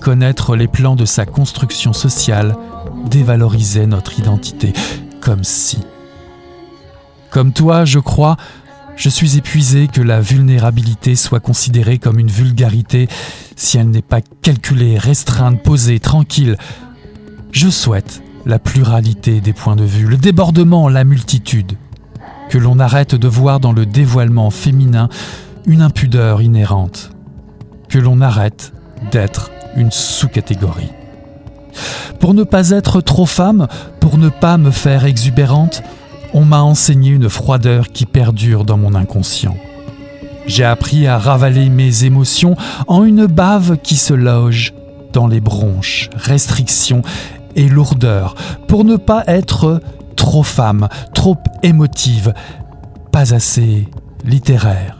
connaître 0.00 0.56
les 0.56 0.68
plans 0.68 0.96
de 0.96 1.04
sa 1.04 1.26
construction 1.26 1.92
sociale 1.92 2.56
dévalorisait 3.06 3.86
notre 3.86 4.18
identité, 4.18 4.72
comme 5.20 5.44
si. 5.44 5.78
Comme 7.30 7.52
toi, 7.52 7.84
je 7.84 7.98
crois, 7.98 8.36
je 8.96 9.08
suis 9.08 9.36
épuisé 9.36 9.86
que 9.86 10.00
la 10.00 10.20
vulnérabilité 10.20 11.14
soit 11.14 11.40
considérée 11.40 11.98
comme 11.98 12.18
une 12.18 12.30
vulgarité 12.30 13.08
si 13.54 13.78
elle 13.78 13.90
n'est 13.90 14.02
pas 14.02 14.20
calculée, 14.20 14.98
restreinte, 14.98 15.62
posée, 15.62 16.00
tranquille. 16.00 16.56
Je 17.52 17.68
souhaite 17.68 18.22
la 18.48 18.58
pluralité 18.58 19.42
des 19.42 19.52
points 19.52 19.76
de 19.76 19.84
vue, 19.84 20.06
le 20.06 20.16
débordement, 20.16 20.88
la 20.88 21.04
multitude. 21.04 21.74
Que 22.48 22.56
l'on 22.56 22.78
arrête 22.78 23.14
de 23.14 23.28
voir 23.28 23.60
dans 23.60 23.72
le 23.72 23.84
dévoilement 23.84 24.50
féminin 24.50 25.10
une 25.66 25.82
impudeur 25.82 26.40
inhérente. 26.40 27.10
Que 27.90 27.98
l'on 27.98 28.22
arrête 28.22 28.72
d'être 29.12 29.50
une 29.76 29.90
sous-catégorie. 29.90 30.90
Pour 32.20 32.32
ne 32.32 32.42
pas 32.42 32.70
être 32.70 33.02
trop 33.02 33.26
femme, 33.26 33.68
pour 34.00 34.16
ne 34.16 34.30
pas 34.30 34.56
me 34.56 34.70
faire 34.70 35.04
exubérante, 35.04 35.82
on 36.32 36.46
m'a 36.46 36.62
enseigné 36.62 37.10
une 37.10 37.28
froideur 37.28 37.88
qui 37.88 38.06
perdure 38.06 38.64
dans 38.64 38.78
mon 38.78 38.94
inconscient. 38.94 39.56
J'ai 40.46 40.64
appris 40.64 41.06
à 41.06 41.18
ravaler 41.18 41.68
mes 41.68 42.04
émotions 42.04 42.56
en 42.86 43.04
une 43.04 43.26
bave 43.26 43.76
qui 43.82 43.96
se 43.96 44.14
loge 44.14 44.72
dans 45.12 45.26
les 45.26 45.40
bronches, 45.40 46.08
restrictions 46.16 47.02
et 47.56 47.68
lourdeur, 47.68 48.34
pour 48.66 48.84
ne 48.84 48.96
pas 48.96 49.24
être 49.26 49.80
trop 50.16 50.42
femme, 50.42 50.88
trop 51.14 51.36
émotive, 51.62 52.34
pas 53.12 53.34
assez 53.34 53.88
littéraire. 54.24 54.98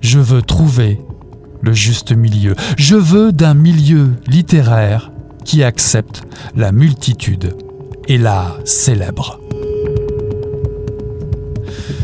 Je 0.00 0.18
veux 0.18 0.42
trouver 0.42 1.00
le 1.60 1.72
juste 1.72 2.12
milieu. 2.12 2.54
Je 2.76 2.96
veux 2.96 3.32
d'un 3.32 3.54
milieu 3.54 4.14
littéraire 4.26 5.10
qui 5.44 5.62
accepte 5.62 6.22
la 6.56 6.72
multitude 6.72 7.56
et 8.08 8.18
la 8.18 8.56
célèbre. 8.64 9.39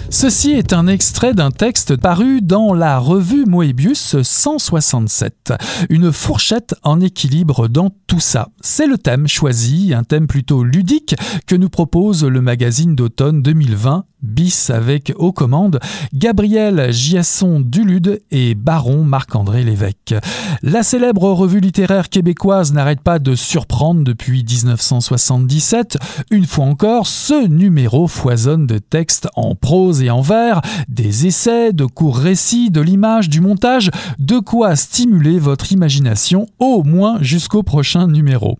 Ceci 0.08 0.52
est 0.52 0.72
un 0.72 0.86
extrait 0.86 1.34
d'un 1.34 1.50
texte 1.50 1.96
paru 1.96 2.40
dans 2.40 2.72
la 2.72 2.98
revue 2.98 3.44
Moebius 3.44 4.22
167. 4.22 5.52
Une 5.90 6.12
fourchette 6.12 6.76
en 6.84 7.00
équilibre 7.00 7.68
dans 7.68 7.90
tout 8.06 8.20
ça. 8.20 8.48
C'est 8.60 8.86
le 8.86 8.98
thème 8.98 9.26
choisi, 9.26 9.92
un 9.94 10.04
thème 10.04 10.28
plutôt 10.28 10.62
ludique 10.62 11.16
que 11.46 11.56
nous 11.56 11.68
propose 11.68 12.24
le 12.24 12.40
magazine 12.40 12.94
d'automne 12.94 13.42
2020 13.42 14.04
bis 14.26 14.70
avec 14.70 15.12
aux 15.16 15.32
commandes 15.32 15.80
Gabriel 16.12 16.92
Giasson 16.92 17.60
Dulude 17.60 18.20
et 18.30 18.54
Baron 18.54 19.04
Marc-André 19.04 19.62
Lévesque. 19.62 20.14
La 20.62 20.82
célèbre 20.82 21.30
revue 21.30 21.60
littéraire 21.60 22.08
québécoise 22.08 22.72
n'arrête 22.72 23.00
pas 23.00 23.18
de 23.18 23.34
surprendre 23.34 24.02
depuis 24.02 24.44
1977. 24.44 25.98
Une 26.30 26.46
fois 26.46 26.66
encore, 26.66 27.06
ce 27.06 27.46
numéro 27.46 28.08
foisonne 28.08 28.66
de 28.66 28.78
textes 28.78 29.28
en 29.36 29.54
prose 29.54 30.02
et 30.02 30.10
en 30.10 30.20
vers, 30.20 30.60
des 30.88 31.26
essais, 31.26 31.72
de 31.72 31.84
courts 31.84 32.18
récits, 32.18 32.70
de 32.70 32.80
l'image, 32.80 33.28
du 33.28 33.40
montage, 33.40 33.90
de 34.18 34.38
quoi 34.38 34.76
stimuler 34.76 35.38
votre 35.38 35.72
imagination 35.72 36.46
au 36.58 36.82
moins 36.82 37.18
jusqu'au 37.22 37.62
prochain 37.62 38.06
numéro. 38.06 38.58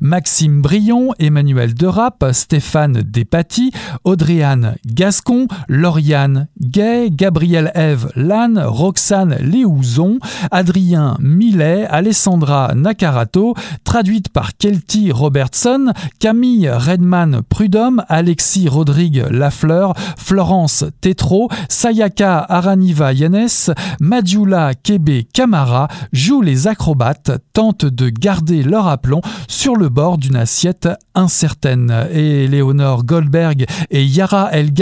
Maxime 0.00 0.62
Brion, 0.62 1.12
Emmanuel 1.18 1.74
Derap, 1.74 2.24
Stéphane 2.32 3.02
Despaty, 3.02 3.72
Audrey-Anne 4.04 4.76
Gascon, 5.08 5.46
Lauriane 5.70 6.48
Gay, 6.60 7.08
Gabriel 7.10 7.72
Eve 7.74 8.10
Lannes, 8.14 8.62
Roxane 8.62 9.38
Léouzon, 9.40 10.18
Adrien 10.50 11.16
Millet, 11.18 11.86
Alessandra 11.86 12.74
Nakarato, 12.74 13.54
traduite 13.84 14.28
par 14.28 14.58
Kelty 14.58 15.10
Robertson, 15.10 15.94
Camille 16.20 16.68
Redman 16.68 17.40
Prudhomme, 17.48 18.04
Alexis 18.10 18.68
Rodrigue 18.68 19.24
Lafleur, 19.30 19.94
Florence 20.18 20.84
Tétro, 21.00 21.48
Sayaka 21.70 22.40
Araniva 22.40 23.14
Yanes, 23.14 23.70
Madjula 24.00 24.74
Kebe 24.74 25.22
Kamara 25.32 25.88
jouent 26.12 26.42
les 26.42 26.66
acrobates, 26.66 27.30
tentent 27.54 27.86
de 27.86 28.10
garder 28.10 28.62
leur 28.62 28.88
aplomb 28.88 29.22
sur 29.48 29.74
le 29.74 29.88
bord 29.88 30.18
d'une 30.18 30.36
assiette 30.36 30.86
incertaine. 31.14 32.08
Et 32.12 32.46
Léonore 32.46 33.04
Goldberg 33.04 33.64
et 33.90 34.04
Yara 34.04 34.50
El 34.52 34.74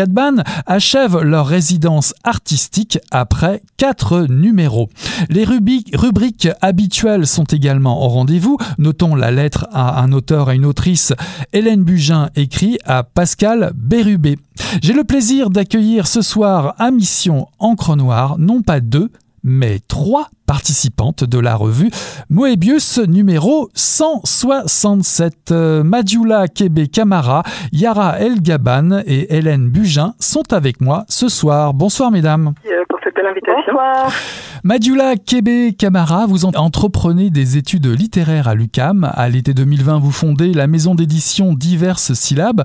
Achèvent 0.67 1.23
leur 1.23 1.47
résidence 1.47 2.15
artistique 2.25 2.99
après 3.11 3.63
quatre 3.77 4.27
numéros. 4.29 4.89
Les 5.29 5.45
rubriques 5.45 6.49
habituelles 6.61 7.27
sont 7.27 7.45
également 7.45 8.05
au 8.05 8.09
rendez-vous. 8.09 8.59
Notons 8.79 9.15
la 9.15 9.31
lettre 9.31 9.67
à 9.73 10.03
un 10.03 10.13
auteur 10.13 10.51
et 10.51 10.57
une 10.57 10.65
autrice. 10.65 11.13
Hélène 11.53 11.85
Bugin 11.85 12.31
écrit 12.37 12.79
à 12.85 13.03
Pascal 13.03 13.73
Bérubé. 13.75 14.39
J'ai 14.83 14.93
le 14.93 15.05
plaisir 15.05 15.51
d'accueillir 15.51 16.07
ce 16.07 16.23
soir 16.23 16.75
à 16.79 16.91
Mission 16.91 17.49
Encre 17.59 17.97
Noire, 17.97 18.39
non 18.39 18.63
pas 18.63 18.81
deux, 18.81 19.11
mais 19.43 19.81
trois 19.87 20.29
participantes 20.47 21.25
de 21.25 21.39
la 21.39 21.55
revue 21.55 21.91
Moebius 22.31 22.99
numéro 22.99 23.69
167. 23.75 25.53
Madjula 25.85 26.49
Kebe 26.49 26.89
Kamara, 26.91 27.43
Yara 27.73 28.19
El 28.21 28.41
Gaban 28.41 29.03
et 29.07 29.37
Hélène 29.37 29.69
Bugin 29.69 30.15
sont 30.19 30.53
avec 30.53 30.81
moi 30.81 31.05
ce 31.09 31.29
soir. 31.29 31.75
Bonsoir 31.75 32.11
mesdames. 32.11 32.55
Euh, 32.67 32.85
pour 32.89 32.99
cette 33.03 33.15
belle 33.15 33.27
invitation. 33.27 33.73
Bonsoir. 33.73 34.13
Madjula 34.65 35.15
Kebe 35.17 35.77
Kamara, 35.77 36.27
vous 36.27 36.45
entreprenez 36.45 37.31
des 37.31 37.57
études 37.57 37.87
littéraires 37.87 38.49
à 38.49 38.55
l'UCAM. 38.55 39.09
À 39.15 39.29
l'été 39.29 39.55
2020, 39.55 40.01
vous 40.01 40.11
fondez 40.11 40.53
la 40.53 40.67
maison 40.67 40.95
d'édition 40.95 41.55
Diverses 41.55 42.15
Syllabes. 42.15 42.65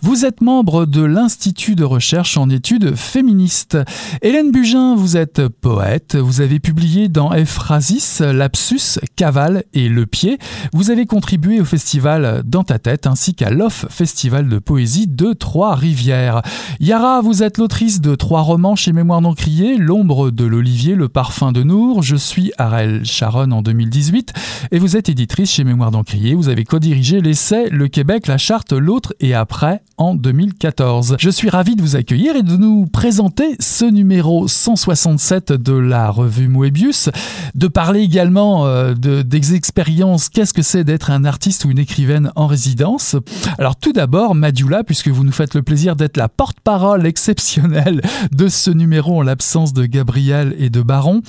Vous 0.00 0.24
êtes 0.24 0.40
membre 0.42 0.86
de 0.86 1.02
l'Institut 1.02 1.74
de 1.74 1.84
recherche 1.84 2.36
en 2.36 2.48
études 2.50 2.94
féministes. 2.94 3.76
Hélène 4.22 4.52
Bugin, 4.52 4.94
vous 4.94 5.16
êtes 5.16 5.48
poète. 5.48 6.16
Vous 6.16 6.40
avez 6.40 6.60
publié 6.60 7.08
dans 7.08 7.19
dans 7.20 7.34
Ephrasis, 7.34 8.20
Lapsus, 8.22 8.98
Cavale 9.14 9.64
et 9.74 9.90
Le 9.90 10.06
Pied. 10.06 10.38
Vous 10.72 10.90
avez 10.90 11.04
contribué 11.04 11.60
au 11.60 11.66
festival 11.66 12.42
Dans 12.46 12.64
ta 12.64 12.78
tête 12.78 13.06
ainsi 13.06 13.34
qu'à 13.34 13.50
l'OFF 13.50 13.84
Festival 13.90 14.48
de 14.48 14.58
poésie 14.58 15.06
de 15.06 15.34
Trois-Rivières. 15.34 16.40
Yara, 16.80 17.20
vous 17.20 17.42
êtes 17.42 17.58
l'autrice 17.58 18.00
de 18.00 18.14
trois 18.14 18.40
romans 18.40 18.74
chez 18.74 18.94
Mémoire 18.94 19.20
d'Encrier, 19.20 19.76
L'ombre 19.76 20.30
de 20.30 20.46
l'Olivier, 20.46 20.94
Le 20.94 21.10
parfum 21.10 21.52
de 21.52 21.62
Nour, 21.62 22.02
Je 22.02 22.16
suis 22.16 22.52
Arel 22.56 23.04
Sharon 23.04 23.50
en 23.50 23.60
2018 23.60 24.32
et 24.72 24.78
vous 24.78 24.96
êtes 24.96 25.10
éditrice 25.10 25.50
chez 25.50 25.64
Mémoire 25.64 25.90
d'Encrier. 25.90 26.32
Vous 26.32 26.48
avez 26.48 26.64
co-dirigé 26.64 27.20
l'essai 27.20 27.68
Le 27.68 27.88
Québec, 27.88 28.28
la 28.28 28.38
charte, 28.38 28.72
l'autre 28.72 29.12
et 29.20 29.34
après 29.34 29.82
en 29.98 30.14
2014. 30.14 31.16
Je 31.18 31.28
suis 31.28 31.50
ravi 31.50 31.76
de 31.76 31.82
vous 31.82 31.96
accueillir 31.96 32.34
et 32.34 32.42
de 32.42 32.56
nous 32.56 32.86
présenter 32.86 33.56
ce 33.60 33.84
numéro 33.84 34.48
167 34.48 35.52
de 35.52 35.74
la 35.74 36.10
revue 36.10 36.48
Moebius 36.48 37.09
de 37.54 37.68
parler 37.68 38.00
également 38.00 38.66
euh, 38.66 38.94
des 38.94 39.54
expériences, 39.54 40.28
qu'est-ce 40.28 40.54
que 40.54 40.62
c'est 40.62 40.84
d'être 40.84 41.10
un 41.10 41.24
artiste 41.24 41.64
ou 41.64 41.70
une 41.70 41.78
écrivaine 41.78 42.30
en 42.36 42.46
résidence? 42.46 43.16
Alors 43.58 43.76
tout 43.76 43.92
d'abord, 43.92 44.34
Madjula, 44.34 44.84
puisque 44.84 45.08
vous 45.08 45.24
nous 45.24 45.32
faites 45.32 45.54
le 45.54 45.62
plaisir 45.62 45.96
d'être 45.96 46.16
la 46.16 46.28
porte-parole 46.28 47.06
exceptionnelle 47.06 48.00
de 48.32 48.48
ce 48.48 48.70
numéro 48.70 49.18
en 49.18 49.22
l'absence 49.22 49.72
de 49.72 49.86
Gabriel 49.86 50.54
et 50.58 50.70
de 50.70 50.82
Baron. 50.82 51.22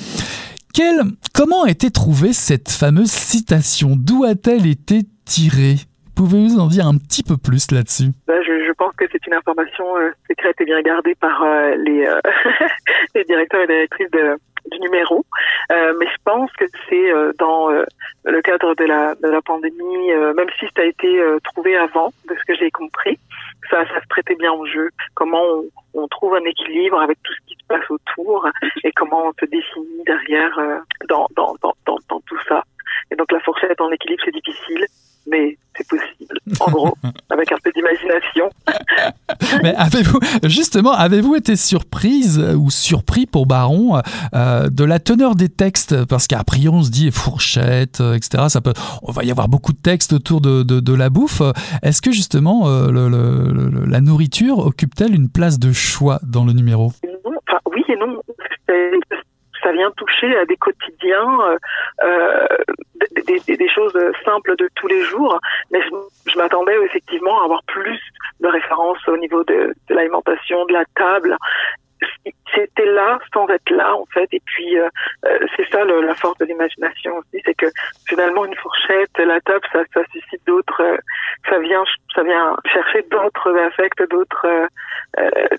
comment 1.34 1.64
a 1.64 1.70
été 1.70 1.92
trouvée 1.92 2.34
cette 2.34 2.70
fameuse 2.70 3.12
citation? 3.12 3.96
D'où 3.98 4.24
a-t-elle 4.24 4.66
été 4.66 5.02
tirée? 5.26 5.78
Pouvez-vous 6.16 6.60
en 6.60 6.68
dire 6.68 6.88
un 6.88 6.98
petit 6.98 7.24
peu 7.24 7.38
plus 7.38 7.72
là-dessus? 7.72 8.12
Ben, 8.28 8.42
je, 8.44 8.72
pense 8.74 8.96
que 8.96 9.06
c'est 9.12 9.26
une 9.28 9.34
information 9.34 9.86
euh, 9.98 10.12
secrète 10.28 10.60
et 10.60 10.66
bien 10.66 10.82
gardée 10.82 11.14
par 11.16 11.44
euh, 11.44 11.76
les, 11.76 12.08
les 13.16 13.24
directeurs 13.26 13.62
et 13.64 13.68
directrices 13.68 14.12
de, 14.12 14.38
du 14.72 14.80
numéro, 14.80 15.26
euh, 15.72 15.94
mais 16.00 16.08
je 16.08 16.18
pense 16.24 16.52
que 16.54 16.66
c'est 16.90 17.12
euh, 17.12 17.34
dans 17.38 17.72
euh, 17.72 17.84
le 18.26 18.42
cadre 18.42 18.76
de 18.76 18.86
la, 18.86 19.16
de 19.16 19.28
la 19.28 19.42
pandémie, 19.42 20.14
même 20.36 20.50
si 20.60 20.66
ça 20.76 20.82
a 20.82 20.86
été 20.86 21.22
trouvé 21.44 21.76
avant, 21.76 22.12
de 22.30 22.36
ce 22.36 22.46
que 22.46 22.56
j'ai 22.56 22.72
compris, 22.72 23.20
ça, 23.70 23.86
ça 23.88 24.02
se 24.02 24.08
prêtait 24.08 24.36
bien 24.36 24.52
au 24.54 24.66
jeu. 24.66 24.90
Comment 25.16 25.44
on, 25.44 26.02
on, 26.02 26.08
trouve 26.08 26.36
un 26.36 26.46
équilibre 26.46 27.00
avec 27.00 27.18
tout 27.24 27.34
ce 27.34 27.48
qui 27.48 27.56
se 27.56 27.66
passe 27.68 27.90
autour 27.90 28.48
et 28.84 28.92
comment 28.92 29.28
on 29.28 29.34
se 29.40 29.46
définit 29.46 30.04
derrière 30.06 30.60
dans, 31.10 31.28
dans, 31.36 31.56
dans, 31.62 31.74
dans, 31.86 31.98
dans 32.10 32.20
tout 32.22 32.40
ça. 32.48 32.64
Et 33.12 33.16
donc 33.16 33.32
la 33.32 33.40
fourchette 33.40 33.82
en 33.82 33.92
équilibre, 33.92 34.22
c'est 34.24 34.34
difficile, 34.34 34.86
mais 35.28 35.58
c'est 35.76 35.88
possible. 35.88 36.38
En 36.60 36.72
gros, 36.72 36.98
avec 37.30 37.52
un 37.52 37.58
peu 37.64 37.72
d'imagination. 37.74 38.50
Mais 39.64 39.74
avez-vous, 39.76 40.20
justement, 40.44 40.92
avez-vous 40.92 41.36
été 41.36 41.56
surprise 41.56 42.40
ou 42.58 42.70
surpris 42.70 43.26
pour 43.26 43.46
Baron 43.46 44.02
euh, 44.34 44.70
de 44.70 44.84
la 44.84 45.00
teneur 45.00 45.36
des 45.36 45.50
textes? 45.50 46.06
Parce 46.06 46.28
qu'à 46.28 46.44
priori, 46.44 46.78
on 46.78 46.84
se 46.84 46.92
dit 46.92 47.12
fourchette, 47.12 48.02
euh, 48.02 48.16
etc. 48.16 48.46
Ça 48.50 48.62
peut, 48.62 48.74
on 49.02 49.12
va 49.12 49.24
y 49.24 49.32
avoir 49.32 49.48
beaucoup 49.48 49.72
de 49.72 49.78
textes 49.78 50.14
autour 50.14 50.42
de, 50.42 50.64
de, 50.64 50.94
la 50.94 51.10
bouffe. 51.10 51.42
Est-ce 51.84 52.02
que 52.02 52.12
justement, 52.12 52.68
euh, 52.68 52.92
le, 52.92 53.86
la 53.86 54.02
nourriture 54.02 54.60
occupe-t-elle 54.60 55.16
une 55.16 55.30
place 55.30 55.60
de 55.60 55.72
choix 55.72 56.20
dans 56.24 56.46
le 56.46 56.54
numéro? 56.54 56.92
Oui 57.66 57.84
et 57.88 57.96
non 57.96 58.20
ça 59.64 59.72
vient 59.72 59.92
toucher 59.92 60.36
à 60.38 60.46
des 60.46 60.58
quotidiens, 60.58 61.58
euh, 62.04 62.48
des, 63.28 63.58
des, 63.58 63.70
choses 63.70 63.98
simples 64.26 64.56
de 64.58 64.70
tous 64.76 64.88
les 64.88 65.04
jours. 65.04 65.40
Mais 65.72 65.82
je, 65.82 66.38
m'attendais 66.38 66.76
effectivement 66.84 67.42
à 67.42 67.46
avoir 67.46 67.64
plus 67.64 68.00
de 68.40 68.48
références 68.48 69.06
au 69.08 69.18
niveau 69.18 69.44
de 69.44 69.74
l'alimentation, 69.90 70.66
de 70.66 70.74
la 70.74 70.86
table 70.96 71.38
c'était 72.54 72.86
là 72.86 73.20
sans 73.34 73.48
être 73.50 73.70
là 73.70 73.96
en 73.96 74.06
fait. 74.14 74.28
Et 74.32 74.42
puis 74.46 74.78
euh, 74.78 74.88
euh, 75.26 75.40
c'est 75.56 75.68
ça 75.70 75.84
le, 75.84 76.02
la 76.02 76.16
force 76.16 76.38
de 76.40 76.46
l'imagination 76.46 77.18
aussi 77.18 77.42
c'est 77.46 77.54
que 77.54 77.68
finalement 78.08 78.46
une 78.46 78.56
fourchette 78.56 79.18
la 79.18 79.40
table 79.42 79.66
ça, 79.72 79.80
ça 79.94 80.02
suscite 80.12 80.42
d'autres 80.46 80.82
euh, 80.82 80.98
ça 81.50 81.60
vient 81.60 81.84
ça 82.16 82.24
vient 82.24 82.56
chercher 82.66 83.04
d'autres 83.10 83.58
affects 83.58 84.10
d'autres 84.10 84.68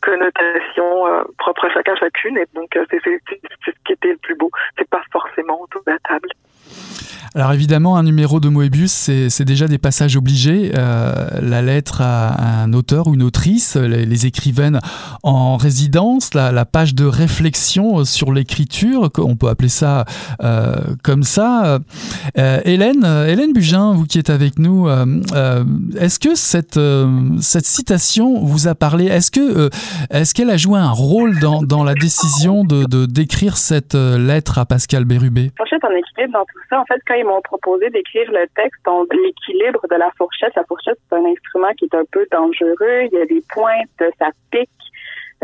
connotations 0.03 1.25
propres 1.39 1.67
à 1.67 1.71
chacun 1.71 1.95
chacune. 1.97 2.39
Et 2.39 2.47
donc 2.55 2.71
c'est 2.73 3.01
ce 3.03 3.71
qui 3.85 3.93
était 3.93 4.13
le 4.13 4.19
plus 4.19 4.35
beau. 4.35 4.51
C'est 4.79 4.89
pas 4.89 5.03
forcément 5.13 5.61
autour 5.61 5.83
de 5.87 5.93
la 5.93 5.99
table 6.01 6.29
alors 7.35 7.53
évidemment, 7.53 7.97
un 7.97 8.03
numéro 8.03 8.41
de 8.41 8.51
Moebius, 8.51 8.93
c'est 9.29 9.45
déjà 9.45 9.67
des 9.67 9.79
passages 9.79 10.17
obligés. 10.17 10.73
Euh, 10.77 11.29
la 11.41 11.63
lettre 11.63 12.03
à, 12.03 12.63
un 12.63 12.73
auteur 12.75 13.07
ou 13.07 13.15
une 13.15 13.23
autrice, 13.23 13.77
les, 13.77 14.27
écrivaines 14.27 14.81
en 15.23 15.57
résidence, 15.57 16.35
la, 16.35 16.65
page 16.67 16.95
de 16.95 17.07
réflexion 17.07 18.05
sur 18.05 18.33
l'écriture, 18.33 19.09
on 19.17 19.37
peut 19.37 19.49
appeler 19.49 19.71
ça 19.71 20.05
euh, 20.43 20.77
comme 21.03 21.23
ça. 21.23 21.79
Euh, 22.39 22.61
Hélène, 22.65 23.05
Hélène 23.05 23.55
Bugin, 23.55 23.93
vous 23.93 24.05
qui 24.05 24.19
êtes 24.19 24.31
avec 24.31 24.59
nous, 24.59 24.89
est-ce 25.99 26.19
que 26.19 26.35
cette, 26.35 26.79
cette 27.41 27.67
citation 27.67 28.45
vous 28.45 28.69
a 28.69 28.75
parlé? 28.75 29.07
Est-ce 29.07 29.31
que 29.31 29.71
est-ce 30.11 30.35
qu'elle 30.35 30.51
a 30.51 30.59
joué 30.59 30.79
un 30.79 30.91
rôle 30.91 31.39
dans, 31.41 31.63
dans 31.63 31.83
la 31.83 31.95
décision 31.95 32.65
de 32.65 33.07
d'écrire 33.07 33.57
cette 33.57 33.95
lettre 33.95 34.59
à 34.59 34.67
Pascal 34.67 35.07
Bérubé? 35.07 35.51
Dans 36.33 36.45
tout 36.45 36.61
ça. 36.71 36.82
En 36.83 36.85
fait, 36.85 37.01
quand 37.07 37.15
ils 37.15 37.25
m'ont 37.25 37.41
proposé 37.43 37.91
d'écrire 37.91 38.29
le 38.33 38.45
texte, 38.57 38.83
l'équilibre 39.13 39.87
de 39.89 39.95
la 39.95 40.11
fourchette. 40.19 40.53
La 40.57 40.65
fourchette, 40.65 40.99
c'est 41.09 41.15
un 41.15 41.25
instrument 41.25 41.73
qui 41.79 41.85
est 41.85 41.95
un 41.95 42.05
peu 42.11 42.27
dangereux. 42.33 43.07
Il 43.07 43.13
y 43.13 43.23
a 43.23 43.27
des 43.27 43.41
pointes, 43.51 44.03
ça 44.19 44.31
pique. 44.51 44.69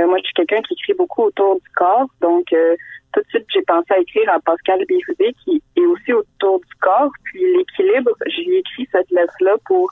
Euh, 0.00 0.06
moi, 0.08 0.18
je 0.18 0.24
suis 0.24 0.34
quelqu'un 0.34 0.60
qui 0.62 0.74
écrit 0.74 0.94
beaucoup 0.94 1.22
autour 1.22 1.54
du 1.54 1.68
corps. 1.76 2.08
Donc, 2.20 2.52
euh, 2.52 2.74
tout 3.12 3.20
de 3.20 3.28
suite, 3.28 3.46
j'ai 3.54 3.62
pensé 3.62 3.86
à 3.90 3.98
écrire 3.98 4.28
à 4.32 4.40
Pascal 4.40 4.84
Bérubé, 4.88 5.32
qui 5.44 5.62
est 5.76 5.86
aussi 5.86 6.12
autour 6.12 6.58
du 6.58 6.74
corps. 6.80 7.12
Puis, 7.22 7.40
l'équilibre, 7.56 8.10
j'ai 8.26 8.58
écrit 8.58 8.88
cette 8.90 9.10
lettre-là 9.12 9.54
pour, 9.66 9.88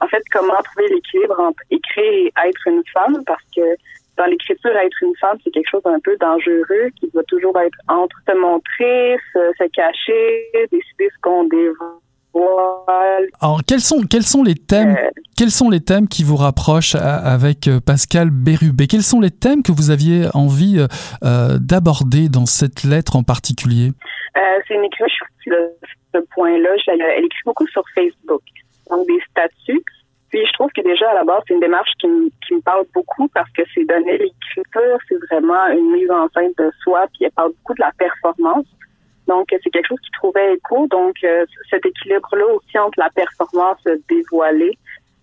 en 0.00 0.08
fait, 0.08 0.22
comment 0.32 0.60
trouver 0.64 0.88
l'équilibre 0.88 1.38
entre 1.38 1.62
écrire 1.70 2.12
et 2.12 2.32
être 2.44 2.66
une 2.66 2.82
femme, 2.92 3.22
parce 3.24 3.44
que 3.54 3.76
dans 4.18 4.26
l'écriture, 4.26 4.76
être 4.76 5.02
une 5.02 5.16
femme, 5.20 5.38
c'est 5.44 5.50
quelque 5.50 5.70
chose 5.70 5.82
d'un 5.84 6.00
peu 6.00 6.16
dangereux 6.20 6.90
qui 6.98 7.08
doit 7.14 7.22
toujours 7.24 7.58
être 7.60 7.78
entre 7.88 8.16
se 8.28 8.36
montrer, 8.36 9.16
se, 9.32 9.68
cacher, 9.68 10.44
décider 10.72 11.08
ce 11.14 11.20
qu'on 11.22 11.44
dévoile. 11.44 13.28
Alors, 13.40 13.60
quels 13.66 13.80
sont, 13.80 14.02
quels 14.02 14.24
sont 14.24 14.42
les 14.42 14.54
thèmes, 14.54 14.96
euh, 14.96 15.10
quels 15.36 15.50
sont 15.50 15.70
les 15.70 15.80
thèmes 15.80 16.08
qui 16.08 16.24
vous 16.24 16.36
rapprochent 16.36 16.96
avec 16.96 17.68
euh, 17.68 17.80
Pascal 17.80 18.30
Bérubé? 18.30 18.86
Quels 18.86 19.02
sont 19.02 19.20
les 19.20 19.30
thèmes 19.30 19.62
que 19.62 19.72
vous 19.72 19.90
aviez 19.90 20.26
envie 20.34 20.84
euh, 21.24 21.58
d'aborder 21.58 22.28
dans 22.28 22.46
cette 22.46 22.82
lettre 22.84 23.16
en 23.16 23.22
particulier? 23.22 23.92
C'est 24.66 24.74
une 24.74 24.84
écriture 24.84 25.26
de 25.46 25.70
ce 26.14 26.18
point-là. 26.34 26.70
Elle 26.88 27.24
écrit 27.24 27.40
beaucoup 27.46 27.66
sur 27.68 27.82
Facebook, 27.94 28.42
donc 28.90 29.06
des 29.06 29.18
statuts 29.30 29.84
puis 30.30 30.44
je 30.46 30.52
trouve 30.52 30.70
que 30.72 30.82
déjà 30.82 31.10
à 31.10 31.14
la 31.14 31.24
base, 31.24 31.42
c'est 31.46 31.54
une 31.54 31.60
démarche 31.60 31.90
qui, 31.98 32.06
me, 32.06 32.28
qui 32.46 32.54
me 32.54 32.60
parle 32.60 32.84
beaucoup 32.92 33.28
parce 33.28 33.50
que 33.52 33.62
c'est 33.74 33.84
donner 33.84 34.18
l'écriture, 34.18 34.98
c'est 35.08 35.18
vraiment 35.30 35.66
une 35.68 35.92
mise 35.92 36.10
en 36.10 36.28
scène 36.30 36.52
de 36.58 36.70
soi, 36.82 37.06
puis 37.14 37.24
elle 37.24 37.30
parle 37.32 37.52
beaucoup 37.52 37.74
de 37.74 37.80
la 37.80 37.92
performance. 37.98 38.66
Donc 39.26 39.46
c'est 39.50 39.70
quelque 39.70 39.86
chose 39.86 40.00
qui 40.00 40.10
trouvait 40.12 40.54
écho. 40.54 40.86
Donc 40.88 41.16
euh, 41.24 41.46
cet 41.70 41.84
équilibre-là 41.84 42.46
aussi 42.54 42.78
entre 42.78 42.98
la 42.98 43.10
performance 43.10 43.82
dévoilée, 44.08 44.76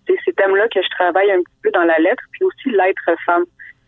c'est 0.08 0.18
ces 0.26 0.34
thèmes-là 0.34 0.68
que 0.70 0.82
je 0.82 0.90
travaille 0.90 1.32
un 1.32 1.40
petit 1.40 1.60
peu 1.64 1.72
dans 1.72 1.84
la 1.84 1.98
lettre, 2.00 2.24
puis 2.32 2.44
aussi 2.44 2.70
l'être 2.72 3.20
femme. 3.26 3.46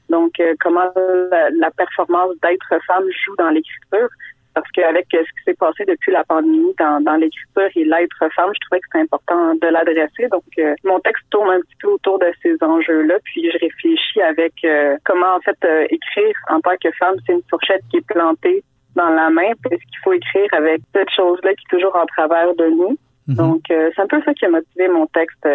Donc 0.10 0.40
euh, 0.40 0.54
comment 0.60 0.90
la 0.96 1.72
performance 1.72 2.34
d'être 2.44 2.80
femme 2.86 3.06
joue 3.26 3.36
dans 3.38 3.50
l'écriture 3.50 4.10
parce 4.58 4.72
qu'avec 4.72 5.06
ce 5.12 5.18
qui 5.18 5.44
s'est 5.46 5.54
passé 5.54 5.86
depuis 5.86 6.12
la 6.12 6.24
pandémie 6.24 6.74
dans, 6.80 7.00
dans 7.02 7.16
l'écriture 7.16 7.70
et 7.76 7.86
l'être 7.86 8.18
femme, 8.36 8.50
je 8.54 8.60
trouvais 8.66 8.80
que 8.80 8.88
c'était 8.92 9.04
important 9.04 9.54
de 9.54 9.68
l'adresser. 9.68 10.28
Donc, 10.32 10.44
euh, 10.58 10.74
mon 10.84 11.00
texte 11.00 11.24
tourne 11.30 11.50
un 11.50 11.60
petit 11.60 11.76
peu 11.80 11.90
autour 11.90 12.18
de 12.18 12.32
ces 12.42 12.56
enjeux-là, 12.62 13.16
puis 13.24 13.52
je 13.52 13.58
réfléchis 13.60 14.22
avec 14.22 14.54
euh, 14.64 14.98
comment 15.06 15.36
en 15.36 15.40
fait 15.42 15.58
euh, 15.64 15.86
écrire 15.92 16.36
en 16.50 16.60
tant 16.62 16.76
que 16.82 16.90
femme. 16.98 17.16
C'est 17.26 17.34
une 17.34 17.44
fourchette 17.50 17.84
qui 17.92 17.98
est 17.98 18.08
plantée 18.08 18.64
dans 18.96 19.10
la 19.10 19.30
main, 19.30 19.52
parce 19.62 19.76
qu'il 19.76 20.00
faut 20.04 20.14
écrire 20.14 20.50
avec 20.54 20.82
cette 20.92 21.12
chose-là 21.12 21.54
qui 21.54 21.64
est 21.70 21.78
toujours 21.78 21.96
en 21.96 22.06
travers 22.08 22.56
de 22.56 22.66
nous. 22.66 22.98
Mm-hmm. 23.28 23.36
Donc, 23.36 23.62
c'est 23.68 24.00
un 24.02 24.08
peu 24.08 24.20
ça 24.24 24.34
qui 24.34 24.46
a 24.46 24.50
motivé 24.50 24.88
mon 24.88 25.06
texte 25.08 25.46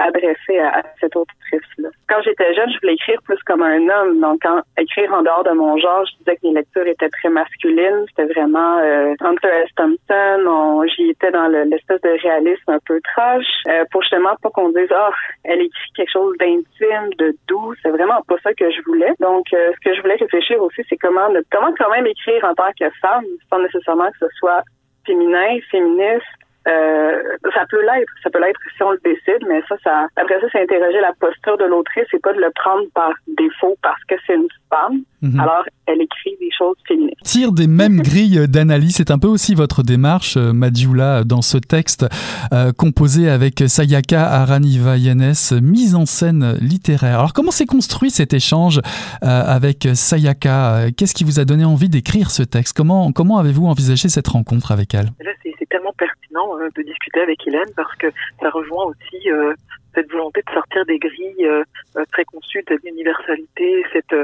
adressé 0.00 0.58
à, 0.58 0.82
cette 1.00 1.14
autrice-là. 1.14 1.90
Quand 2.08 2.20
j'étais 2.22 2.54
jeune, 2.54 2.70
je 2.72 2.78
voulais 2.80 2.94
écrire 2.94 3.20
plus 3.22 3.38
comme 3.46 3.62
un 3.62 3.88
homme. 3.88 4.20
Donc, 4.20 4.40
écrire 4.78 5.12
en 5.12 5.22
dehors 5.22 5.44
de 5.44 5.50
mon 5.50 5.76
genre, 5.78 6.04
je 6.06 6.16
disais 6.18 6.36
que 6.36 6.46
mes 6.46 6.54
lectures 6.54 6.86
étaient 6.86 7.08
très 7.08 7.28
masculines. 7.28 8.04
C'était 8.08 8.32
vraiment 8.32 8.78
euh, 8.78 9.14
Hunter 9.20 9.48
S. 9.64 9.70
Thompson. 9.76 10.84
J'y 10.96 11.10
étais 11.10 11.30
dans 11.30 11.48
l'espèce 11.48 12.00
de 12.00 12.22
réalisme 12.22 12.70
un 12.70 12.78
peu 12.86 13.00
trash 13.02 13.46
euh, 13.68 13.84
pour 13.90 14.02
justement 14.02 14.34
pas 14.42 14.50
qu'on 14.50 14.70
dise 14.70 14.88
«Ah, 14.90 15.10
elle 15.44 15.60
écrit 15.60 15.90
quelque 15.94 16.12
chose 16.12 16.36
d'intime, 16.38 17.10
de 17.18 17.34
doux.» 17.46 17.74
C'est 17.82 17.90
vraiment 17.90 18.20
pas 18.26 18.36
ça 18.42 18.52
que 18.54 18.70
je 18.70 18.80
voulais. 18.86 19.12
Donc, 19.20 19.46
euh, 19.52 19.72
ce 19.74 19.88
que 19.88 19.94
je 19.94 20.00
voulais 20.00 20.16
réfléchir 20.16 20.60
aussi, 20.62 20.82
c'est 20.88 20.96
comment, 20.96 21.28
comment 21.50 21.72
quand 21.78 21.90
même 21.90 22.06
écrire 22.06 22.44
en 22.44 22.54
tant 22.54 22.70
que 22.78 22.88
femme 23.00 23.24
sans 23.50 23.60
nécessairement 23.60 24.10
que 24.10 24.26
ce 24.26 24.28
soit 24.38 24.62
féminin, 25.06 25.58
féministe, 25.70 26.26
euh, 26.68 27.22
ça 27.54 27.64
peut 27.70 27.80
l'être, 27.80 28.12
ça 28.22 28.28
peut 28.28 28.38
l'être 28.38 28.60
si 28.76 28.82
on 28.82 28.90
le 28.90 29.00
décide, 29.02 29.46
mais 29.48 29.62
ça, 29.66 29.76
ça 29.82 30.06
après 30.16 30.38
ça, 30.40 30.46
c'est 30.52 30.62
interroger 30.62 31.00
la 31.00 31.12
posture 31.18 31.56
de 31.56 31.64
l'autrice, 31.64 32.04
c'est 32.10 32.20
pas 32.20 32.34
de 32.34 32.40
le 32.40 32.50
prendre 32.54 32.84
par 32.94 33.12
défaut 33.28 33.76
parce 33.82 34.02
que 34.04 34.14
c'est 34.26 34.34
une 34.34 34.48
femme. 34.68 35.00
Mhm. 35.22 35.40
Alors, 35.40 35.64
elle 35.86 36.02
écrit 36.02 36.36
des 36.38 36.50
choses 36.56 36.76
féminines. 36.86 37.14
Tire 37.24 37.52
des 37.52 37.66
mêmes 37.66 38.00
grilles 38.02 38.46
d'analyse, 38.46 38.96
c'est 38.96 39.10
un 39.10 39.18
peu 39.18 39.26
aussi 39.26 39.54
votre 39.54 39.82
démarche, 39.82 40.36
euh, 40.36 40.52
Madioula, 40.52 41.24
dans 41.24 41.40
ce 41.40 41.56
texte 41.56 42.06
euh, 42.52 42.72
composé 42.72 43.30
avec 43.30 43.62
Sayaka 43.66 44.22
Aranivayanes, 44.22 45.32
mise 45.62 45.94
en 45.94 46.04
scène 46.04 46.58
littéraire. 46.60 47.20
Alors, 47.20 47.32
comment 47.32 47.50
s'est 47.50 47.66
construit 47.66 48.10
cet 48.10 48.34
échange 48.34 48.80
avec 49.22 49.88
Sayaka? 49.94 50.90
Qu'est-ce 50.96 51.14
qui 51.14 51.24
vous 51.24 51.40
a 51.40 51.44
donné 51.44 51.64
envie 51.64 51.88
d'écrire 51.88 52.30
ce 52.30 52.42
texte? 52.42 52.76
Comment, 52.76 53.12
comment 53.12 53.38
avez-vous 53.38 53.66
envisagé 53.66 54.08
cette 54.08 54.28
rencontre 54.28 54.72
avec 54.72 54.94
elle? 54.94 55.10
C'est 55.42 55.68
tellement 55.68 55.92
pertinent 55.96 56.19
euh, 56.36 56.68
de 56.76 56.82
discuter 56.82 57.20
avec 57.20 57.46
Hélène 57.46 57.72
parce 57.76 57.94
que 57.96 58.06
ça 58.40 58.50
rejoint 58.50 58.84
aussi 58.84 59.30
euh, 59.30 59.52
cette 59.94 60.10
volonté 60.10 60.42
de 60.46 60.52
sortir 60.52 60.84
des 60.86 60.98
grilles 60.98 61.46
euh, 61.46 61.64
préconçues 62.12 62.62
de 62.68 62.78
l'universalité, 62.84 63.84
cette 63.92 64.14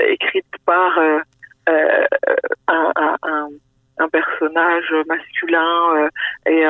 écrite 0.00 0.46
par 0.66 0.98
un, 0.98 2.92
un, 2.96 3.48
un, 3.98 4.08
personnage 4.08 4.94
masculin 5.06 6.08
et 6.46 6.64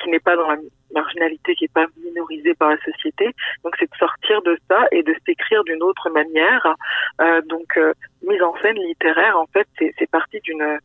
qui 0.00 0.10
n'est 0.10 0.20
pas 0.20 0.36
dans 0.36 0.48
la 0.48 0.56
marginalité, 0.94 1.54
qui 1.54 1.64
n'est 1.64 1.68
pas 1.68 1.86
minorisé 2.02 2.54
par 2.54 2.70
la 2.70 2.78
société. 2.78 3.34
Donc 3.64 3.74
c'est 3.78 3.90
de 3.90 3.96
sortir 3.96 4.40
de 4.42 4.58
ça 4.68 4.86
et 4.92 5.02
de 5.02 5.14
s'écrire 5.26 5.64
d'une 5.64 5.82
autre 5.82 6.08
manière. 6.10 6.74
donc 7.46 7.78
mise 8.22 8.42
en 8.42 8.54
scène 8.62 8.76
littéraire, 8.76 9.38
en 9.38 9.46
fait, 9.46 9.66
c'est 9.78 10.10
parti 10.10 10.40
d'une 10.40 10.78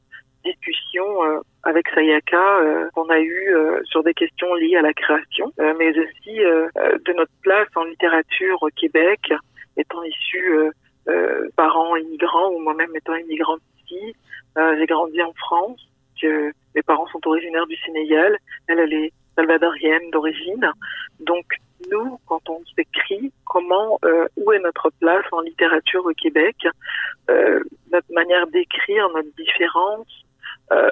discussion 0.46 1.24
euh, 1.24 1.40
avec 1.64 1.88
Sayaka 1.90 2.60
euh, 2.60 2.90
qu'on 2.94 3.10
a 3.10 3.20
eu 3.20 3.54
euh, 3.54 3.82
sur 3.86 4.04
des 4.04 4.14
questions 4.14 4.54
liées 4.56 4.78
à 4.78 4.82
la 4.82 4.94
création, 4.94 5.52
mais 5.58 5.90
aussi 5.90 6.38
de 6.38 7.14
notre 7.14 7.32
place 7.42 7.68
en 7.76 7.84
littérature 7.84 8.62
au 8.62 8.70
Québec, 8.70 9.20
étant 9.78 10.04
issu 10.04 10.72
parents 11.56 11.96
immigrants 11.96 12.50
ou 12.52 12.60
moi-même 12.60 12.96
étant 12.96 13.16
immigrante 13.16 13.62
ici. 13.84 14.16
J'ai 14.56 14.86
grandi 14.86 15.22
en 15.22 15.34
France, 15.34 15.80
mes 16.24 16.82
parents 16.86 17.08
sont 17.08 17.26
originaires 17.26 17.68
du 17.68 17.76
Sénégal, 17.78 18.38
elle, 18.68 18.80
elle 18.80 18.94
est 18.94 19.14
salvadorienne 19.36 20.10
d'origine. 20.12 20.72
Donc 21.20 21.46
nous, 21.92 22.20
quand 22.26 22.48
on 22.50 22.62
s'écrit, 22.76 23.32
comment, 23.46 24.00
où 24.38 24.52
est 24.52 24.60
notre 24.60 24.92
place 25.00 25.26
en 25.32 25.42
littérature 25.42 26.06
au 26.06 26.14
Québec, 26.14 26.56
notre 27.28 28.14
manière 28.14 28.48
d'écrire, 28.48 29.10
notre 29.10 29.34
différence, 29.36 30.25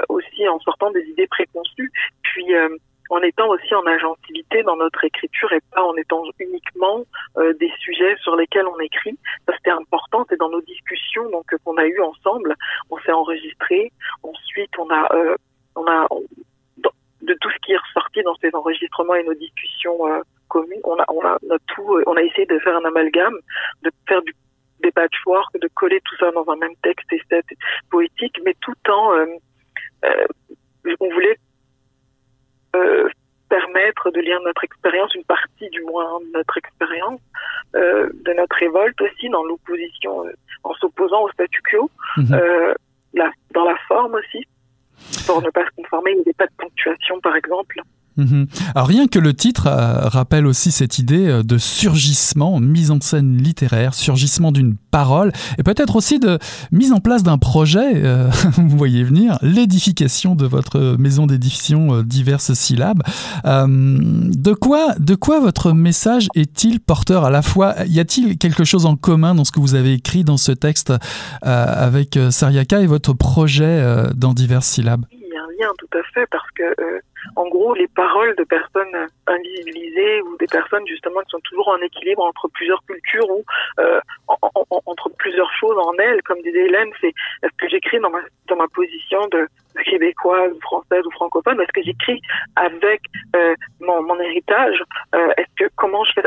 aussi 0.10 0.48
en 0.48 0.60
sortant 0.60 0.92
des 0.92 1.04
idées 1.04 1.28
préconçues. 1.28 1.92
Puis 2.22 2.56
euh, 2.56 2.70
en 3.10 3.22
étant 3.22 3.48
aussi 3.50 3.74
en 3.76 3.86
agentivité 3.86 4.64
dans 4.64 4.78
notre 4.78 5.04
écriture 5.04 5.52
et 5.52 5.60
pas 5.74 5.84
en 5.84 5.96
étant 5.96 6.24
uniquement 6.40 7.04
des 7.60 7.72
sujets 7.80 8.16
sur 8.22 8.36
lesquels 8.36 8.66
on 8.66 8.80
écrit. 8.80 9.18
Ça 9.46 9.54
c'était 9.58 9.72
important, 9.72 10.26
c'est 10.30 10.40
dans 10.40 10.50
nos 10.50 10.62
discussions 10.62 11.30
donc 11.30 11.46
qu'on 11.64 11.78
a 11.78 11.86
eues 11.86 12.02
ensemble. 12.02 12.56
On 12.90 12.98
s'est 13.00 13.12
enregistré. 13.12 13.92
Ensuite, 14.24 14.72
on 14.80 14.90
a 14.90 15.10
on 15.76 15.86
a 15.86 16.08
de 17.22 17.34
tout 17.40 17.50
ce 17.52 17.58
qui 17.66 17.74
est 17.74 17.78
ressorti 17.78 18.24
dans 18.24 18.36
ces 18.36 18.50
enregistrements 18.56 19.16
et 19.16 19.24
nos 19.24 19.34
discussions 19.36 20.00
communes, 20.48 20.82
on 20.84 20.98
a 20.98 21.06
on 21.10 21.22
a, 21.26 21.38
tout, 21.68 22.00
on 22.06 22.16
a 22.16 22.22
essayé 22.22 22.46
de 22.46 22.58
faire 22.60 22.78
un 22.78 22.86
amalgame, 22.86 23.38
de 23.84 23.92
faire 24.08 24.22
du 24.22 24.34
des 24.84 24.92
patchwork, 24.92 25.58
de 25.60 25.70
coller 25.74 26.02
tout 26.04 26.16
ça 26.18 26.30
dans 26.32 26.48
un 26.50 26.58
même 26.58 26.76
texte 26.84 27.12
esthétique, 27.12 27.58
poétique, 27.90 28.38
mais 28.44 28.54
tout 28.60 28.76
en 28.90 29.14
euh, 29.14 29.26
euh, 29.26 29.38
on 31.00 31.10
voulait 31.10 31.38
euh, 32.76 33.08
permettre 33.50 34.12
de 34.12 34.20
lire 34.20 34.40
notre 34.44 34.64
expérience, 34.64 35.14
une 35.16 35.24
partie 35.26 35.70
du 35.70 35.82
moins 35.84 36.20
de 36.22 36.32
notre 36.34 36.58
expérience, 36.58 37.22
de 37.74 38.34
notre 38.34 38.56
révolte 38.56 39.00
aussi 39.02 39.30
dans 39.30 39.44
l'opposition, 39.44 40.26
en 40.64 40.74
s'opposant 40.76 41.24
au 41.24 41.30
statu 41.32 41.62
quo, 41.70 41.90
mhm. 42.18 42.74
dans 43.54 43.66
la 43.66 43.78
forme 43.88 44.16
aussi, 44.16 44.48
pour 45.26 45.42
ne 45.42 45.50
pas 45.50 45.66
se 45.66 45.72
conformer. 45.76 46.12
Il 46.12 46.16
n'y 46.16 46.22
avait 46.22 46.34
pas 46.34 46.48
de 46.48 46.56
ponctuation, 46.58 47.20
par 47.22 47.36
exemple. 47.36 47.80
Mhm. 48.18 48.46
Alors 48.76 48.88
rien 48.88 49.08
que 49.08 49.18
le 49.18 49.34
titre 49.34 49.68
euh, 49.68 50.08
rappelle 50.08 50.46
aussi 50.46 50.72
cette 50.72 51.00
idée 51.00 51.28
euh, 51.28 51.44
de 51.44 51.58
surgissement, 51.58 52.60
mise 52.60 52.92
en 52.92 53.00
scène 53.02 53.38
littéraire, 53.38 53.96
surgissement 53.96 54.52
d'une 54.52 54.76
parole, 54.92 55.32
et 55.58 55.64
peut-être 55.64 55.96
aussi 55.96 56.20
de 56.20 56.38
mise 56.72 56.92
en 56.92 57.00
place 57.00 57.24
d'un 57.24 57.40
projet, 57.40 58.04
euh, 58.04 58.30
vous 58.58 58.78
voyez 58.78 59.04
venir, 59.04 59.40
l'édification 59.42 60.36
de 60.36 60.46
votre 60.46 60.96
maison 61.00 61.26
d'édition 61.26 62.04
diverses 62.04 62.54
syllabes. 62.54 63.02
de, 63.46 64.54
quoi, 64.54 64.96
de 65.00 65.16
quoi 65.16 65.40
votre 65.40 65.72
message 65.72 66.28
est-il 66.36 66.80
porteur? 66.80 67.26
À 67.26 67.30
la 67.30 67.42
fois 67.42 67.76
Y 67.88 68.00
a-t-il 68.00 68.38
quelque 68.38 68.64
chose 68.64 68.86
en 68.86 68.96
commun 68.96 69.36
dans 69.36 69.44
ce 69.46 69.52
que 69.52 69.60
vous 69.60 69.76
avez 69.76 69.94
écrit 69.94 70.24
dans 70.24 70.38
ce 70.38 70.52
texte 70.52 70.94
avec 71.42 72.20
Sariaka 72.30 72.82
et 72.82 72.88
votre 72.88 73.14
projet 73.14 73.84
dans 74.16 74.34
diverses 74.34 74.68
syllabes? 74.68 75.06
Tout 75.78 75.98
à 75.98 76.04
fait 76.14 76.26
parce 76.28 76.50
que 76.52 76.74
en 77.36 77.48
gros 77.48 77.74
les 77.74 77.88
paroles 77.88 78.36
de 78.36 78.44
personnes 78.44 79.08
invisibilisées 79.28 80.22
ou 80.22 80.38
des 80.38 80.48
personnes 80.48 80.86
justement 80.88 81.22
qui 81.22 81.30
sont 81.30 81.40
toujours 81.42 81.70
en 81.70 81.78
équilibre 81.78 82.24
entre 82.24 82.48
plusieurs 82.50 82.84
cultures 82.86 83.30
ou 83.30 83.44
euh, 83.80 84.00
entre 84.86 85.10
plusieurs 85.18 85.52
choses 85.54 85.78
en 85.78 85.94
elles, 85.98 86.22
comme 86.24 86.42
disait 86.42 86.66
Hélène, 86.66 86.90
c'est 87.02 87.14
est-ce 87.44 87.56
que 87.58 87.70
j'écris 87.70 88.00
dans 88.00 88.10
ma 88.10 88.20
dans 88.48 88.56
ma 88.56 88.68
position 88.68 89.28
de, 89.28 89.48
québécoise, 89.86 90.54
française 90.62 91.06
ou 91.06 91.12
francophone, 91.12 91.60
est-ce 91.62 91.72
que 91.74 91.84
j'écris 91.84 92.22
avec 92.56 93.02
euh, 93.36 93.56
mon, 93.80 94.04
mon 94.04 94.20
héritage, 94.20 94.82
euh, 95.16 95.30
est-ce 95.38 95.66
que 95.66 95.70
comment 95.76 96.04
je 96.04 96.14
fais 96.14 96.24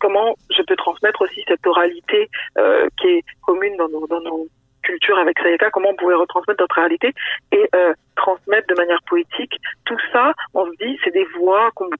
comment 0.00 0.36
je 0.56 0.62
peux 0.62 0.76
transmettre 0.76 1.22
aussi 1.22 1.42
cette 1.48 1.66
oralité 1.66 2.30
euh, 2.56 2.88
qui 3.00 3.08
est 3.08 3.24
commune 3.44 3.76
dans 3.76 3.88
nos 3.88 4.48
culture 4.88 5.18
avec 5.18 5.38
Sayaka, 5.38 5.70
comment 5.70 5.90
on 5.90 5.96
pouvait 5.96 6.14
retransmettre 6.14 6.62
notre 6.62 6.76
réalité 6.76 7.12
et 7.52 7.68
euh, 7.74 7.92
transmettre 8.16 8.66
de 8.68 8.74
manière 8.74 9.02
poétique. 9.06 9.54
Tout 9.84 9.98
ça, 10.12 10.32
on 10.54 10.64
se 10.66 10.76
dit, 10.80 10.98
c'est 11.04 11.12
des 11.12 11.26
voix 11.36 11.70
qu'on 11.74 11.90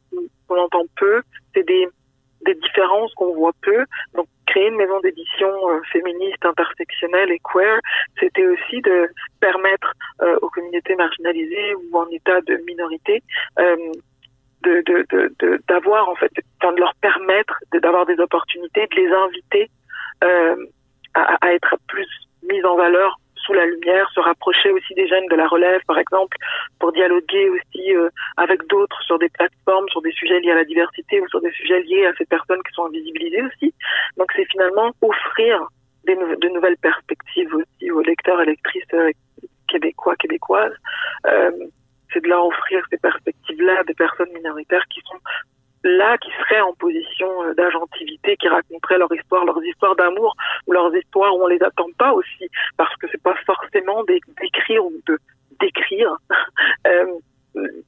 entend 0.56 0.84
peu, 0.96 1.22
c'est 1.54 1.66
des, 1.66 1.86
des 2.46 2.54
différences 2.54 3.12
qu'on 3.14 3.34
voit 3.34 3.52
peu. 3.62 3.84
Donc, 4.14 4.26
créer 4.46 4.68
une 4.68 4.76
maison 4.76 4.98
d'édition 5.00 5.50
euh, 5.68 5.80
féministe, 5.92 6.42
intersectionnelle 6.44 7.30
et 7.30 7.40
queer, 7.52 7.78
c'était 8.18 8.46
aussi 8.46 8.80
de 8.80 9.10
permettre 9.40 9.92
euh, 10.22 10.38
aux 10.40 10.48
communautés 10.48 10.96
marginalisées 10.96 11.74
ou 11.74 11.98
en 11.98 12.08
état 12.08 12.40
de 12.40 12.56
minorité 12.66 13.22
de, 14.64 15.58
d'avoir 15.68 16.08
en 16.08 16.14
fait, 16.16 16.32
de 16.34 16.80
leur 16.80 16.94
permettre 17.00 17.54
d'avoir 17.72 18.06
des 18.06 18.18
opportunités, 18.18 18.86
de 18.86 18.96
les 18.96 19.10
inviter 19.10 19.70
à, 21.14 21.36
à, 21.40 21.52
être 21.52 21.76
plus 21.86 22.27
mise 22.50 22.64
en 22.64 22.76
valeur 22.76 23.18
sous 23.36 23.52
la 23.54 23.66
lumière, 23.66 24.10
se 24.14 24.20
rapprocher 24.20 24.70
aussi 24.70 24.94
des 24.94 25.08
jeunes 25.08 25.26
de 25.30 25.36
la 25.36 25.48
relève, 25.48 25.80
par 25.86 25.98
exemple, 25.98 26.36
pour 26.78 26.92
dialoguer 26.92 27.48
aussi 27.48 27.94
euh, 27.94 28.10
avec 28.36 28.66
d'autres 28.68 29.00
sur 29.02 29.18
des 29.18 29.28
plateformes, 29.30 29.88
sur 29.88 30.02
des 30.02 30.12
sujets 30.12 30.40
liés 30.40 30.50
à 30.50 30.56
la 30.56 30.64
diversité 30.64 31.20
ou 31.20 31.28
sur 31.28 31.40
des 31.40 31.52
sujets 31.52 31.80
liés 31.82 32.06
à 32.06 32.12
ces 32.18 32.26
personnes 32.26 32.62
qui 32.68 32.74
sont 32.74 32.86
invisibilisées 32.86 33.42
aussi. 33.42 33.74
Donc 34.16 34.30
c'est 34.36 34.44
finalement 34.50 34.90
offrir 35.00 35.66
de 36.04 36.48
nouvelles 36.48 36.78
perspectives 36.78 37.54
aussi 37.54 37.90
aux 37.90 38.00
lecteurs 38.00 38.40
et 38.40 38.46
lectrices 38.46 38.94
euh, 38.94 39.10
québécois, 39.68 40.16
québécoises. 40.16 40.74
Euh, 41.26 41.50
c'est 42.12 42.22
de 42.22 42.28
leur 42.28 42.46
offrir 42.46 42.82
ces 42.90 42.96
perspectives-là 42.98 43.84
des 43.84 43.94
personnes 43.94 44.32
minoritaires 44.32 44.84
qui 44.88 45.00
sont 45.02 45.18
là 45.84 46.18
qui 46.18 46.30
seraient 46.30 46.60
en 46.60 46.74
position 46.74 47.44
euh, 47.44 47.54
d'agentivité, 47.54 48.36
qui 48.36 48.48
raconteraient 48.48 48.98
leur 48.98 49.12
histoire, 49.12 49.44
leurs 49.44 49.64
histoires 49.64 49.96
d'amour 49.96 50.34
ou 50.66 50.72
leurs 50.72 50.94
histoires 50.94 51.36
où 51.36 51.44
on 51.44 51.46
les 51.46 51.62
attend 51.62 51.88
pas 51.98 52.12
aussi, 52.12 52.48
parce 52.76 52.94
que 52.96 53.06
c'est 53.10 53.22
pas 53.22 53.36
forcément 53.46 54.04
d'écrire 54.04 54.84
ou 54.84 54.92
de 55.06 55.18
décrire 55.60 56.16
euh, 56.86 57.06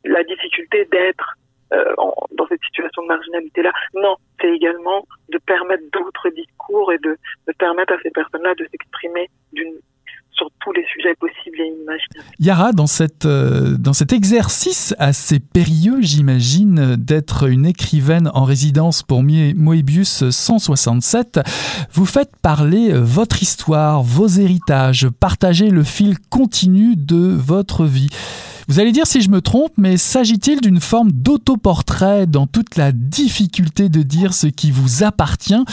la 0.04 0.24
difficulté 0.24 0.86
d'être 0.86 1.36
euh, 1.72 1.94
dans 2.32 2.46
cette 2.48 2.62
situation 2.64 3.02
de 3.02 3.08
marginalité-là. 3.08 3.72
Non, 3.94 4.16
c'est 4.40 4.50
également 4.50 5.06
de 5.28 5.38
permettre 5.38 5.84
d'autres 5.92 6.30
discours 6.30 6.92
et 6.92 6.98
de, 6.98 7.16
de 7.46 7.52
permettre 7.58 7.92
à 7.92 7.96
ces 8.02 8.10
personnes-là 8.10 8.54
de 8.54 8.66
s'exprimer 8.70 9.28
d'une 9.52 9.74
sur 10.40 10.50
tous 10.64 10.72
les 10.72 10.84
sujets 10.92 11.14
possibles 11.20 11.60
et 11.60 11.82
imaginables. 11.82 12.34
Yara, 12.38 12.72
dans, 12.72 12.86
cette, 12.86 13.26
euh, 13.26 13.76
dans 13.76 13.92
cet 13.92 14.14
exercice 14.14 14.94
assez 14.98 15.38
périlleux, 15.38 16.00
j'imagine, 16.00 16.96
d'être 16.96 17.46
une 17.48 17.66
écrivaine 17.66 18.30
en 18.32 18.44
résidence 18.44 19.02
pour 19.02 19.22
Moebius 19.22 20.30
167, 20.30 21.40
vous 21.92 22.06
faites 22.06 22.34
parler 22.40 22.92
votre 22.94 23.42
histoire, 23.42 24.02
vos 24.02 24.28
héritages, 24.28 25.08
partager 25.08 25.68
le 25.68 25.84
fil 25.84 26.18
continu 26.30 26.96
de 26.96 27.36
votre 27.36 27.84
vie. 27.84 28.08
Vous 28.68 28.78
allez 28.78 28.92
dire 28.92 29.06
si 29.06 29.20
je 29.20 29.30
me 29.30 29.40
trompe, 29.40 29.72
mais 29.76 29.96
s'agit-il 29.96 30.60
d'une 30.60 30.80
forme 30.80 31.10
d'autoportrait 31.10 32.26
dans 32.26 32.46
toute 32.46 32.76
la 32.76 32.92
difficulté 32.92 33.88
de 33.88 34.02
dire 34.02 34.32
ce 34.32 34.46
qui 34.46 34.70
vous 34.70 35.02
appartient 35.02 35.64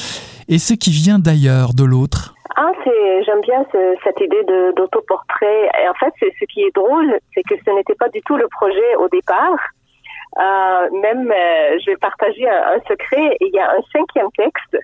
et 0.47 0.57
ce 0.57 0.73
qui 0.73 0.91
vient 0.91 1.19
d'ailleurs 1.19 1.73
de 1.73 1.83
l'autre? 1.83 2.36
Ah, 2.59 2.71
c'est 2.83 3.23
j'aime 3.23 3.41
bien 3.41 3.63
cette 4.03 4.19
idée 4.19 4.43
d'autoportrait. 4.75 5.69
Et 5.79 5.87
en 5.87 5.93
fait, 5.93 6.11
c'est 6.19 6.33
ce 6.39 6.45
qui 6.45 6.63
est 6.63 6.75
drôle, 6.75 7.19
c'est 7.35 7.43
que 7.43 7.53
ce 7.63 7.69
n'était 7.69 7.93
pas 7.93 8.09
du 8.09 8.19
tout 8.23 8.35
le 8.35 8.47
projet 8.47 8.95
au 8.97 9.07
départ. 9.09 9.59
Euh, 10.39 10.89
même, 11.01 11.31
euh, 11.31 11.77
je 11.79 11.91
vais 11.91 11.97
partager 11.97 12.49
un, 12.49 12.79
secret. 12.87 13.37
Il 13.41 13.53
y 13.53 13.59
a 13.59 13.71
un 13.71 13.81
cinquième 13.93 14.31
texte 14.37 14.77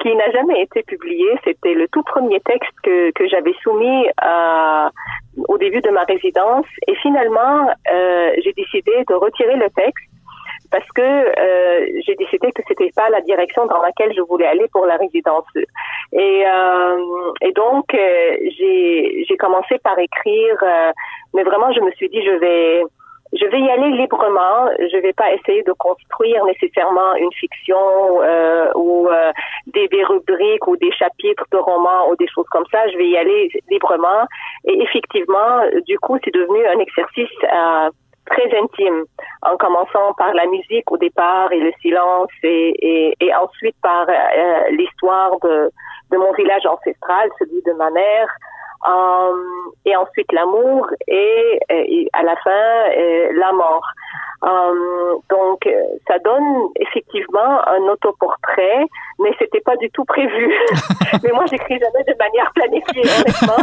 qui 0.00 0.14
n'a 0.14 0.30
jamais 0.32 0.60
été 0.62 0.82
publié. 0.82 1.26
C'était 1.44 1.72
le 1.72 1.88
tout 1.88 2.02
premier 2.02 2.40
texte 2.40 2.72
que, 2.82 3.10
que 3.12 3.26
j'avais 3.28 3.54
soumis 3.62 4.06
euh, 4.22 4.88
au 5.48 5.56
début 5.56 5.80
de 5.80 5.90
ma 5.90 6.04
résidence. 6.04 6.66
Et 6.86 6.94
finalement, 6.96 7.68
euh, 7.90 8.32
j'ai 8.42 8.52
décidé 8.52 8.92
de 9.08 9.14
retirer 9.14 9.56
le 9.56 9.70
texte 9.70 10.04
parce 10.74 10.90
que 10.92 11.02
euh, 11.02 11.86
j'ai 12.04 12.16
décidé 12.16 12.50
que 12.50 12.60
c'était 12.66 12.90
pas 12.96 13.08
la 13.08 13.20
direction 13.20 13.64
dans 13.66 13.80
laquelle 13.80 14.12
je 14.12 14.22
voulais 14.22 14.46
aller 14.46 14.66
pour 14.72 14.86
la 14.86 14.96
résidence. 14.96 15.46
Et, 16.10 16.44
euh, 16.44 16.98
et 17.42 17.52
donc 17.52 17.94
euh, 17.94 18.36
j'ai 18.58 19.24
j'ai 19.28 19.36
commencé 19.36 19.78
par 19.84 19.96
écrire, 20.00 20.58
euh, 20.64 20.90
mais 21.32 21.44
vraiment 21.44 21.70
je 21.72 21.80
me 21.80 21.92
suis 21.92 22.08
dit 22.08 22.24
je 22.24 22.36
vais 22.40 22.82
je 23.34 23.46
vais 23.46 23.60
y 23.60 23.70
aller 23.70 23.90
librement. 23.90 24.68
Je 24.78 24.98
vais 24.98 25.12
pas 25.12 25.32
essayer 25.32 25.62
de 25.62 25.72
construire 25.72 26.44
nécessairement 26.44 27.14
une 27.14 27.32
fiction 27.32 27.76
euh, 28.22 28.66
ou 28.74 29.08
euh, 29.08 29.32
des, 29.68 29.86
des, 29.88 30.04
rubriques 30.04 30.66
ou 30.66 30.76
des 30.76 30.92
chapitres 30.92 31.46
de 31.52 31.58
romans 31.58 32.10
ou 32.10 32.16
des 32.16 32.28
choses 32.28 32.46
comme 32.50 32.66
ça. 32.72 32.88
Je 32.88 32.96
vais 32.96 33.08
y 33.08 33.16
aller 33.16 33.48
librement. 33.70 34.26
Et 34.66 34.82
effectivement, 34.82 35.62
du 35.86 35.98
coup, 36.00 36.18
c'est 36.24 36.34
devenu 36.34 36.66
un 36.66 36.78
exercice 36.78 37.38
euh, 37.44 37.90
très 38.26 38.58
intime, 38.58 39.04
en 39.42 39.56
commençant 39.56 40.12
par 40.16 40.32
la 40.34 40.46
musique 40.46 40.90
au 40.90 40.96
départ 40.96 41.52
et 41.52 41.60
le 41.60 41.72
silence, 41.80 42.30
et, 42.42 42.74
et, 42.80 43.16
et 43.20 43.34
ensuite 43.34 43.76
par 43.82 44.06
euh, 44.08 44.70
l'histoire 44.70 45.38
de, 45.40 45.70
de 46.10 46.16
mon 46.16 46.32
village 46.32 46.66
ancestral, 46.66 47.30
celui 47.38 47.62
de 47.62 47.72
ma 47.72 47.90
mère, 47.90 48.28
euh, 48.88 49.32
et 49.84 49.96
ensuite 49.96 50.30
l'amour, 50.32 50.86
et, 51.06 51.60
et, 51.70 52.08
à 52.12 52.22
la 52.22 52.36
fin 52.36 52.90
euh, 52.96 53.28
la 53.34 53.52
mort. 53.52 53.86
Euh, 54.44 55.14
donc, 55.30 55.66
ça 56.06 56.18
donne 56.18 56.68
effectivement 56.78 57.66
un 57.66 57.92
autoportrait, 57.92 58.84
mais 59.18 59.30
c'était 59.38 59.60
pas 59.60 59.76
du 59.76 59.88
tout 59.90 60.04
prévu. 60.04 60.52
mais 61.22 61.30
moi, 61.32 61.44
j'écris 61.50 61.78
jamais 61.78 62.04
de 62.06 62.14
manière 62.18 62.52
planifiée, 62.54 63.02
honnêtement. 63.02 63.56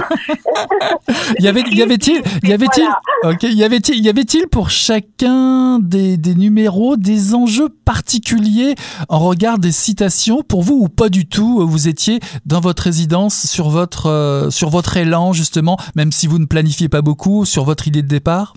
y 1.39 1.47
avait, 1.47 1.61
y 1.61 1.81
avait-il, 1.83 2.21
y 2.43 2.53
avait-il, 2.53 2.87
ok, 3.23 3.43
y 3.43 3.63
avait-il, 3.63 4.03
y 4.03 4.09
avait-il 4.09 4.47
pour 4.47 4.69
chacun 4.69 5.79
des, 5.79 6.17
des 6.17 6.35
numéros 6.35 6.95
des 6.97 7.35
enjeux 7.35 7.69
particuliers 7.85 8.75
en 9.09 9.19
regard 9.19 9.59
des 9.59 9.71
citations 9.71 10.41
pour 10.41 10.63
vous 10.63 10.79
ou 10.81 10.89
pas 10.89 11.09
du 11.09 11.27
tout? 11.27 11.65
Vous 11.67 11.87
étiez 11.87 12.19
dans 12.45 12.59
votre 12.59 12.83
résidence 12.83 13.45
sur 13.45 13.69
votre, 13.69 14.07
euh, 14.07 14.49
sur 14.49 14.69
votre 14.69 14.97
élan 14.97 15.33
justement, 15.33 15.77
même 15.95 16.11
si 16.11 16.27
vous 16.27 16.39
ne 16.39 16.45
planifiez 16.45 16.89
pas 16.89 17.01
beaucoup, 17.01 17.45
sur 17.45 17.65
votre 17.65 17.87
idée 17.87 18.01
de 18.01 18.07
départ? 18.07 18.53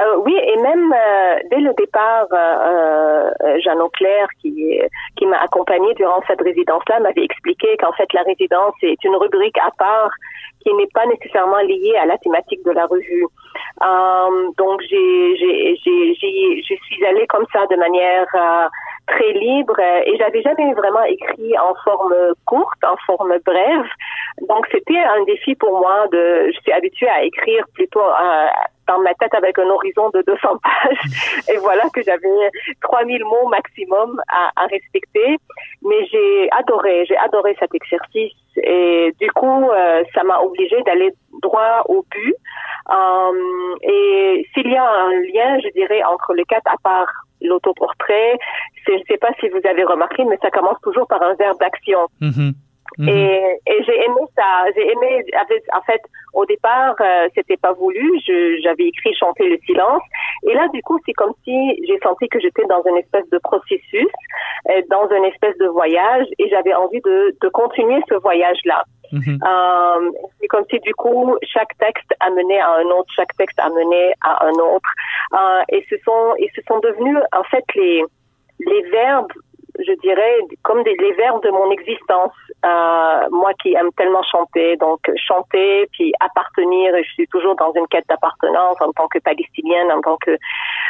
Euh, 0.00 0.16
oui, 0.24 0.34
et 0.34 0.56
même 0.56 0.92
euh, 0.92 1.36
dès 1.50 1.60
le 1.60 1.74
départ, 1.74 2.26
euh, 2.32 3.30
Jeanne 3.62 3.82
Auclair, 3.82 4.28
qui, 4.40 4.80
qui 5.16 5.26
m'a 5.26 5.38
accompagnée 5.40 5.92
durant 5.94 6.22
cette 6.26 6.40
résidence-là, 6.40 7.00
m'avait 7.00 7.24
expliqué 7.24 7.76
qu'en 7.78 7.92
fait 7.92 8.10
la 8.14 8.22
résidence 8.22 8.74
est 8.82 9.02
une 9.04 9.16
rubrique 9.16 9.58
à 9.58 9.70
part 9.76 10.10
qui 10.62 10.72
n'est 10.74 10.88
pas 10.94 11.06
nécessairement 11.06 11.60
liée 11.60 11.96
à 12.00 12.06
la 12.06 12.18
thématique 12.18 12.64
de 12.64 12.70
la 12.70 12.86
revue. 12.86 13.26
donc 14.58 14.82
je 14.82 15.34
suis 16.64 17.06
allée 17.06 17.26
comme 17.28 17.46
ça 17.52 17.66
de 17.66 17.76
manière 17.76 18.26
très 19.06 19.32
libre 19.32 19.78
et 19.80 20.16
j'avais 20.18 20.42
jamais 20.42 20.72
vraiment 20.74 21.02
écrit 21.04 21.58
en 21.58 21.74
forme 21.82 22.14
courte, 22.46 22.84
en 22.84 22.96
forme 23.06 23.34
brève. 23.44 23.86
Donc 24.48 24.66
c'était 24.70 24.98
un 24.98 25.24
défi 25.24 25.54
pour 25.54 25.78
moi 25.78 26.06
de, 26.12 26.50
je 26.52 26.60
suis 26.60 26.72
habituée 26.72 27.08
à 27.08 27.22
écrire 27.24 27.64
plutôt 27.74 28.04
dans 28.90 29.00
ma 29.00 29.14
tête 29.14 29.34
avec 29.34 29.58
un 29.58 29.68
horizon 29.70 30.10
de 30.10 30.22
200 30.26 30.48
pages. 30.62 31.04
Et 31.48 31.56
voilà 31.58 31.84
que 31.92 32.02
j'avais 32.02 32.50
3000 32.82 33.24
mots 33.24 33.48
maximum 33.48 34.20
à, 34.28 34.66
respecter. 34.66 35.38
Mais 35.82 36.04
j'ai 36.10 36.50
adoré, 36.50 37.04
j'ai 37.06 37.16
adoré 37.16 37.56
cet 37.58 37.74
exercice. 37.74 38.32
Et 38.56 39.14
du 39.20 39.30
coup, 39.32 39.70
euh, 39.70 40.02
ça 40.14 40.24
m'a 40.24 40.40
obligée 40.40 40.82
d'aller 40.82 41.10
droit 41.42 41.84
au 41.88 42.04
but. 42.10 42.34
Euh, 42.90 43.76
et 43.82 44.46
s'il 44.52 44.70
y 44.70 44.76
a 44.76 44.84
un 44.84 45.10
lien, 45.10 45.58
je 45.60 45.70
dirais, 45.72 46.02
entre 46.04 46.34
les 46.34 46.44
quatre, 46.44 46.66
à 46.66 46.76
part 46.82 47.08
l'autoportrait, 47.40 48.38
je 48.86 48.92
ne 48.92 49.02
sais 49.08 49.16
pas 49.16 49.30
si 49.40 49.48
vous 49.48 49.60
avez 49.64 49.84
remarqué, 49.84 50.24
mais 50.24 50.38
ça 50.42 50.50
commence 50.50 50.78
toujours 50.82 51.06
par 51.06 51.22
un 51.22 51.34
verbe 51.34 51.58
d'action. 51.58 52.06
Mm-hmm. 52.20 52.52
Mhm. 52.98 53.08
Et, 53.08 53.60
et 53.66 53.84
j'ai 53.84 54.04
aimé 54.04 54.20
ça. 54.36 54.64
J'ai 54.74 54.90
aimé. 54.90 55.24
En 55.72 55.82
fait, 55.82 56.02
au 56.34 56.44
départ, 56.46 56.94
euh, 57.00 57.28
c'était 57.34 57.56
pas 57.56 57.72
voulu. 57.72 58.20
J'avais 58.62 58.86
écrit 58.88 59.14
chanter 59.14 59.48
le 59.48 59.58
silence. 59.66 60.02
Et 60.48 60.54
là, 60.54 60.68
du 60.72 60.82
coup, 60.82 60.98
c'est 61.06 61.12
comme 61.12 61.32
si 61.44 61.82
j'ai 61.86 61.98
senti 62.02 62.28
que 62.28 62.40
j'étais 62.40 62.64
dans 62.66 62.82
une 62.84 62.96
espèce 62.96 63.28
de 63.30 63.38
processus, 63.38 64.08
euh, 64.70 64.82
dans 64.90 65.08
une 65.08 65.24
espèce 65.24 65.56
de 65.58 65.66
voyage, 65.66 66.26
et 66.38 66.48
j'avais 66.48 66.74
envie 66.74 67.00
de, 67.00 67.36
de 67.40 67.48
continuer 67.48 68.00
ce 68.08 68.14
voyage-là. 68.16 68.84
Mhm. 69.12 69.40
Euh, 69.44 70.10
c'est 70.40 70.46
comme 70.46 70.64
si 70.70 70.78
du 70.80 70.94
coup 70.94 71.36
chaque 71.42 71.76
texte 71.78 72.14
amenait 72.20 72.60
à 72.60 72.76
un 72.76 72.86
autre, 72.86 73.12
chaque 73.14 73.36
texte 73.36 73.58
amenait 73.58 74.14
à 74.22 74.46
un 74.46 74.52
autre, 74.52 74.88
euh, 75.34 75.62
et 75.70 75.84
ce 75.90 75.96
sont 76.04 76.34
et 76.38 76.48
ce 76.54 76.60
sont 76.68 76.78
devenus 76.78 77.18
en 77.32 77.42
fait 77.44 77.64
les 77.74 78.04
les 78.60 78.82
verbes 78.90 79.32
je 79.86 79.92
dirais, 80.00 80.38
comme 80.62 80.82
des, 80.82 80.94
les 80.96 81.12
vers 81.12 81.40
de 81.40 81.50
mon 81.50 81.70
existence. 81.70 82.32
Euh, 82.64 83.28
moi 83.30 83.52
qui 83.62 83.74
aime 83.74 83.90
tellement 83.96 84.22
chanter, 84.22 84.76
donc 84.76 85.00
chanter, 85.16 85.86
puis 85.92 86.12
appartenir, 86.20 86.94
je 86.98 87.10
suis 87.12 87.26
toujours 87.28 87.56
dans 87.56 87.72
une 87.72 87.86
quête 87.88 88.04
d'appartenance 88.08 88.76
en 88.80 88.92
tant 88.92 89.08
que 89.08 89.18
palestinienne, 89.18 89.90
en 89.90 90.00
tant 90.02 90.18
que, 90.18 90.32
euh, 90.32 90.34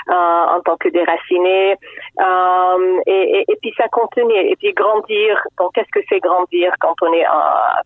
en 0.09 0.61
tant 0.63 0.77
que 0.77 0.89
déracinée. 0.89 1.77
Euh, 2.21 3.01
et, 3.07 3.39
et, 3.39 3.45
et, 3.53 3.57
puis 3.63 3.73
ça 3.77 3.89
continue. 3.89 4.35
Et 4.35 4.57
puis 4.57 4.73
grandir. 4.73 5.41
Donc 5.59 5.73
qu'est-ce 5.75 5.91
que 5.93 6.05
c'est 6.09 6.21
grandir 6.21 6.73
quand 6.81 6.95
on 7.03 7.13
est, 7.13 7.27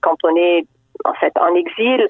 quand 0.00 0.16
on 0.24 0.34
est 0.36 0.64
en 1.04 1.12
fait 1.14 1.32
en 1.38 1.54
exil? 1.54 2.08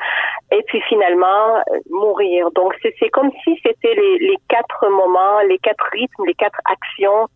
Et 0.53 0.63
puis 0.69 0.81
finalement 0.83 1.63
mourir. 1.91 2.51
Donc 2.53 2.75
c'est 2.83 3.11
comme 3.11 3.31
si 3.43 3.59
c'était 3.65 3.95
les 3.95 4.37
quatre 4.49 4.89
moments, 4.89 5.41
les 5.49 5.59
quatre 5.59 5.85
rythmes, 5.93 6.25
les 6.27 6.35
quatre 6.35 6.61
actions 6.67 7.27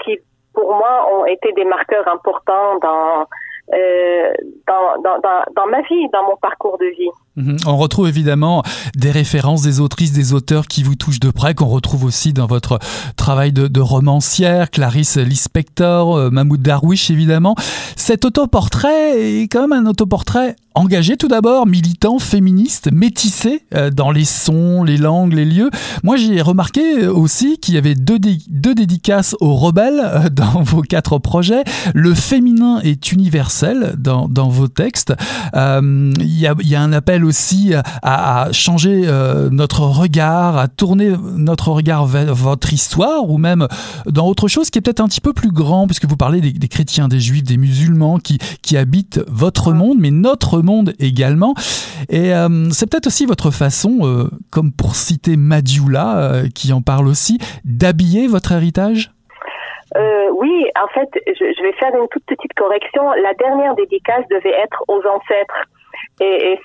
qui 0.00 0.18
pour 0.58 0.74
moi, 0.74 1.08
ont 1.14 1.24
été 1.24 1.52
des 1.52 1.64
marqueurs 1.64 2.08
importants 2.08 2.78
dans, 2.82 3.26
euh, 3.74 4.32
dans, 4.66 5.20
dans 5.54 5.66
ma 5.66 5.82
vie, 5.82 6.08
dans 6.12 6.24
mon 6.24 6.36
parcours 6.36 6.78
de 6.78 6.86
vie. 6.86 7.10
Mhm. 7.38 7.56
On 7.66 7.76
retrouve 7.76 8.08
évidemment 8.08 8.64
des 8.96 9.12
références 9.12 9.62
des 9.62 9.78
autrices, 9.78 10.12
des 10.12 10.32
auteurs 10.32 10.66
qui 10.66 10.82
vous 10.82 10.96
touchent 10.96 11.20
de 11.20 11.30
près, 11.30 11.54
qu'on 11.54 11.68
retrouve 11.68 12.04
aussi 12.04 12.32
dans 12.32 12.46
votre 12.46 12.80
travail 13.16 13.52
de, 13.52 13.80
romancière, 13.80 14.70
Clarisse 14.70 15.16
Lispector, 15.16 16.16
euh, 16.16 16.30
Mahmoud 16.30 16.60
Darwish 16.60 17.10
évidemment. 17.10 17.54
Cet 17.94 18.24
autoportrait 18.24 19.42
est 19.42 19.48
quand 19.48 19.68
même 19.68 19.86
un 19.86 19.88
autoportrait 19.88 20.56
engagé 20.74 21.16
tout 21.16 21.28
d'abord, 21.28 21.66
militant, 21.66 22.18
féministe, 22.18 22.90
métissé 22.92 23.62
euh, 23.74 23.90
dans 23.90 24.10
les 24.10 24.24
sons, 24.24 24.82
les 24.82 24.96
langues, 24.96 25.32
les 25.32 25.44
lieux. 25.44 25.70
Moi 26.02 26.16
j'ai 26.16 26.40
remarqué 26.40 27.06
aussi 27.06 27.58
qu'il 27.58 27.74
y 27.74 27.78
avait 27.78 27.94
deux, 27.94 28.18
deux 28.18 28.74
dédicaces 28.74 29.36
aux 29.40 29.54
rebelles 29.54 30.00
euh, 30.02 30.28
dans 30.32 30.62
vos 30.62 30.82
quatre 30.82 31.18
projets. 31.18 31.62
Le 31.94 32.14
féminin 32.14 32.80
est 32.82 33.12
universel 33.12 33.94
dans, 33.96 34.28
dans 34.28 34.48
vos 34.48 34.68
textes. 34.68 35.14
Il 35.54 36.38
y, 36.38 36.46
a, 36.46 36.54
y 36.62 36.74
a 36.74 36.82
un 36.82 36.92
appel 36.92 37.24
aussi 37.28 37.72
à, 38.02 38.48
changer 38.52 39.02
euh, 39.06 39.48
notre 39.50 39.82
regard, 39.82 40.56
à 40.56 40.68
tourner 40.68 41.12
notre 41.36 41.68
regard 41.68 42.06
vers 42.06 42.34
votre 42.34 42.72
histoire 42.72 43.28
ou 43.28 43.38
même 43.38 43.68
dans 44.06 44.26
autre 44.26 44.48
chose 44.48 44.70
qui 44.70 44.78
est 44.78 44.82
peut-être 44.82 45.00
un 45.00 45.06
petit 45.06 45.20
peu 45.20 45.32
plus 45.32 45.52
grand, 45.52 45.86
puisque 45.86 46.06
vous 46.06 46.16
parlez 46.16 46.40
des, 46.40 46.68
chrétiens, 46.68 47.08
des 47.08 47.20
juifs, 47.20 47.44
des 47.44 47.56
musulmans 47.56 48.18
qui, 48.18 48.38
qui 48.62 48.76
habitent 48.76 49.20
votre 49.28 49.72
monde, 49.72 49.98
mais 50.00 50.10
notre 50.10 50.60
monde 50.60 50.94
également. 50.98 51.54
Et 52.08 52.34
euh, 52.34 52.70
c'est 52.70 52.90
peut-être 52.90 53.06
aussi 53.06 53.26
votre 53.26 53.50
façon, 53.50 54.00
euh, 54.02 54.24
comme 54.50 54.72
pour 54.72 54.94
citer 54.94 55.36
Madioula, 55.36 56.42
qui 56.54 56.72
en 56.72 56.82
parle 56.82 57.06
aussi, 57.06 57.38
d'habiller 57.64 58.26
votre 58.26 58.52
héritage? 58.52 59.10
Oui, 60.40 60.66
en 60.80 60.86
fait, 60.94 61.08
je, 61.26 61.32
je, 61.32 61.62
vais 61.62 61.72
faire 61.72 61.90
une 62.00 62.06
toute 62.08 62.24
petite 62.24 62.52
correction. 62.54 63.10
La 63.22 63.34
dernière 63.34 63.74
dédicace 63.74 64.24
devait 64.30 64.54
être 64.62 64.84
aux 64.86 65.00
ancêtres. 65.00 65.66
Et, 66.20 66.52
et 66.52 66.58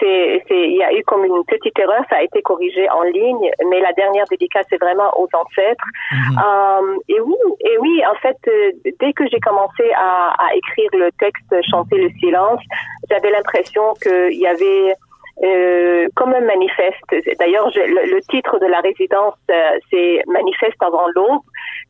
il 0.50 0.76
y 0.76 0.84
a 0.84 0.94
eu 0.94 1.04
comme 1.04 1.26
une 1.26 1.44
petite 1.46 1.78
erreur, 1.78 2.04
ça 2.10 2.18
a 2.18 2.24
été 2.24 2.42
corrigé 2.42 2.90
en 2.90 3.04
ligne, 3.04 3.52
mais 3.70 3.80
la 3.82 3.94
dernière 3.94 4.26
dédicace 4.30 4.66
c'est 4.70 4.82
vraiment 4.82 5.12
aux 5.18 5.28
ancêtres. 5.34 5.86
Mhm. 6.12 6.40
Euh, 6.40 6.98
et 7.10 7.20
oui, 7.22 7.36
et 7.62 7.78
oui, 7.78 8.04
en 8.06 8.16
fait, 8.16 8.38
euh, 8.48 8.72
dès 9.00 9.14
que 9.14 9.28
j'ai 9.30 9.40
commencé 9.40 9.92
à, 9.96 10.34
à 10.38 10.56
écrire 10.56 10.90
le 10.94 11.12
texte 11.20 11.54
Chanter 11.70 11.98
le 11.98 12.10
silence, 12.20 12.62
j'avais 13.10 13.30
l'impression 13.30 13.94
qu'il 14.02 14.40
y 14.40 14.48
avait 14.48 14.96
euh, 15.42 16.08
comme 16.16 16.34
un 16.34 16.42
manifeste. 16.42 17.04
D'ailleurs, 17.40 17.70
le, 17.76 18.20
titre 18.30 18.60
de 18.60 18.68
la 18.68 18.82
résidence, 18.82 19.34
euh, 19.50 19.80
c'est 19.90 20.24
Manifeste 20.28 20.82
avant 20.82 21.08
l'aube. 21.16 21.42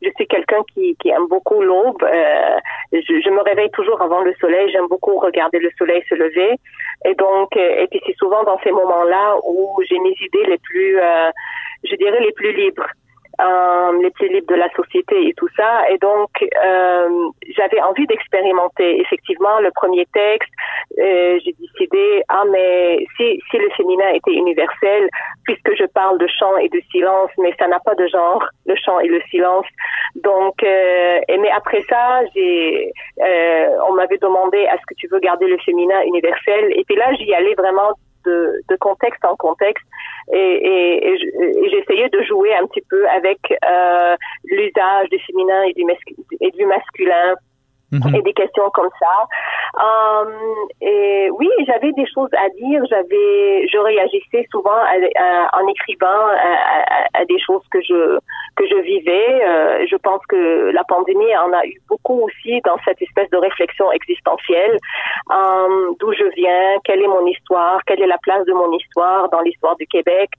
Je 0.02 0.08
suis 0.16 0.26
quelqu'un 0.26 0.62
qui, 0.72 0.96
qui, 0.96 1.10
aime 1.10 1.26
beaucoup 1.28 1.60
l'aube. 1.60 2.02
Euh, 2.02 2.58
je, 2.92 3.20
je, 3.20 3.30
me 3.30 3.42
réveille 3.42 3.70
toujours 3.70 4.00
avant 4.00 4.22
le 4.22 4.34
soleil. 4.40 4.70
J'aime 4.72 4.88
beaucoup 4.88 5.18
regarder 5.18 5.58
le 5.58 5.70
soleil 5.78 6.02
se 6.08 6.14
lever. 6.14 6.58
Et 7.04 7.14
donc, 7.14 7.56
euh, 7.56 7.82
et 7.82 7.86
puis 7.88 8.00
c'est 8.06 8.16
souvent 8.16 8.42
dans 8.44 8.58
ces 8.64 8.72
moments-là 8.72 9.36
où 9.44 9.78
j'ai 9.88 9.98
mes 9.98 10.14
idées 10.20 10.44
les 10.48 10.58
plus, 10.58 10.98
euh, 10.98 11.30
je 11.84 11.94
dirais, 11.96 12.20
les 12.20 12.32
plus 12.32 12.52
libres 12.52 12.86
euh, 13.40 13.92
libres 14.20 14.46
de 14.48 14.54
la 14.54 14.68
société 14.70 15.28
et 15.28 15.34
tout 15.34 15.48
ça. 15.56 15.88
Et 15.90 15.98
donc, 15.98 16.30
euh, 16.42 17.08
j'avais 17.56 17.80
envie 17.80 18.06
d'expérimenter. 18.06 19.00
Effectivement, 19.00 19.60
le 19.60 19.70
premier 19.72 20.06
texte, 20.06 20.52
euh, 20.98 21.38
j'ai 21.44 21.54
décidé, 21.58 22.22
ah 22.28 22.44
mais 22.50 23.06
si, 23.16 23.40
si 23.50 23.58
le 23.58 23.70
féminin 23.76 24.08
était 24.14 24.32
universel, 24.32 25.08
puisque 25.44 25.74
je 25.76 25.84
parle 25.86 26.18
de 26.18 26.26
chant 26.26 26.56
et 26.58 26.68
de 26.68 26.80
silence, 26.90 27.30
mais 27.38 27.52
ça 27.58 27.66
n'a 27.68 27.80
pas 27.80 27.94
de 27.94 28.06
genre, 28.06 28.44
le 28.66 28.74
chant 28.76 29.00
et 29.00 29.08
le 29.08 29.20
silence. 29.30 29.66
Donc, 30.16 30.62
euh, 30.62 31.20
et 31.28 31.38
mais 31.38 31.50
après 31.50 31.82
ça, 31.88 32.20
j'ai, 32.34 32.92
euh, 33.20 33.68
on 33.88 33.94
m'avait 33.94 34.18
demandé, 34.18 34.58
est-ce 34.58 34.86
que 34.86 34.94
tu 34.96 35.08
veux 35.10 35.18
garder 35.18 35.46
le 35.46 35.58
féminin 35.58 36.00
universel? 36.02 36.72
Et 36.76 36.84
puis 36.84 36.96
là, 36.96 37.12
j'y 37.14 37.34
allais 37.34 37.54
vraiment 37.54 37.92
de, 38.24 38.60
de, 38.68 38.76
contexte 38.76 39.24
en 39.24 39.36
contexte. 39.36 39.84
Et, 40.32 40.38
et, 40.38 41.12
et 41.12 41.70
j'essayais 41.70 42.08
de 42.08 42.22
jouer 42.22 42.54
un 42.54 42.66
petit 42.66 42.82
peu 42.88 43.06
avec 43.08 43.38
euh, 43.64 44.16
l'usage 44.44 45.08
du 45.10 45.18
féminin 45.20 45.62
et 45.64 45.72
du, 45.74 45.84
et 46.40 46.50
du 46.50 46.66
masculin 46.66 47.34
Mhm. 47.94 48.14
et 48.16 48.22
des 48.22 48.32
questions 48.32 48.68
comme 48.70 48.90
ça. 48.98 49.14
Um, 49.74 50.32
et 50.80 51.30
oui, 51.38 51.48
j'avais 51.66 51.92
des 51.92 52.06
choses 52.12 52.30
à 52.34 52.48
dire. 52.50 52.82
J'avais, 52.88 53.66
je 53.68 53.78
réagissais 53.78 54.46
souvent 54.50 54.80
en 55.52 55.68
écrivant 55.68 56.22
à, 57.14 57.24
des 57.24 57.38
choses 57.40 57.62
que 57.70 57.80
je 57.82 58.18
que 58.56 58.66
je 58.66 58.76
vivais. 58.82 59.44
Euh, 59.44 59.86
je 59.90 59.96
pense 59.96 60.24
que 60.28 60.70
la 60.72 60.84
pandémie 60.84 61.36
en 61.36 61.52
a 61.52 61.64
eu 61.66 61.80
beaucoup 61.88 62.20
aussi 62.22 62.60
dans 62.64 62.76
cette 62.84 63.00
espèce 63.02 63.30
de 63.30 63.36
réflexion 63.36 63.90
existentielle. 63.92 64.78
Um, 65.30 65.94
D'où 65.98 66.12
je 66.12 66.24
viens, 66.36 66.78
quelle 66.84 67.02
est 67.02 67.08
mon 67.08 67.26
histoire, 67.26 67.80
quelle 67.86 68.02
est 68.02 68.06
la 68.06 68.18
place 68.18 68.44
de 68.46 68.52
mon 68.52 68.70
histoire 68.72 69.28
dans 69.30 69.40
l'histoire 69.40 69.76
du 69.76 69.86
Québec. 69.86 70.30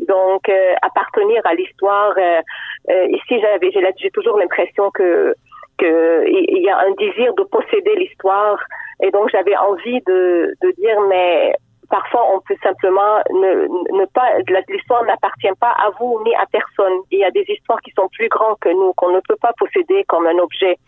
Donc, 0.00 0.48
euh, 0.48 0.74
appartenir 0.82 1.40
à 1.44 1.54
l'histoire. 1.54 2.12
Euh, 2.18 3.06
ici, 3.08 3.40
j'avais, 3.40 3.70
j'ai 3.98 4.10
toujours 4.10 4.38
l'impression 4.38 4.90
que 4.90 5.34
il 5.80 6.62
y 6.62 6.70
a 6.70 6.78
un 6.78 6.92
désir 6.92 7.34
de 7.34 7.42
posséder 7.44 7.94
l'histoire. 7.96 8.58
Et 9.02 9.10
donc, 9.10 9.30
j'avais 9.30 9.56
envie 9.56 10.00
de, 10.02 10.54
de 10.62 10.70
dire, 10.78 11.00
mais 11.08 11.54
parfois 11.92 12.24
on 12.34 12.40
peut 12.40 12.56
simplement 12.62 13.20
ne, 13.30 13.68
ne 14.00 14.06
pas 14.06 14.26
l'histoire 14.68 15.04
n'appartient 15.04 15.54
pas 15.60 15.72
à 15.72 15.90
vous 16.00 16.22
ni 16.24 16.34
à 16.36 16.46
personne. 16.50 16.96
Il 17.10 17.18
y 17.18 17.24
a 17.24 17.30
des 17.30 17.44
histoires 17.46 17.80
qui 17.82 17.92
sont 17.92 18.08
plus 18.08 18.28
grandes 18.28 18.58
que 18.60 18.70
nous 18.70 18.94
qu'on 18.94 19.12
ne 19.12 19.20
peut 19.28 19.36
pas 19.40 19.52
posséder 19.58 20.02
comme 20.08 20.26
un 20.26 20.38
objet. 20.38 20.78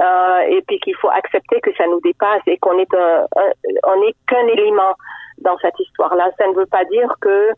Euh, 0.00 0.40
et 0.48 0.60
puis 0.66 0.78
qu'il 0.80 0.96
faut 0.96 1.10
accepter 1.10 1.60
que 1.60 1.74
ça 1.76 1.86
nous 1.86 2.00
dépasse 2.00 2.42
et 2.46 2.58
qu'on 2.58 2.76
est 2.78 2.92
un, 2.94 3.26
on 3.84 4.00
n'est 4.00 4.14
qu'un 4.28 4.46
élément 4.48 4.94
dans 5.38 5.56
cette 5.58 5.78
histoire 5.80 6.14
là 6.14 6.30
ça 6.38 6.46
ne 6.46 6.54
veut 6.54 6.66
pas 6.66 6.84
dire 6.84 7.12
que 7.20 7.50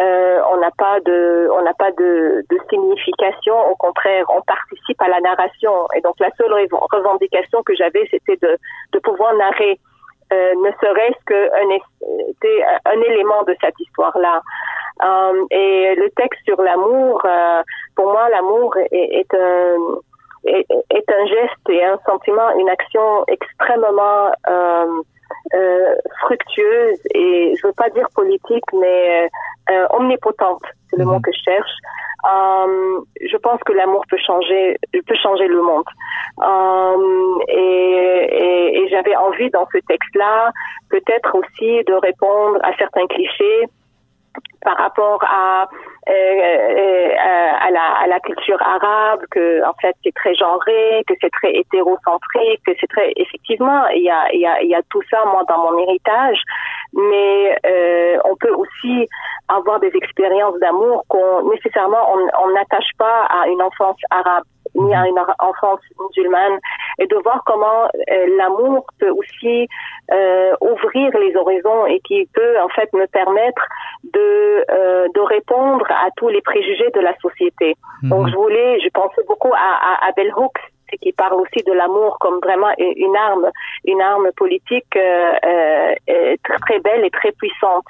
euh, 0.00 0.40
on 0.52 0.58
n'a 0.58 0.70
pas 0.76 1.00
de, 1.00 1.48
on 1.52 1.62
n'a 1.62 1.74
pas 1.74 1.90
de, 1.92 2.44
de, 2.50 2.58
signification. 2.68 3.54
Au 3.70 3.76
contraire, 3.76 4.24
on 4.28 4.42
participe 4.42 5.00
à 5.00 5.08
la 5.08 5.20
narration. 5.20 5.86
Et 5.96 6.00
donc 6.02 6.16
la 6.20 6.30
seule 6.36 6.52
revendication 6.52 7.62
que 7.62 7.74
j'avais, 7.74 8.06
c'était 8.10 8.36
de, 8.36 8.58
de 8.92 8.98
pouvoir 8.98 9.34
narrer, 9.34 9.80
euh, 10.32 10.54
ne 10.54 10.70
serait-ce 10.80 11.24
qu'un 11.24 11.68
un 12.84 13.00
élément 13.00 13.42
de 13.44 13.56
cette 13.60 13.78
histoire-là. 13.80 14.42
Euh, 15.02 15.44
et 15.50 15.94
le 15.96 16.10
texte 16.10 16.40
sur 16.44 16.60
l'amour, 16.60 17.22
euh, 17.24 17.62
pour 17.94 18.12
moi, 18.12 18.28
l'amour 18.28 18.76
est, 18.90 19.34
un 19.34 19.76
est, 20.44 20.66
est, 20.90 21.10
un 21.10 21.26
geste 21.26 21.68
et 21.70 21.84
un 21.84 21.98
sentiment, 22.06 22.50
une 22.58 22.68
action 22.68 23.24
extrêmement 23.28 24.30
euh, 24.48 24.86
euh, 24.86 25.02
fructueuse 26.20 26.98
et 27.14 27.54
je 27.56 27.66
veux 27.66 27.72
pas 27.72 27.88
dire 27.90 28.08
politique, 28.14 28.64
mais 28.72 29.28
euh, 29.70 29.86
omnipotente, 29.90 30.62
c'est 30.90 30.96
le 30.96 31.04
mot 31.04 31.14
mhm. 31.14 31.22
que 31.22 31.32
je 31.32 31.42
cherche. 31.44 31.76
Euh, 32.24 33.00
je 33.20 33.36
pense 33.36 33.60
que 33.64 33.72
l'amour 33.72 34.04
peut 34.08 34.18
changer, 34.18 34.76
peut 34.92 35.14
changer 35.22 35.46
le 35.46 35.62
monde. 35.62 35.84
Euh, 36.42 37.38
et, 37.48 38.28
et, 38.30 38.78
et 38.78 38.88
j'avais 38.88 39.14
envie 39.16 39.50
dans 39.50 39.66
ce 39.72 39.78
texte-là, 39.78 40.50
peut-être 40.90 41.36
aussi 41.36 41.84
de 41.84 41.94
répondre 41.94 42.58
à 42.62 42.76
certains 42.76 43.06
clichés 43.06 43.68
par 44.62 44.76
rapport 44.76 45.22
à 45.24 45.62
euh, 45.62 45.66
euh, 45.66 45.95
à, 46.06 47.70
la, 47.70 47.84
à 48.02 48.06
la 48.06 48.20
culture 48.20 48.60
arabe, 48.62 49.20
que 49.30 49.64
en 49.64 49.74
fait 49.80 49.94
c'est 50.04 50.14
très 50.14 50.34
genré, 50.34 51.02
que 51.06 51.14
c'est 51.20 51.30
très 51.30 51.52
hétérocentrique, 51.54 52.60
que 52.66 52.72
c'est 52.80 52.86
très 52.88 53.12
effectivement 53.16 53.86
il 53.88 54.02
y 54.02 54.10
a, 54.10 54.32
il 54.32 54.40
y, 54.40 54.46
a, 54.46 54.62
il 54.62 54.68
y 54.68 54.74
a 54.74 54.82
tout 54.90 55.02
ça 55.10 55.24
moi 55.26 55.42
dans 55.48 55.58
mon 55.58 55.78
héritage, 55.78 56.38
mais 56.92 57.58
euh, 57.66 58.18
on 58.24 58.36
peut 58.36 58.54
aussi 58.54 59.06
avoir 59.48 59.80
des 59.80 59.90
expériences 59.94 60.58
d'amour 60.60 61.04
qu'on 61.08 61.50
nécessairement 61.50 62.14
on 62.42 62.50
n'attache 62.52 62.90
pas 62.98 63.24
à 63.24 63.48
une 63.48 63.62
enfance 63.62 63.98
arabe 64.10 64.44
ni 64.76 64.94
à 64.94 65.06
une 65.06 65.18
enfance 65.38 65.80
musulmane 66.00 66.58
et 66.98 67.06
de 67.06 67.16
voir 67.16 67.42
comment 67.44 67.84
euh, 67.84 68.36
l'amour 68.38 68.86
peut 68.98 69.10
aussi 69.10 69.68
euh, 70.12 70.52
ouvrir 70.60 71.10
les 71.18 71.36
horizons 71.36 71.86
et 71.86 72.00
qui 72.00 72.28
peut 72.32 72.60
en 72.60 72.68
fait 72.68 72.92
me 72.92 73.06
permettre 73.06 73.62
de 74.12 74.64
euh, 74.70 75.08
de 75.14 75.20
répondre 75.20 75.86
à 75.90 76.08
tous 76.16 76.28
les 76.28 76.40
préjugés 76.40 76.90
de 76.94 77.00
la 77.00 77.16
société. 77.18 77.74
Mhm. 78.02 78.10
Donc 78.10 78.28
je 78.28 78.36
voulais, 78.36 78.80
je 78.80 78.88
pensais 78.90 79.22
beaucoup 79.26 79.52
à, 79.54 79.58
à, 79.58 80.08
à 80.08 80.12
Bell 80.12 80.32
Hooks 80.36 80.60
qui 81.02 81.12
parle 81.12 81.34
aussi 81.34 81.64
de 81.64 81.72
l'amour 81.72 82.16
comme 82.20 82.38
vraiment 82.42 82.72
une 82.78 83.16
arme, 83.16 83.50
une 83.84 84.00
arme 84.00 84.28
politique 84.36 84.96
euh, 84.96 85.32
euh, 86.08 86.36
très 86.66 86.78
belle 86.80 87.04
et 87.04 87.10
très 87.10 87.32
puissante. 87.32 87.84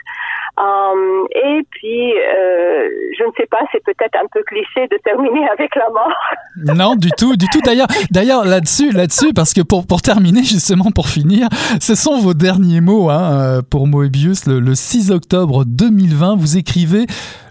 Um, 0.59 1.27
et 1.33 1.61
puis, 1.71 2.13
euh, 2.15 2.89
je 3.19 3.25
ne 3.25 3.31
sais 3.37 3.47
pas, 3.47 3.59
c'est 3.73 3.85
peut-être 3.85 4.17
un 4.17 4.27
peu 4.33 4.43
cliché 4.43 4.89
de 4.89 4.97
terminer 5.05 5.47
avec 5.53 5.75
la 5.75 5.91
mort. 5.91 6.13
Non, 6.75 6.95
du 6.95 7.11
tout, 7.11 7.37
du 7.37 7.47
tout. 7.53 7.61
D'ailleurs, 7.61 7.89
d'ailleurs 8.11 8.45
là-dessus, 8.45 8.91
là-dessus, 8.91 9.35
parce 9.35 9.53
que 9.53 9.61
pour 9.61 9.87
pour 9.87 10.01
terminer 10.01 10.43
justement, 10.43 10.91
pour 10.95 11.09
finir, 11.09 11.49
ce 11.81 11.95
sont 11.95 12.19
vos 12.19 12.33
derniers 12.33 12.81
mots 12.81 13.11
hein, 13.11 13.61
pour 13.71 13.87
Moebius. 13.87 14.47
Le, 14.47 14.61
le 14.61 14.75
6 14.75 15.11
octobre 15.11 15.65
2020, 15.67 16.37
vous 16.37 16.57
écrivez 16.57 17.07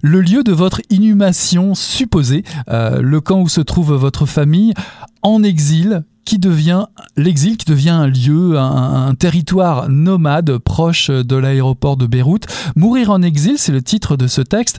le 0.06 0.22
lieu 0.22 0.44
de 0.44 0.52
votre 0.52 0.82
inhumation 0.92 1.74
supposée, 1.74 2.44
euh, 2.70 3.02
le 3.02 3.22
camp 3.22 3.42
où 3.42 3.50
se 3.50 3.62
trouve 3.62 3.94
votre 3.96 4.28
famille, 4.28 4.74
en 5.26 5.42
exil, 5.42 6.04
qui 6.24 6.38
devient 6.38 6.86
l'exil, 7.18 7.58
qui 7.58 7.66
devient 7.66 7.90
un 7.90 8.06
lieu, 8.06 8.60
un, 8.60 9.16
territoire 9.16 9.90
nomade 9.90 10.60
proche 10.60 11.10
de 11.10 11.36
l'aéroport 11.36 11.98
de 11.98 12.06
Beyrouth. 12.06 12.46
Mourir 12.76 13.10
en 13.10 13.24
exil, 13.24 13.58
c'est 13.58 13.72
le 13.72 13.82
titre 13.82 14.18
de 14.18 14.28
ce 14.28 14.42
texte. 14.42 14.78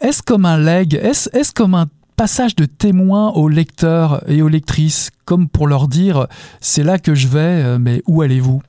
Est-ce 0.00 0.20
comme 0.20 0.46
un 0.46 0.58
leg 0.58 0.94
Est-ce 0.94 1.30
est 1.32 1.52
comme 1.52 1.74
un 1.74 1.86
passage 2.16 2.56
de 2.56 2.64
témoin 2.64 3.30
aux 3.30 3.48
lecteurs 3.48 4.28
et 4.28 4.42
aux 4.42 4.48
lectrices, 4.48 5.10
comme 5.26 5.48
pour 5.48 5.68
leur 5.68 5.86
dire 5.86 6.26
c'est 6.60 6.82
là 6.82 6.98
que 6.98 7.14
je 7.14 7.28
vais, 7.28 7.38
euh, 7.38 7.78
mais 7.78 8.02
où 8.08 8.22
allez-vous? 8.22 8.62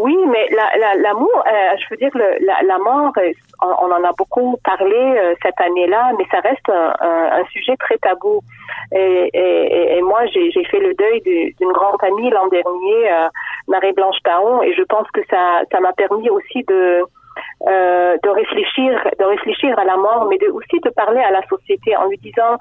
Oui, 0.00 0.16
mais 0.28 0.48
l'amour, 1.02 1.42
la, 1.44 1.52
euh, 1.52 1.76
je 1.78 1.84
veux 1.90 1.96
dire, 1.98 2.10
le, 2.14 2.44
la, 2.46 2.62
la, 2.62 2.78
mort, 2.78 3.12
euh, 3.18 3.32
on, 3.60 3.90
en 3.92 4.02
a 4.02 4.12
beaucoup 4.16 4.56
parlé 4.64 4.96
euh, 4.96 5.34
cette 5.42 5.60
année-là, 5.60 6.12
mais 6.16 6.24
ça 6.30 6.40
reste 6.40 6.68
un, 6.70 6.94
un, 7.00 7.44
sujet 7.52 7.76
très 7.76 7.98
tabou. 7.98 8.40
Et, 8.92 9.30
et, 9.34 9.98
et 9.98 10.02
moi, 10.02 10.24
j'ai 10.26 10.64
fait 10.64 10.80
le 10.80 10.94
deuil 10.94 11.20
d'une 11.20 11.72
grande 11.72 12.02
amie 12.02 12.30
l'an 12.30 12.48
dernier, 12.48 13.28
Marie-Blanche 13.68 14.16
Taon, 14.24 14.62
et 14.62 14.72
je 14.72 14.82
pense 14.84 15.08
que 15.12 15.20
ça 15.28 15.62
ça 15.70 15.80
m'a 15.80 15.92
permis 15.92 16.30
aussi 16.30 16.64
de 16.64 17.04
euh, 17.68 18.16
de 18.22 18.28
réfléchir, 18.28 18.98
de 19.18 19.24
réfléchir 19.24 19.78
à 19.78 19.84
la 19.84 19.96
mort, 19.96 20.26
mais 20.28 20.38
de, 20.38 20.46
aussi 20.48 20.80
de 20.82 20.90
parler 20.90 21.20
à 21.20 21.30
la 21.30 21.46
société 21.46 21.96
en 21.96 22.08
lui 22.08 22.18
disant, 22.18 22.56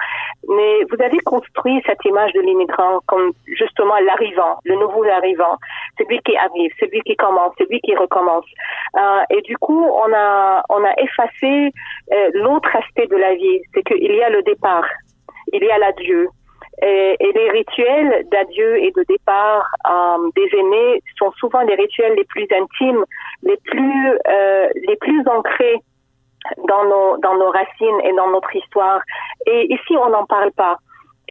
mais 0.47 0.83
vous 0.89 1.01
avez 1.01 1.19
construit 1.19 1.81
cette 1.85 2.03
image 2.05 2.33
de 2.33 2.41
l'immigrant 2.41 2.99
comme 3.07 3.31
justement 3.47 3.97
l'arrivant, 3.99 4.59
le 4.65 4.75
nouveau 4.75 5.03
arrivant, 5.05 5.57
celui 5.97 6.19
qui 6.19 6.35
arrive, 6.37 6.71
celui 6.79 7.01
qui 7.01 7.15
commence, 7.15 7.53
celui 7.57 7.79
qui 7.81 7.95
recommence. 7.95 8.45
Euh, 8.97 9.21
et 9.29 9.41
du 9.41 9.57
coup, 9.57 9.85
on 9.85 10.13
a, 10.13 10.63
on 10.69 10.83
a 10.83 10.93
effacé 10.97 11.71
euh, 12.11 12.29
l'autre 12.33 12.75
aspect 12.75 13.07
de 13.07 13.15
la 13.15 13.35
vie, 13.35 13.61
c'est 13.73 13.83
qu'il 13.83 14.15
y 14.15 14.21
a 14.21 14.29
le 14.29 14.43
départ, 14.43 14.85
il 15.53 15.63
y 15.63 15.71
a 15.71 15.77
l'adieu, 15.77 16.29
et, 16.81 17.17
les 17.19 17.49
rituels 17.51 18.27
d'adieu 18.31 18.77
et 18.77 18.91
de 18.91 19.03
départ 19.07 19.69
euh, 19.89 20.29
des 20.35 20.49
aînés 20.57 21.03
sont 21.17 21.31
souvent 21.33 21.61
les 21.61 21.75
rituels 21.75 22.13
les 22.15 22.23
plus 22.25 22.47
intimes, 22.51 23.03
les 23.43 23.57
plus 23.57 24.17
euh, 24.27 24.69
les 24.87 24.95
plus 24.97 25.27
ancrés 25.27 25.81
dans 26.67 26.85
nos 26.85 27.17
dans 27.17 27.35
nos 27.35 27.49
racines 27.49 28.01
et 28.03 28.13
dans 28.13 28.29
notre 28.29 28.55
histoire. 28.55 29.01
Et 29.45 29.73
ici, 29.73 29.97
on 29.97 30.09
n'en 30.09 30.25
parle 30.25 30.51
pas. 30.51 30.77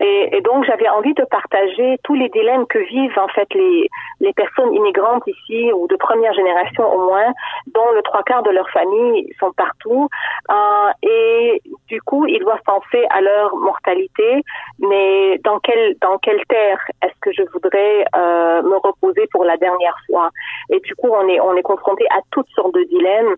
Et, 0.00 0.36
et, 0.36 0.40
donc 0.42 0.64
j'avais 0.64 0.88
envie 0.88 1.14
de 1.14 1.24
partager 1.24 1.98
tous 2.04 2.14
les 2.14 2.28
dilemmes 2.28 2.66
que 2.66 2.78
vivent 2.78 3.18
en 3.18 3.28
fait 3.28 3.52
les, 3.54 3.88
les 4.20 4.32
personnes 4.32 4.72
immigrantes 4.72 5.24
ici 5.26 5.72
ou 5.72 5.86
de 5.88 5.96
première 5.96 6.32
génération 6.34 6.84
au 6.94 7.06
moins, 7.06 7.32
dont 7.74 7.90
le 7.92 8.02
trois 8.02 8.22
quarts 8.22 8.42
de 8.42 8.50
leur 8.50 8.68
famille 8.70 9.32
sont 9.40 9.52
partout. 9.52 10.08
Euh, 10.50 10.90
et 11.02 11.62
du 11.88 12.00
coup, 12.02 12.26
ils 12.26 12.38
doivent 12.40 12.62
penser 12.64 13.04
à 13.10 13.20
leur 13.20 13.56
mortalité, 13.56 14.42
mais 14.78 15.38
dans 15.38 15.58
quelle 15.58 15.96
dans 16.00 16.18
quelle 16.18 16.44
terre 16.48 16.80
est-ce 17.02 17.18
que 17.20 17.32
je 17.32 17.42
voudrais 17.52 18.04
euh, 18.16 18.62
me 18.62 18.76
reposer 18.76 19.26
pour 19.32 19.44
la 19.44 19.56
dernière 19.56 19.96
fois? 20.06 20.30
Et 20.70 20.80
du 20.80 20.94
coup, 20.94 21.08
on 21.10 21.26
est 21.28 21.40
on 21.40 21.56
est 21.56 21.62
confronté 21.62 22.06
à 22.10 22.20
toutes 22.30 22.48
sortes 22.54 22.74
de 22.74 22.84
dilemmes. 22.84 23.34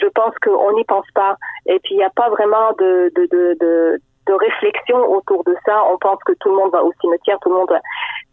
Je 0.00 0.06
pense 0.08 0.34
qu'on 0.42 0.72
n'y 0.72 0.84
pense 0.84 1.06
pas. 1.14 1.36
Et 1.66 1.78
puis 1.80 1.94
il 1.94 1.98
n'y 1.98 2.04
a 2.04 2.10
pas 2.10 2.28
vraiment 2.30 2.72
de 2.78 3.10
de, 3.14 3.26
de, 3.30 3.56
de 3.60 4.00
de 4.26 4.32
réflexion 4.34 4.98
autour 5.10 5.44
de 5.44 5.54
ça. 5.64 5.84
On 5.92 5.98
pense 5.98 6.22
que 6.24 6.32
tout 6.40 6.48
le 6.50 6.56
monde 6.56 6.72
va 6.72 6.82
au 6.82 6.92
cimetière, 7.00 7.38
tout 7.40 7.50
le 7.50 7.56
monde. 7.56 7.72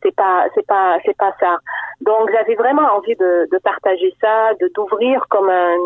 C'est 0.04 0.16
pas, 0.16 0.46
c'est 0.56 0.66
pas, 0.66 0.98
c'est 1.06 1.18
pas 1.18 1.34
ça. 1.40 1.58
Donc 2.02 2.32
j'avais 2.32 2.56
vraiment 2.56 2.88
envie 2.96 3.16
de, 3.16 3.48
de 3.52 3.58
partager 3.60 4.14
ça, 4.22 4.54
de 4.60 4.68
d'ouvrir 4.74 5.24
comme 5.30 5.50
un, 5.50 5.78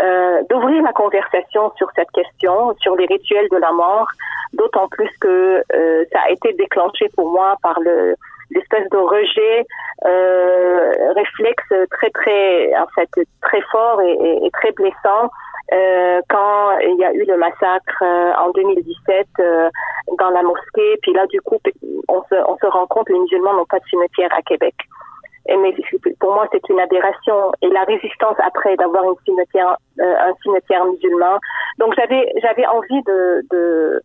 euh, 0.00 0.42
d'ouvrir 0.50 0.82
la 0.82 0.92
conversation 0.92 1.72
sur 1.76 1.88
cette 1.96 2.10
question, 2.10 2.74
sur 2.80 2.96
les 2.96 3.06
rituels 3.06 3.48
de 3.50 3.56
la 3.56 3.72
mort. 3.72 4.08
D'autant 4.52 4.88
plus 4.88 5.10
que 5.20 5.62
euh, 5.74 6.04
ça 6.12 6.20
a 6.26 6.30
été 6.30 6.52
déclenché 6.54 7.08
pour 7.16 7.30
moi 7.30 7.56
par 7.62 7.80
le 7.80 8.14
l'espèce 8.50 8.88
de 8.90 8.96
rejet 8.96 9.66
euh, 10.04 10.92
réflexe 11.14 11.88
très 11.90 12.10
très 12.10 12.76
en 12.76 12.86
fait 12.94 13.08
très 13.42 13.60
fort 13.72 14.00
et, 14.02 14.12
et, 14.12 14.46
et 14.46 14.50
très 14.50 14.70
blessant 14.70 15.30
euh, 15.72 16.20
quand 16.28 16.78
il 16.78 16.96
y 16.98 17.04
a 17.04 17.12
eu 17.12 17.24
le 17.24 17.36
massacre 17.36 18.02
euh, 18.02 18.32
en 18.38 18.50
2017 18.50 19.26
euh, 19.40 19.68
dans 20.18 20.30
la 20.30 20.42
mosquée. 20.42 20.96
Puis 21.02 21.12
là, 21.12 21.26
du 21.26 21.40
coup, 21.40 21.58
on 22.08 22.22
se, 22.22 22.34
on 22.46 22.56
se 22.56 22.66
rend 22.66 22.86
compte 22.86 23.08
les 23.08 23.18
musulmans 23.18 23.54
n'ont 23.54 23.66
pas 23.66 23.80
de 23.80 23.86
cimetière 23.86 24.32
à 24.32 24.42
Québec. 24.42 24.74
Et 25.48 25.56
mais 25.56 25.74
pour 26.18 26.34
moi, 26.34 26.48
c'est 26.52 26.68
une 26.68 26.80
aberration. 26.80 27.52
Et 27.62 27.68
la 27.68 27.84
résistance 27.84 28.36
après 28.38 28.76
d'avoir 28.76 29.04
une 29.04 29.16
cimetière, 29.24 29.76
un 29.98 30.34
cimetière 30.42 30.84
musulman. 30.84 31.38
Donc 31.78 31.94
j'avais 31.96 32.32
j'avais 32.42 32.66
envie 32.66 33.02
de, 33.02 33.42
de 33.50 34.02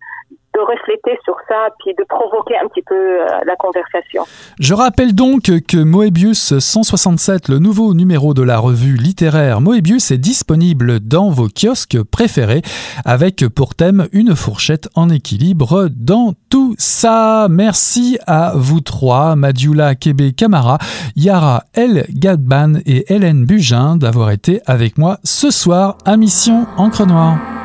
de 0.54 0.60
refléter 0.60 1.18
sur 1.24 1.36
ça, 1.48 1.70
puis 1.80 1.94
de 1.98 2.04
provoquer 2.04 2.58
un 2.58 2.68
petit 2.68 2.82
peu 2.82 2.96
euh, 2.96 3.26
la 3.46 3.56
conversation. 3.56 4.24
Je 4.60 4.74
rappelle 4.74 5.16
donc 5.16 5.44
que 5.44 5.78
Moebius 5.78 6.60
167, 6.60 7.48
le 7.48 7.60
nouveau 7.60 7.94
numéro 7.94 8.34
de 8.34 8.42
la 8.42 8.58
revue 8.58 8.96
littéraire 8.96 9.62
Moebius, 9.62 10.12
est 10.12 10.18
disponible 10.18 11.00
dans 11.00 11.30
vos 11.30 11.48
kiosques 11.48 12.02
préférés, 12.04 12.62
avec 13.06 13.48
pour 13.48 13.76
thème 13.76 14.08
une 14.12 14.36
fourchette 14.36 14.90
en 14.96 15.10
équilibre 15.10 15.88
dans 15.90 16.34
tout 16.50 16.76
ça. 16.78 17.48
Merci 17.50 18.20
à 18.28 18.54
vous 18.56 18.82
trois, 18.82 19.36
Madioula 19.36 19.96
Kebe 19.96 20.36
Kamara, 20.36 20.78
Yara 21.16 21.64
El 21.74 22.06
Gadban 22.10 22.74
et 22.86 23.14
Hélène 23.14 23.46
Bugin, 23.46 23.96
d'avoir 23.96 24.32
été 24.32 24.62
avec 24.66 24.98
moi 24.98 25.18
ce 25.24 25.50
soir 25.50 25.98
à 26.06 26.18
Mission 26.18 26.66
Encre 26.78 27.06
Noire. 27.06 27.61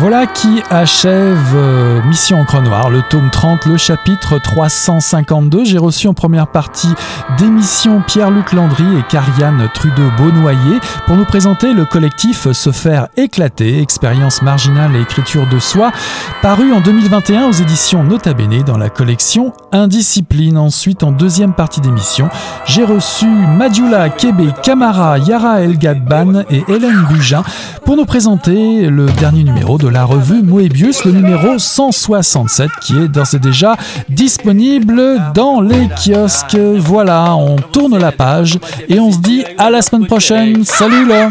Voilà 0.00 0.26
qui 0.26 0.62
achève 0.70 1.56
euh, 1.56 2.00
Mission 2.04 2.38
Encre 2.38 2.62
Noire, 2.62 2.88
le 2.88 3.02
tome 3.02 3.30
30, 3.30 3.66
le 3.66 3.76
chapitre 3.76 4.38
352. 4.38 5.64
J'ai 5.64 5.78
reçu 5.78 6.06
en 6.06 6.14
première 6.14 6.46
partie 6.46 6.94
d'émission 7.36 8.00
Pierre-Luc 8.06 8.52
Landry 8.52 8.84
et 8.96 9.02
Carianne 9.08 9.68
Trudeau-Beaunoyer 9.74 10.78
pour 11.06 11.16
nous 11.16 11.24
présenter 11.24 11.72
le 11.72 11.84
collectif 11.84 12.52
Se 12.52 12.70
faire 12.70 13.08
éclater, 13.16 13.82
expérience 13.82 14.40
marginale 14.40 14.94
et 14.94 15.00
écriture 15.00 15.48
de 15.48 15.58
soi, 15.58 15.90
paru 16.42 16.72
en 16.72 16.80
2021 16.80 17.48
aux 17.48 17.52
éditions 17.52 18.04
Nota 18.04 18.34
Bene 18.34 18.62
dans 18.62 18.78
la 18.78 18.90
collection 18.90 19.52
Indiscipline. 19.72 20.58
Ensuite, 20.58 21.02
en 21.02 21.10
deuxième 21.10 21.54
partie 21.54 21.80
d'émission, 21.80 22.28
j'ai 22.66 22.84
reçu 22.84 23.26
Madjula 23.26 24.10
Kebe 24.10 24.52
Kamara, 24.62 25.18
Yara 25.18 25.60
El 25.62 25.76
Gadban 25.76 26.44
et 26.50 26.62
Hélène 26.68 27.04
Bugin 27.10 27.42
pour 27.84 27.96
nous 27.96 28.04
présenter 28.04 28.86
le 28.86 29.06
dernier 29.06 29.42
numéro 29.42 29.76
de 29.76 29.87
la 29.90 30.04
revue 30.04 30.42
Moebius, 30.42 31.04
le 31.04 31.12
numéro 31.12 31.58
167, 31.58 32.70
qui 32.80 32.96
est 32.96 33.08
d'ores 33.08 33.34
et 33.34 33.38
déjà 33.38 33.76
disponible 34.08 35.20
dans 35.34 35.60
les 35.60 35.88
kiosques. 35.88 36.56
Voilà, 36.56 37.34
on 37.34 37.56
tourne 37.56 37.98
la 37.98 38.12
page 38.12 38.58
et 38.88 39.00
on 39.00 39.12
se 39.12 39.18
dit 39.18 39.44
à 39.56 39.70
la 39.70 39.82
semaine 39.82 40.06
prochaine. 40.06 40.64
Salut 40.64 41.06
là 41.06 41.30